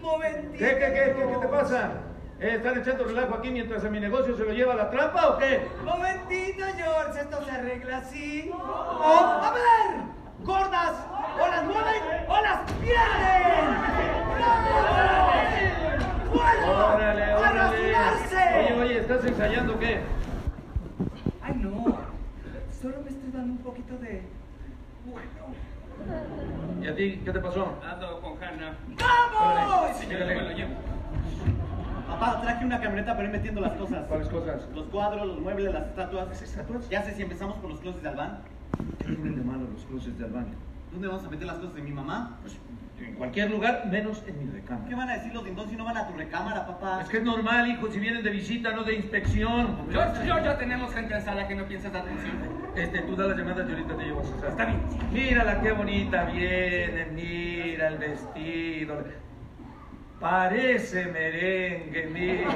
Momentito. 0.00 0.58
¿Qué, 0.58 0.78
qué, 0.78 0.78
qué, 0.78 1.14
qué, 1.16 1.28
qué 1.32 1.36
te 1.40 1.48
pasa? 1.48 1.92
¿Eh, 2.44 2.56
¿Están 2.56 2.78
echando 2.78 3.04
relajo 3.04 3.36
aquí 3.36 3.50
mientras 3.50 3.82
a 3.86 3.88
mi 3.88 3.98
negocio 3.98 4.36
se 4.36 4.44
lo 4.44 4.52
lleva 4.52 4.74
la 4.74 4.90
trampa 4.90 5.28
o 5.30 5.38
qué? 5.38 5.66
Momentito, 5.82 6.62
George, 6.76 7.18
esto 7.22 7.42
se 7.42 7.50
arregla 7.50 7.96
así. 7.96 8.50
Oh, 8.52 9.40
a 9.42 9.50
ver, 9.50 10.02
gordas, 10.42 10.92
o 11.42 11.46
las 11.48 11.64
mueven 11.64 12.02
o 12.28 12.42
las 12.42 12.70
pierden. 12.72 13.64
¡No! 14.38 14.52
¡Fuego! 16.34 16.94
Órale, 16.94 17.24
¡A 17.24 17.38
órale. 17.38 17.92
rasurarse! 17.94 18.58
Oye, 18.58 18.82
oye, 18.82 18.98
¿estás 18.98 19.24
ensayando 19.24 19.78
qué? 19.78 20.00
Ay, 21.40 21.54
no, 21.54 21.96
solo 22.82 22.96
me 23.04 23.08
estoy 23.08 23.30
dando 23.32 23.52
un 23.52 23.58
poquito 23.64 23.96
de... 23.96 24.22
Bueno. 25.06 26.82
¿Y 26.82 26.88
a 26.88 26.94
ti 26.94 27.22
qué 27.24 27.32
te 27.32 27.40
pasó? 27.40 27.72
Ando 27.90 28.20
con 28.20 28.32
Hanna. 28.44 28.76
¡Vamos! 29.00 29.98
Yo 30.02 30.18
me 30.18 30.34
lo 30.42 30.50
llevo. 30.50 30.74
Papá, 32.14 32.40
traje 32.40 32.64
una 32.64 32.80
camioneta 32.80 33.12
para 33.14 33.24
ir 33.24 33.32
metiendo 33.32 33.60
las 33.60 33.72
cosas. 33.72 34.06
¿Cuáles 34.06 34.28
cosas? 34.28 34.68
Los 34.72 34.86
cuadros, 34.86 35.26
los 35.26 35.40
muebles, 35.40 35.74
las 35.74 35.88
estatuas. 35.88 36.28
¿Las 36.28 36.42
estatuas? 36.42 36.88
Ya 36.88 37.02
sé 37.02 37.12
si 37.12 37.22
empezamos 37.22 37.56
por 37.56 37.70
los 37.70 37.80
closets 37.80 38.04
de 38.04 38.08
Albán. 38.08 38.38
¿Qué 38.98 39.04
tienen 39.06 39.34
de 39.34 39.42
malo 39.42 39.66
los 39.72 39.84
cruces 39.84 40.16
del 40.16 40.30
baño? 40.30 40.54
¿Dónde 40.92 41.08
vamos 41.08 41.24
a 41.24 41.28
meter 41.28 41.44
las 41.44 41.56
cosas 41.56 41.74
de 41.74 41.82
mi 41.82 41.90
mamá? 41.90 42.38
Pues 42.42 42.56
en 43.00 43.14
cualquier 43.14 43.50
lugar, 43.50 43.88
menos 43.90 44.22
en 44.28 44.38
mi 44.38 44.52
recámara. 44.52 44.88
¿Qué 44.88 44.94
van 44.94 45.08
a 45.08 45.14
decir 45.14 45.34
los 45.34 45.44
dindón 45.44 45.68
si 45.68 45.74
no 45.74 45.84
van 45.84 45.96
a 45.96 46.06
tu 46.06 46.16
recámara, 46.16 46.64
papá? 46.64 47.00
Es 47.02 47.08
que 47.08 47.16
es 47.16 47.24
normal, 47.24 47.66
hijo, 47.66 47.90
si 47.90 47.98
vienen 47.98 48.22
de 48.22 48.30
visita, 48.30 48.70
no 48.70 48.84
de 48.84 48.94
inspección. 48.94 49.76
George, 49.90 50.24
George, 50.24 50.44
ya 50.44 50.56
tenemos 50.56 50.94
gente 50.94 51.14
en 51.16 51.22
sala 51.22 51.48
que 51.48 51.56
no 51.56 51.64
piensas 51.64 51.92
dar 51.92 52.02
atención. 52.02 52.36
Este, 52.76 53.00
tú 53.00 53.16
da 53.16 53.26
las 53.26 53.36
llamadas 53.36 53.68
y 53.68 53.72
ahorita 53.72 53.96
te 53.96 54.04
llevo 54.04 54.20
a 54.20 54.24
César. 54.24 54.50
Está 54.50 54.66
bien. 54.66 54.80
Mírala 55.12 55.60
qué 55.60 55.72
bonita 55.72 56.24
viene, 56.26 57.06
mira 57.12 57.88
el 57.88 57.98
vestido. 57.98 59.02
Parece 60.20 61.06
merengue, 61.06 62.08
mira. 62.12 62.50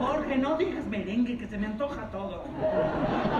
Jorge, 0.00 0.36
no 0.38 0.56
digas 0.56 0.84
merengue, 0.86 1.38
que 1.38 1.46
se 1.46 1.56
me 1.58 1.66
antoja 1.66 2.10
todo. 2.10 2.44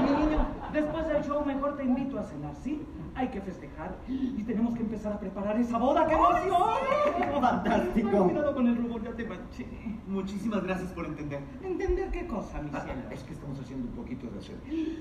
Mi 0.03 0.11
niño, 0.11 0.47
después 0.73 1.09
del 1.09 1.25
show 1.25 1.45
mejor 1.45 1.77
te 1.77 1.85
invito 1.85 2.19
a 2.19 2.25
cenar, 2.25 2.55
¿sí? 2.63 2.83
Hay 3.17 3.29
que 3.29 3.41
festejar 3.41 3.97
y 4.09 4.43
tenemos 4.43 4.75
que 4.75 4.83
empezar 4.83 5.15
a 5.15 5.19
preparar 5.19 5.59
esa 5.59 5.79
boda. 5.79 6.07
¡Qué 6.07 6.13
emoción! 6.15 7.41
Fantástico. 7.41 8.25
Cuidado 8.25 8.55
con 8.55 8.67
el 8.67 8.77
rubor, 8.77 9.03
ya 9.03 9.13
te 9.13 9.25
manché. 9.25 9.67
Muchísimas 10.07 10.63
gracias 10.63 10.93
por 10.93 11.07
entender. 11.07 11.41
¿Entender 11.63 12.11
qué 12.11 12.27
cosa, 12.27 12.61
mi 12.61 12.71
Ah, 12.75 12.81
cielo? 12.81 13.01
es 13.11 13.23
que 13.25 13.33
estamos 13.33 13.59
haciendo 13.59 13.89
un 13.89 13.95
poquito 13.95 14.27
de 14.29 14.39
hacer. 14.39 14.57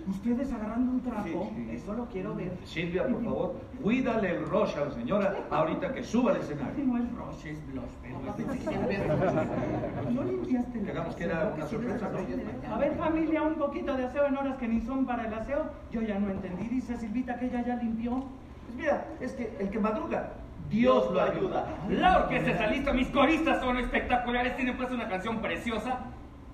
Ustedes 0.07 0.51
agarrando 0.53 0.91
un 0.93 1.01
trapo, 1.01 1.23
Sí, 1.55 1.65
sí. 1.65 1.75
eso 1.75 1.93
lo 1.93 2.05
quiero 2.05 2.33
ver. 2.35 2.57
Silvia, 2.63 3.05
por 3.07 3.21
favor, 3.23 3.55
cuídale 3.83 4.29
el 4.37 4.45
roche 4.47 4.79
a 4.79 4.85
la 4.85 4.91
señora 4.91 5.35
ahorita 5.51 5.93
que 5.93 6.03
suba 6.03 6.31
al 6.31 6.37
escenario. 6.37 6.85
No 6.85 6.97
es 6.97 7.11
Roche, 7.13 7.51
es 7.51 7.67
Blush, 7.67 7.83
pero 8.01 8.17
es 8.53 10.13
No 10.13 10.23
limpiaste 10.23 10.79
la 10.81 10.85
Quedamos 10.91 11.15
que 11.15 11.23
era 11.25 11.51
una 11.53 11.65
sorpresa, 11.65 12.09
¿no? 12.09 12.73
A 12.73 12.77
ver, 12.77 12.95
familia, 12.95 13.43
un 13.43 13.55
poquito 13.55 13.95
de 13.97 14.05
aseo 14.05 14.25
en 14.27 14.37
horas 14.37 14.55
que 14.57 14.67
ni 14.69 14.79
son 14.81 15.05
para 15.05 15.27
el 15.27 15.33
aseo. 15.33 15.65
Yo 15.91 16.01
ya 16.01 16.17
no 16.17 16.31
entendí. 16.31 16.67
Dice 16.69 16.95
Silvita 16.97 17.37
que 17.37 17.47
ella 17.47 17.63
ya 17.65 17.75
limpió. 17.75 18.04
Pues 18.11 18.75
mira, 18.77 19.07
es 19.19 19.33
que 19.33 19.55
el 19.59 19.69
que 19.69 19.79
madruga, 19.79 20.33
Dios 20.69 21.11
lo 21.11 21.21
ayuda. 21.21 21.67
La 21.89 22.23
orquesta 22.23 22.51
está 22.51 22.67
lista, 22.67 22.93
mis 22.93 23.09
coristas 23.09 23.61
son 23.61 23.77
espectaculares, 23.77 24.55
tienen 24.55 24.77
pues 24.77 24.91
una 24.91 25.07
canción 25.07 25.41
preciosa. 25.41 25.99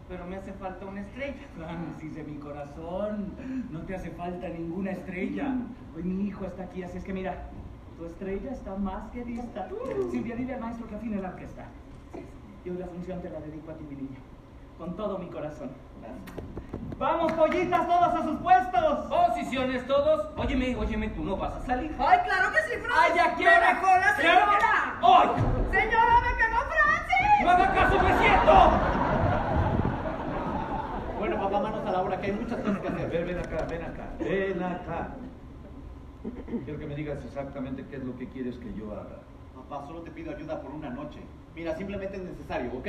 Pero 0.10 0.26
me 0.26 0.36
hace 0.36 0.52
falta 0.54 0.86
una 0.86 1.02
estrella. 1.02 1.36
Francis 1.56 2.16
de 2.16 2.24
mi 2.24 2.36
corazón, 2.36 3.34
no 3.72 3.80
te 3.82 3.96
hace 3.96 4.12
falta 4.12 4.50
ninguna 4.50 4.92
estrella. 4.92 5.56
Hoy 5.96 6.04
mi 6.04 6.28
hijo 6.28 6.46
está 6.46 6.64
aquí, 6.64 6.84
así 6.84 6.98
es 6.98 7.04
que 7.06 7.14
mira, 7.14 7.48
tu 7.98 8.06
estrella 8.06 8.52
está 8.52 8.76
más 8.76 9.10
que 9.12 9.24
lista. 9.24 9.70
Silvia, 10.10 10.36
dile 10.36 10.56
al 10.56 10.60
maestro 10.60 10.88
que 10.88 10.96
afine 10.96 11.22
la 11.22 11.30
orquesta. 11.30 11.66
Y 12.66 12.70
hoy 12.70 12.78
la 12.78 12.88
función 12.88 13.22
te 13.22 13.30
la 13.30 13.40
dedico 13.40 13.72
a 13.72 13.76
ti, 13.76 13.86
mi 13.90 13.96
niño. 13.96 14.18
Con 14.78 14.96
todo 14.98 15.18
mi 15.18 15.28
corazón. 15.28 15.70
¡Vamos, 16.98 17.32
pollitas, 17.34 17.88
todas 17.88 18.14
a 18.14 18.24
sus 18.24 18.40
puestos! 18.42 19.08
¡Posiciones 19.08 19.88
todos! 19.88 20.28
Óyeme, 20.38 20.76
óyeme, 20.76 21.10
tú 21.10 21.24
no 21.24 21.36
vas 21.36 21.56
a 21.56 21.62
salir. 21.62 21.96
¡Ay, 21.98 22.20
claro 22.26 22.52
que 22.52 22.58
sí, 22.60 22.80
Francis! 22.80 22.96
¡Ay, 22.96 23.12
ya 23.16 23.34
quiero! 23.36 23.60
¡Me 23.60 23.68
dejó 23.68 23.88
la 23.88 24.16
señora! 24.16 25.00
¡Ay! 25.02 25.30
¡Señora, 25.72 26.22
me 26.22 26.34
pegó 26.36 26.60
Francis! 26.70 27.44
¡No 27.44 27.50
haga 27.50 27.74
caso, 27.74 27.96
me 28.04 28.18
siento! 28.20 28.72
Bueno, 31.18 31.36
papá, 31.38 31.60
manos 31.60 31.88
a 31.88 31.92
la 31.92 32.02
obra, 32.02 32.22
que 32.22 32.26
hay 32.28 32.34
muchas 32.34 32.60
cosas 32.60 32.80
que 32.80 32.88
hacer. 32.88 33.10
Ven, 33.10 33.26
ven 33.28 33.40
acá, 33.40 33.66
ven 33.68 33.82
acá, 33.84 34.10
ven 34.20 34.64
acá. 34.64 35.08
Quiero 36.66 36.80
que 36.80 36.86
me 36.86 36.96
digas 36.96 37.26
exactamente 37.26 37.84
qué 37.90 37.96
es 37.96 38.04
lo 38.04 38.16
que 38.16 38.30
quieres 38.30 38.58
que 38.58 38.72
yo 38.76 38.92
haga. 38.92 39.18
Papá, 39.56 39.88
solo 39.88 40.02
te 40.02 40.12
pido 40.12 40.36
ayuda 40.36 40.62
por 40.62 40.70
una 40.72 40.92
noche. 40.92 41.20
Mira, 41.56 41.76
simplemente 41.76 42.18
es 42.18 42.24
necesario, 42.24 42.72
¿ok? 42.74 42.88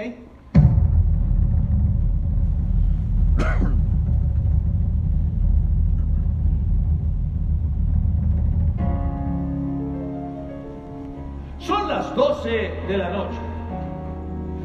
Son 11.59 11.89
las 11.89 12.15
12 12.17 12.51
de 12.89 12.97
la 12.99 13.11
noche, 13.11 13.39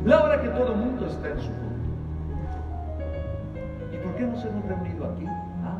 la 0.05 0.23
hora 0.23 0.41
que 0.41 0.47
todo 0.49 0.73
el 0.73 0.79
mundo 0.79 1.05
está 1.05 1.27
en 1.29 1.39
su 1.39 1.47
punto. 1.47 1.63
¿Y 3.93 3.97
por 3.97 4.15
qué 4.15 4.23
nos 4.23 4.43
hemos 4.43 4.65
reunido 4.65 5.05
aquí? 5.05 5.25
Ah. 5.63 5.77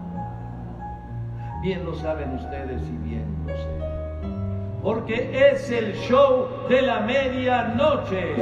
Bien 1.64 1.84
lo 1.86 1.96
saben 1.96 2.36
ustedes 2.36 2.82
y 2.84 2.98
bien 3.10 3.26
lo 3.48 3.58
sé. 3.58 3.68
Porque 4.84 5.50
es 5.52 5.72
el 5.72 5.94
show 5.96 6.48
de 6.70 6.84
la 6.84 7.00
medianoche. 7.02 8.36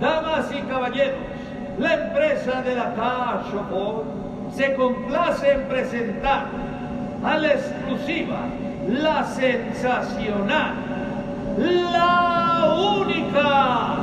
Damas 0.00 0.50
y 0.52 0.60
caballeros, 0.62 1.18
la 1.78 1.94
empresa 1.94 2.62
de 2.62 2.74
la 2.74 2.94
Tashofon 2.94 4.26
se 4.54 4.74
complace 4.74 5.52
en 5.52 5.62
presentar 5.68 6.46
a 7.24 7.38
la 7.38 7.52
exclusiva, 7.52 8.38
la 8.88 9.24
sensacional, 9.24 10.74
la 11.58 12.72
única. 13.00 13.96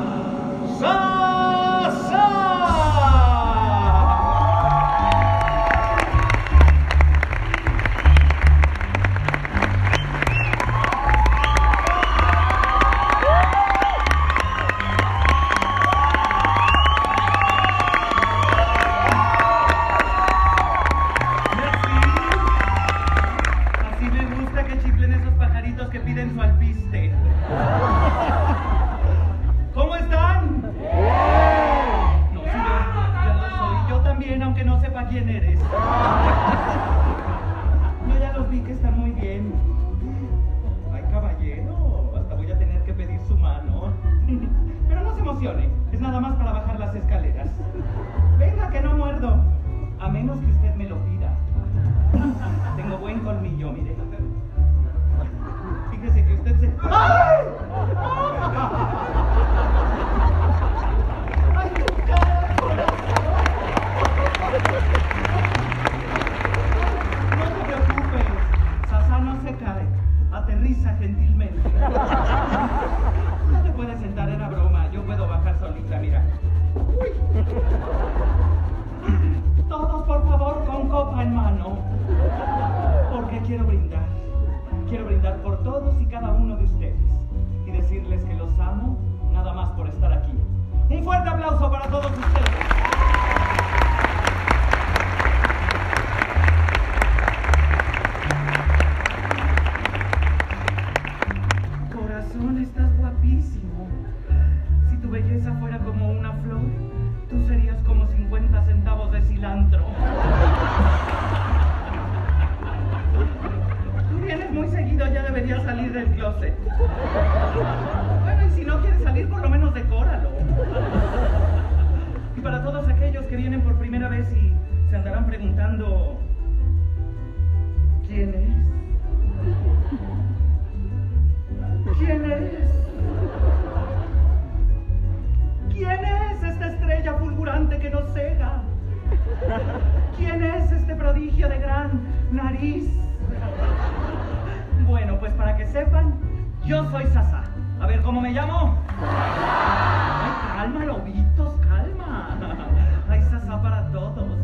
para 153.62 153.88
todos. 153.92 154.38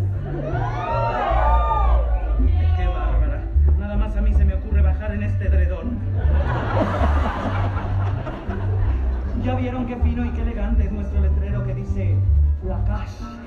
Qué 2.78 2.88
bárbara. 2.88 3.42
Nada 3.78 3.98
más 3.98 4.16
a 4.16 4.22
mí 4.22 4.34
se 4.34 4.46
me 4.46 4.54
ocurre 4.56 4.82
bajar 4.82 5.12
en 5.14 5.24
este 5.24 5.48
edredón. 5.48 5.98
Ya 9.44 9.56
vieron 9.56 9.88
qué 9.88 9.96
fino 9.98 10.26
y 10.26 10.30
qué 10.30 10.42
elegante 10.42 10.86
es 10.86 10.92
nuestro 10.92 11.22
letrero 11.22 11.66
que 11.66 11.74
dice 11.74 12.18
La 12.64 12.84
Cash. 12.84 13.39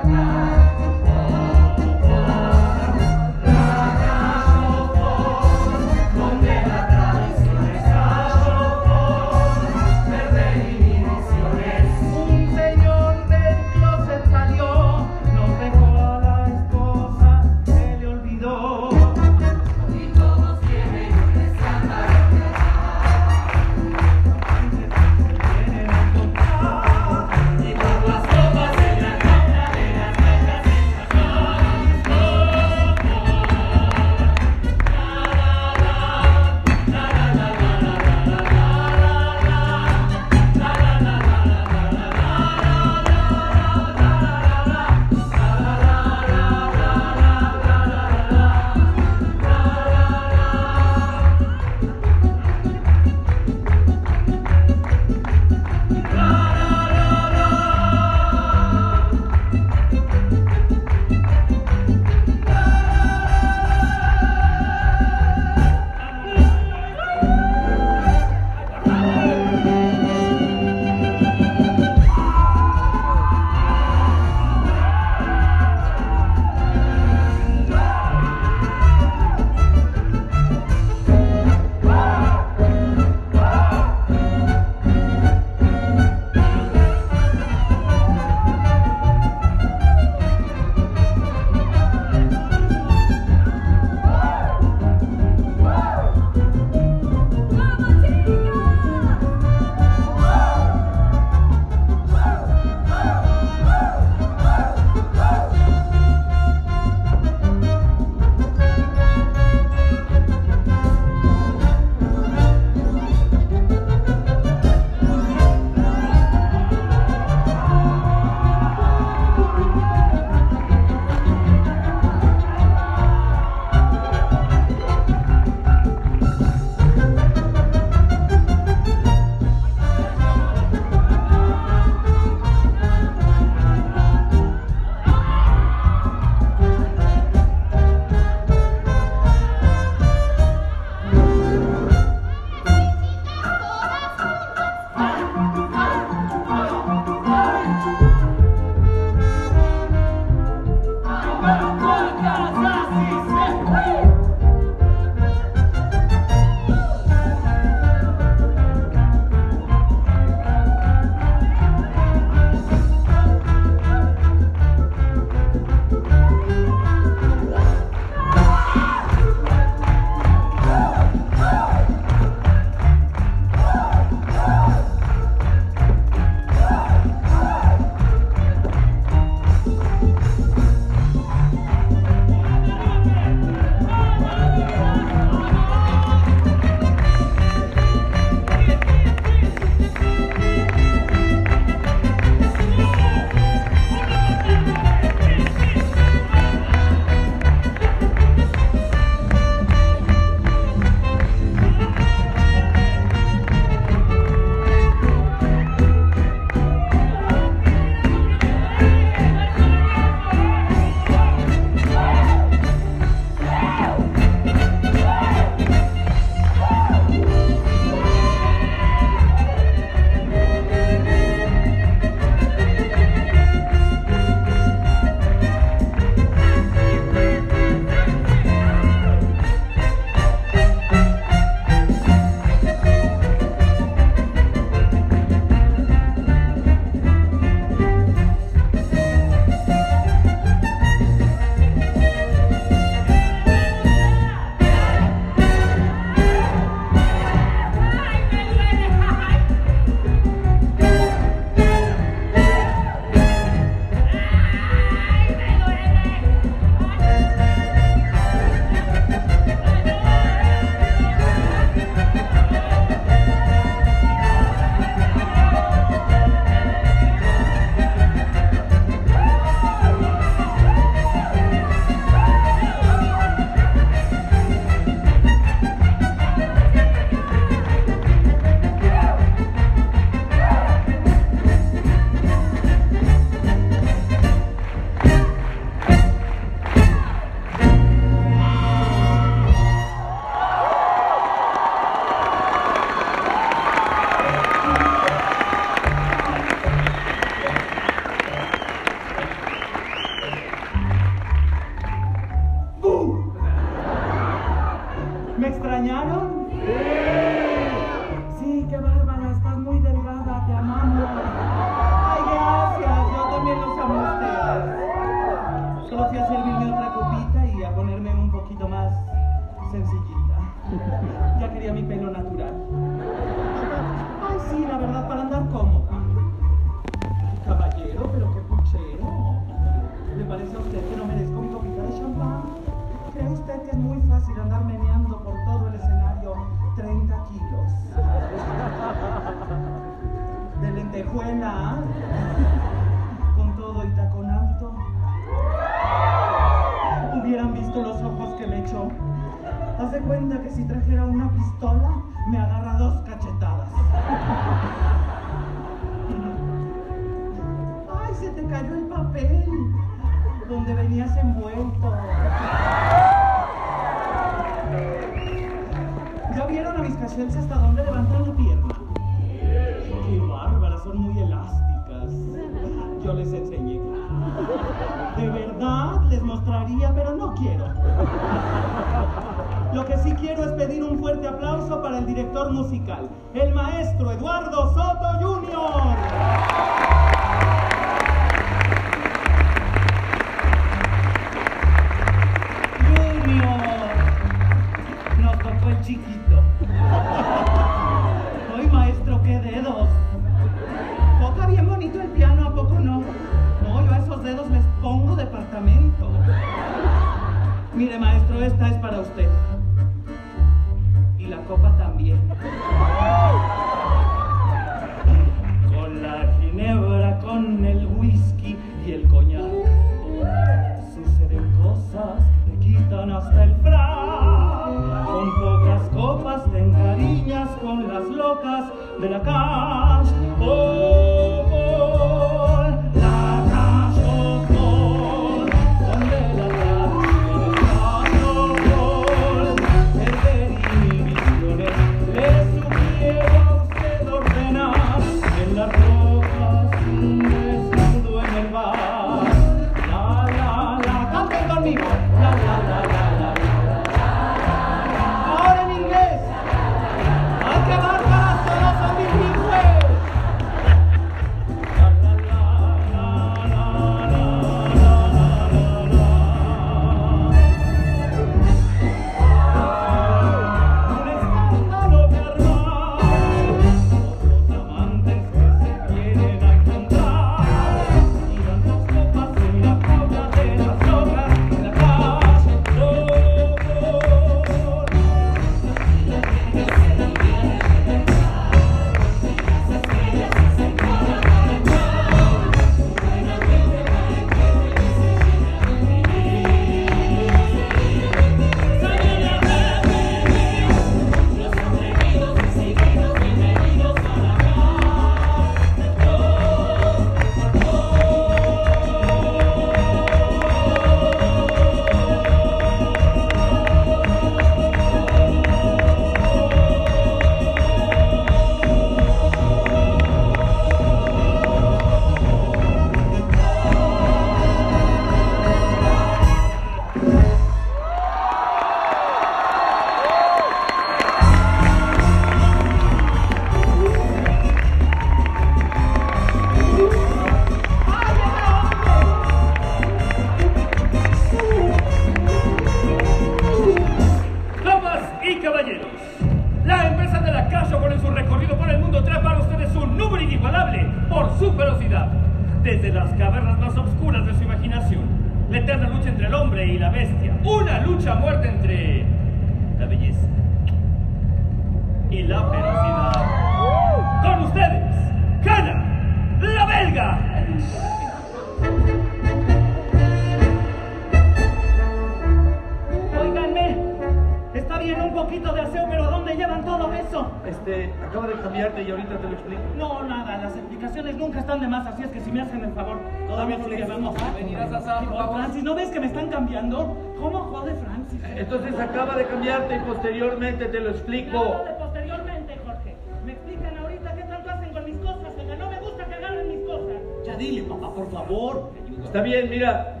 cambiando? 586.44 586.96
¿Cómo 587.20 587.38
actuó 587.38 587.62
de 587.62 587.74
Francis? 587.74 588.20
Entonces 588.36 588.78
acaba 588.78 589.16
de 589.16 589.26
cambiarte 589.26 589.76
y 589.76 589.78
posteriormente 589.80 590.66
te 590.66 590.80
lo 590.80 590.90
explico. 590.90 591.38
Nada 591.38 591.64
de 591.64 591.84
posteriormente, 591.84 592.58
Jorge. 592.66 592.96
Me 593.24 593.32
explican 593.32 593.78
ahorita 593.78 594.14
qué 594.14 594.22
tanto 594.22 594.50
hacen 594.50 594.72
con 594.72 594.84
mis 594.84 594.96
cosas. 594.98 595.32
Oiga, 595.38 595.56
no 595.56 595.70
me 595.70 595.80
gusta 595.80 596.04
que 596.04 596.14
agarren 596.14 596.48
mis 596.48 596.66
cosas. 596.66 596.96
Ya 597.24 597.36
dile, 597.36 597.62
papá, 597.62 597.94
por 597.94 598.10
favor. 598.10 598.72
Está 599.02 599.22
bien, 599.22 599.48
mira. 599.48 600.00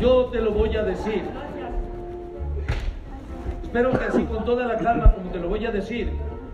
Yo 0.00 0.26
te 0.26 0.40
lo 0.40 0.52
voy 0.52 0.76
a 0.76 0.84
decir. 0.84 1.24
Gracias. 1.32 1.70
Espero 3.64 3.90
que 3.90 4.04
así 4.04 4.24
con 4.24 4.44
toda 4.44 4.66
la 4.66 4.76
calma 4.76 5.12
como 5.12 5.30
te 5.30 5.38
lo 5.40 5.48
voy 5.48 5.66
a 5.66 5.72
decir, 5.72 6.12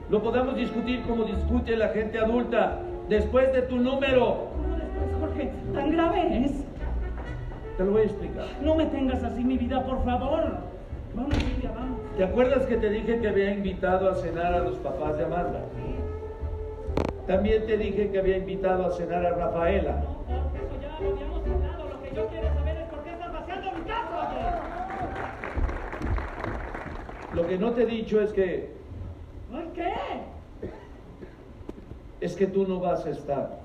lo 0.08 0.22
podamos 0.22 0.56
discutir 0.56 1.02
como 1.02 1.24
discute 1.24 1.76
la 1.76 1.88
gente 1.88 2.18
adulta, 2.18 2.78
después 3.10 3.52
de 3.52 3.62
tu 3.62 3.76
número. 3.76 4.48
¿Cómo 4.56 4.76
después, 4.76 5.20
Jorge? 5.20 5.52
¿Tan 5.74 5.90
grave 5.90 6.44
es? 6.46 6.69
Te 7.80 7.86
lo 7.86 7.92
voy 7.92 8.02
a 8.02 8.04
explicar. 8.04 8.44
No 8.60 8.74
me 8.74 8.84
tengas 8.84 9.24
así, 9.24 9.42
mi 9.42 9.56
vida, 9.56 9.82
por 9.86 10.04
favor. 10.04 10.52
Vamos, 11.14 11.32
Silvia, 11.32 11.72
vamos. 11.74 11.98
¿Te 12.14 12.24
acuerdas 12.24 12.66
que 12.66 12.76
te 12.76 12.90
dije 12.90 13.18
que 13.22 13.26
había 13.28 13.54
invitado 13.54 14.10
a 14.10 14.16
cenar 14.16 14.52
a 14.52 14.58
los 14.58 14.76
papás 14.80 15.16
de 15.16 15.24
Amanda? 15.24 15.64
También 17.26 17.64
te 17.64 17.78
dije 17.78 18.10
que 18.10 18.18
había 18.18 18.36
invitado 18.36 18.84
a 18.84 18.90
cenar 18.90 19.24
a 19.24 19.30
Rafaela. 19.30 19.92
No, 19.92 20.14
Jorge, 20.26 20.58
eso 20.58 20.78
ya 20.82 20.88
lo 21.00 21.10
habíamos 21.14 21.42
hablado. 21.42 21.84
Lo 21.88 22.02
que 22.02 22.14
yo 22.14 22.26
quiero 22.26 22.48
saber 22.52 22.76
es 22.76 22.88
por 22.90 23.02
qué 23.02 23.10
estás 23.12 23.32
vaciando 23.32 23.72
mi 23.72 23.80
casa, 23.84 24.28
oye. 24.28 24.40
Lo 27.32 27.46
que 27.46 27.56
no 27.58 27.70
te 27.72 27.82
he 27.84 27.86
dicho 27.86 28.20
es 28.20 28.30
que 28.34 28.74
¿Ay, 29.54 29.70
qué? 29.74 29.94
es 32.20 32.36
que 32.36 32.46
tú 32.46 32.68
no 32.68 32.78
vas 32.78 33.06
a 33.06 33.08
estar. 33.10 33.59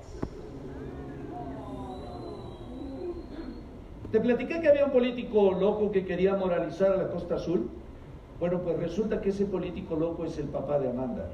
Te 4.16 4.22
platiqué 4.22 4.62
que 4.62 4.68
había 4.68 4.86
un 4.86 4.92
político 4.92 5.52
loco 5.52 5.92
que 5.92 6.06
quería 6.06 6.34
moralizar 6.36 6.90
a 6.90 6.96
la 6.96 7.08
Costa 7.08 7.34
Azul. 7.34 7.68
Bueno, 8.40 8.62
pues 8.62 8.78
resulta 8.78 9.20
que 9.20 9.28
ese 9.28 9.44
político 9.44 9.94
loco 9.94 10.24
es 10.24 10.38
el 10.38 10.46
papá 10.46 10.78
de 10.78 10.88
Amanda. 10.88 11.28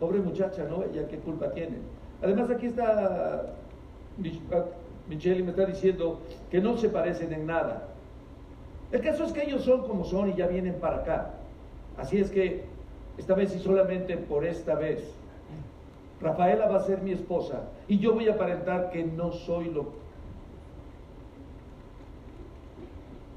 Pobre 0.00 0.20
muchacha, 0.20 0.64
¿no? 0.64 0.84
Ella 0.84 1.06
qué 1.06 1.18
culpa 1.18 1.50
tiene. 1.50 1.76
Además 2.22 2.48
aquí 2.48 2.64
está 2.64 3.42
ah, 3.42 4.64
Michelle 5.06 5.40
y 5.40 5.42
me 5.42 5.50
está 5.50 5.66
diciendo 5.66 6.18
que 6.50 6.62
no 6.62 6.78
se 6.78 6.88
parecen 6.88 7.30
en 7.30 7.44
nada. 7.44 7.88
El 8.90 9.02
caso 9.02 9.24
es 9.24 9.32
que 9.34 9.42
ellos 9.42 9.62
son 9.62 9.82
como 9.82 10.06
son 10.06 10.30
y 10.30 10.34
ya 10.34 10.46
vienen 10.46 10.76
para 10.76 11.00
acá. 11.00 11.34
Así 11.98 12.16
es 12.16 12.30
que 12.30 12.64
esta 13.18 13.34
vez 13.34 13.54
y 13.54 13.58
solamente 13.58 14.16
por 14.16 14.46
esta 14.46 14.76
vez, 14.76 15.12
Rafaela 16.22 16.68
va 16.68 16.76
a 16.76 16.84
ser 16.84 17.02
mi 17.02 17.12
esposa 17.12 17.64
y 17.86 17.98
yo 17.98 18.14
voy 18.14 18.30
a 18.30 18.32
aparentar 18.32 18.90
que 18.92 19.04
no 19.04 19.30
soy 19.32 19.66
lo 19.66 20.00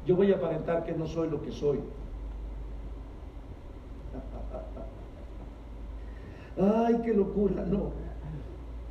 yo 0.06 0.16
voy 0.16 0.32
a 0.32 0.36
aparentar 0.36 0.84
que 0.84 0.94
no 0.94 1.08
soy 1.08 1.30
lo 1.30 1.42
que 1.42 1.52
soy. 1.52 1.80
Ay, 6.58 7.02
qué 7.04 7.14
locura, 7.14 7.64
no. 7.66 7.92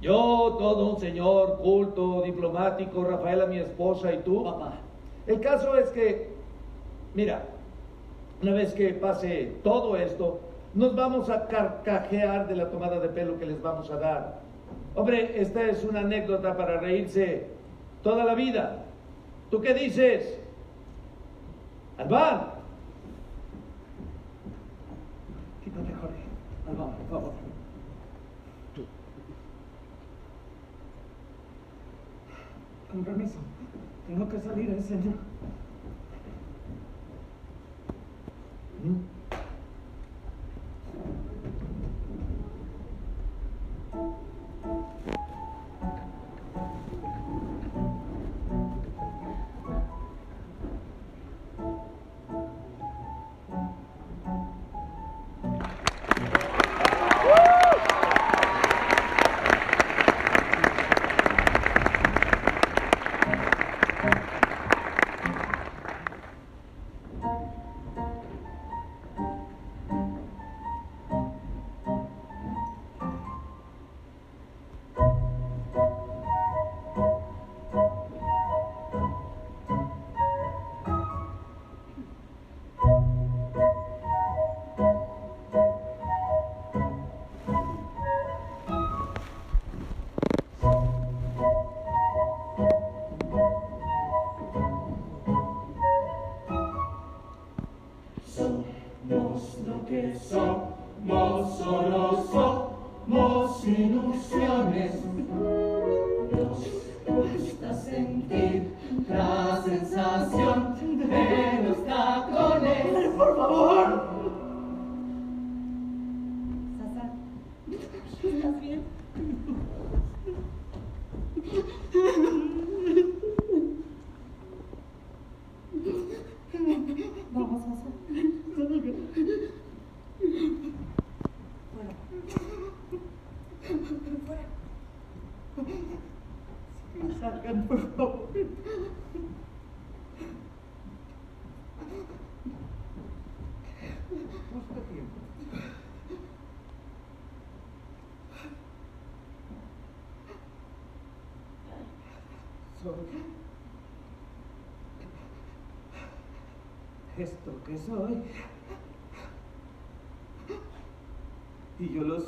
Yo, 0.03 0.57
todo 0.59 0.95
un 0.95 1.01
señor 1.01 1.59
culto, 1.63 2.23
diplomático, 2.23 3.05
Rafaela, 3.05 3.47
mi 3.47 3.59
esposa 3.59 4.13
y 4.13 4.19
tú. 4.19 4.45
Papá. 4.45 4.75
El 5.27 5.41
caso 5.41 5.77
es 5.77 5.89
que, 5.91 6.29
mira, 7.15 7.43
una 8.43 8.53
vez 8.53 8.75
que 8.75 8.93
pase 8.93 9.53
todo 9.63 9.97
esto, 9.97 10.41
nos 10.75 10.95
vamos 10.95 11.31
a 11.31 11.47
carcajear 11.47 12.49
de 12.49 12.57
la 12.57 12.69
tomada 12.71 13.01
de 13.01 13.09
pelo 13.09 13.39
que 13.39 13.47
les 13.47 13.63
vamos 13.63 13.91
a 13.91 13.97
dar. 13.97 14.41
Hombre, 14.95 15.41
esta 15.41 15.65
es 15.65 15.85
una 15.85 16.01
anécdota 16.01 16.57
para 16.57 16.79
reírse 16.81 17.47
toda 18.03 18.25
la 18.25 18.35
vida. 18.35 18.85
¿Tú 19.51 19.61
qué 19.63 19.73
dices? 19.73 20.39
Albán, 21.97 22.51
Quítate, 25.63 25.95
Jorge. 25.95 26.25
Alba, 26.69 26.97
por 26.97 27.09
favor. 27.09 27.33
Con 32.91 33.05
permiso. 33.05 33.39
Tengo 34.07 34.29
que 34.29 34.41
salir, 34.41 34.71
¿eh, 34.71 34.83
señor? 34.83 35.15
Somos 44.75 45.34
lo 100.15 100.44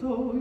Y 0.02 0.35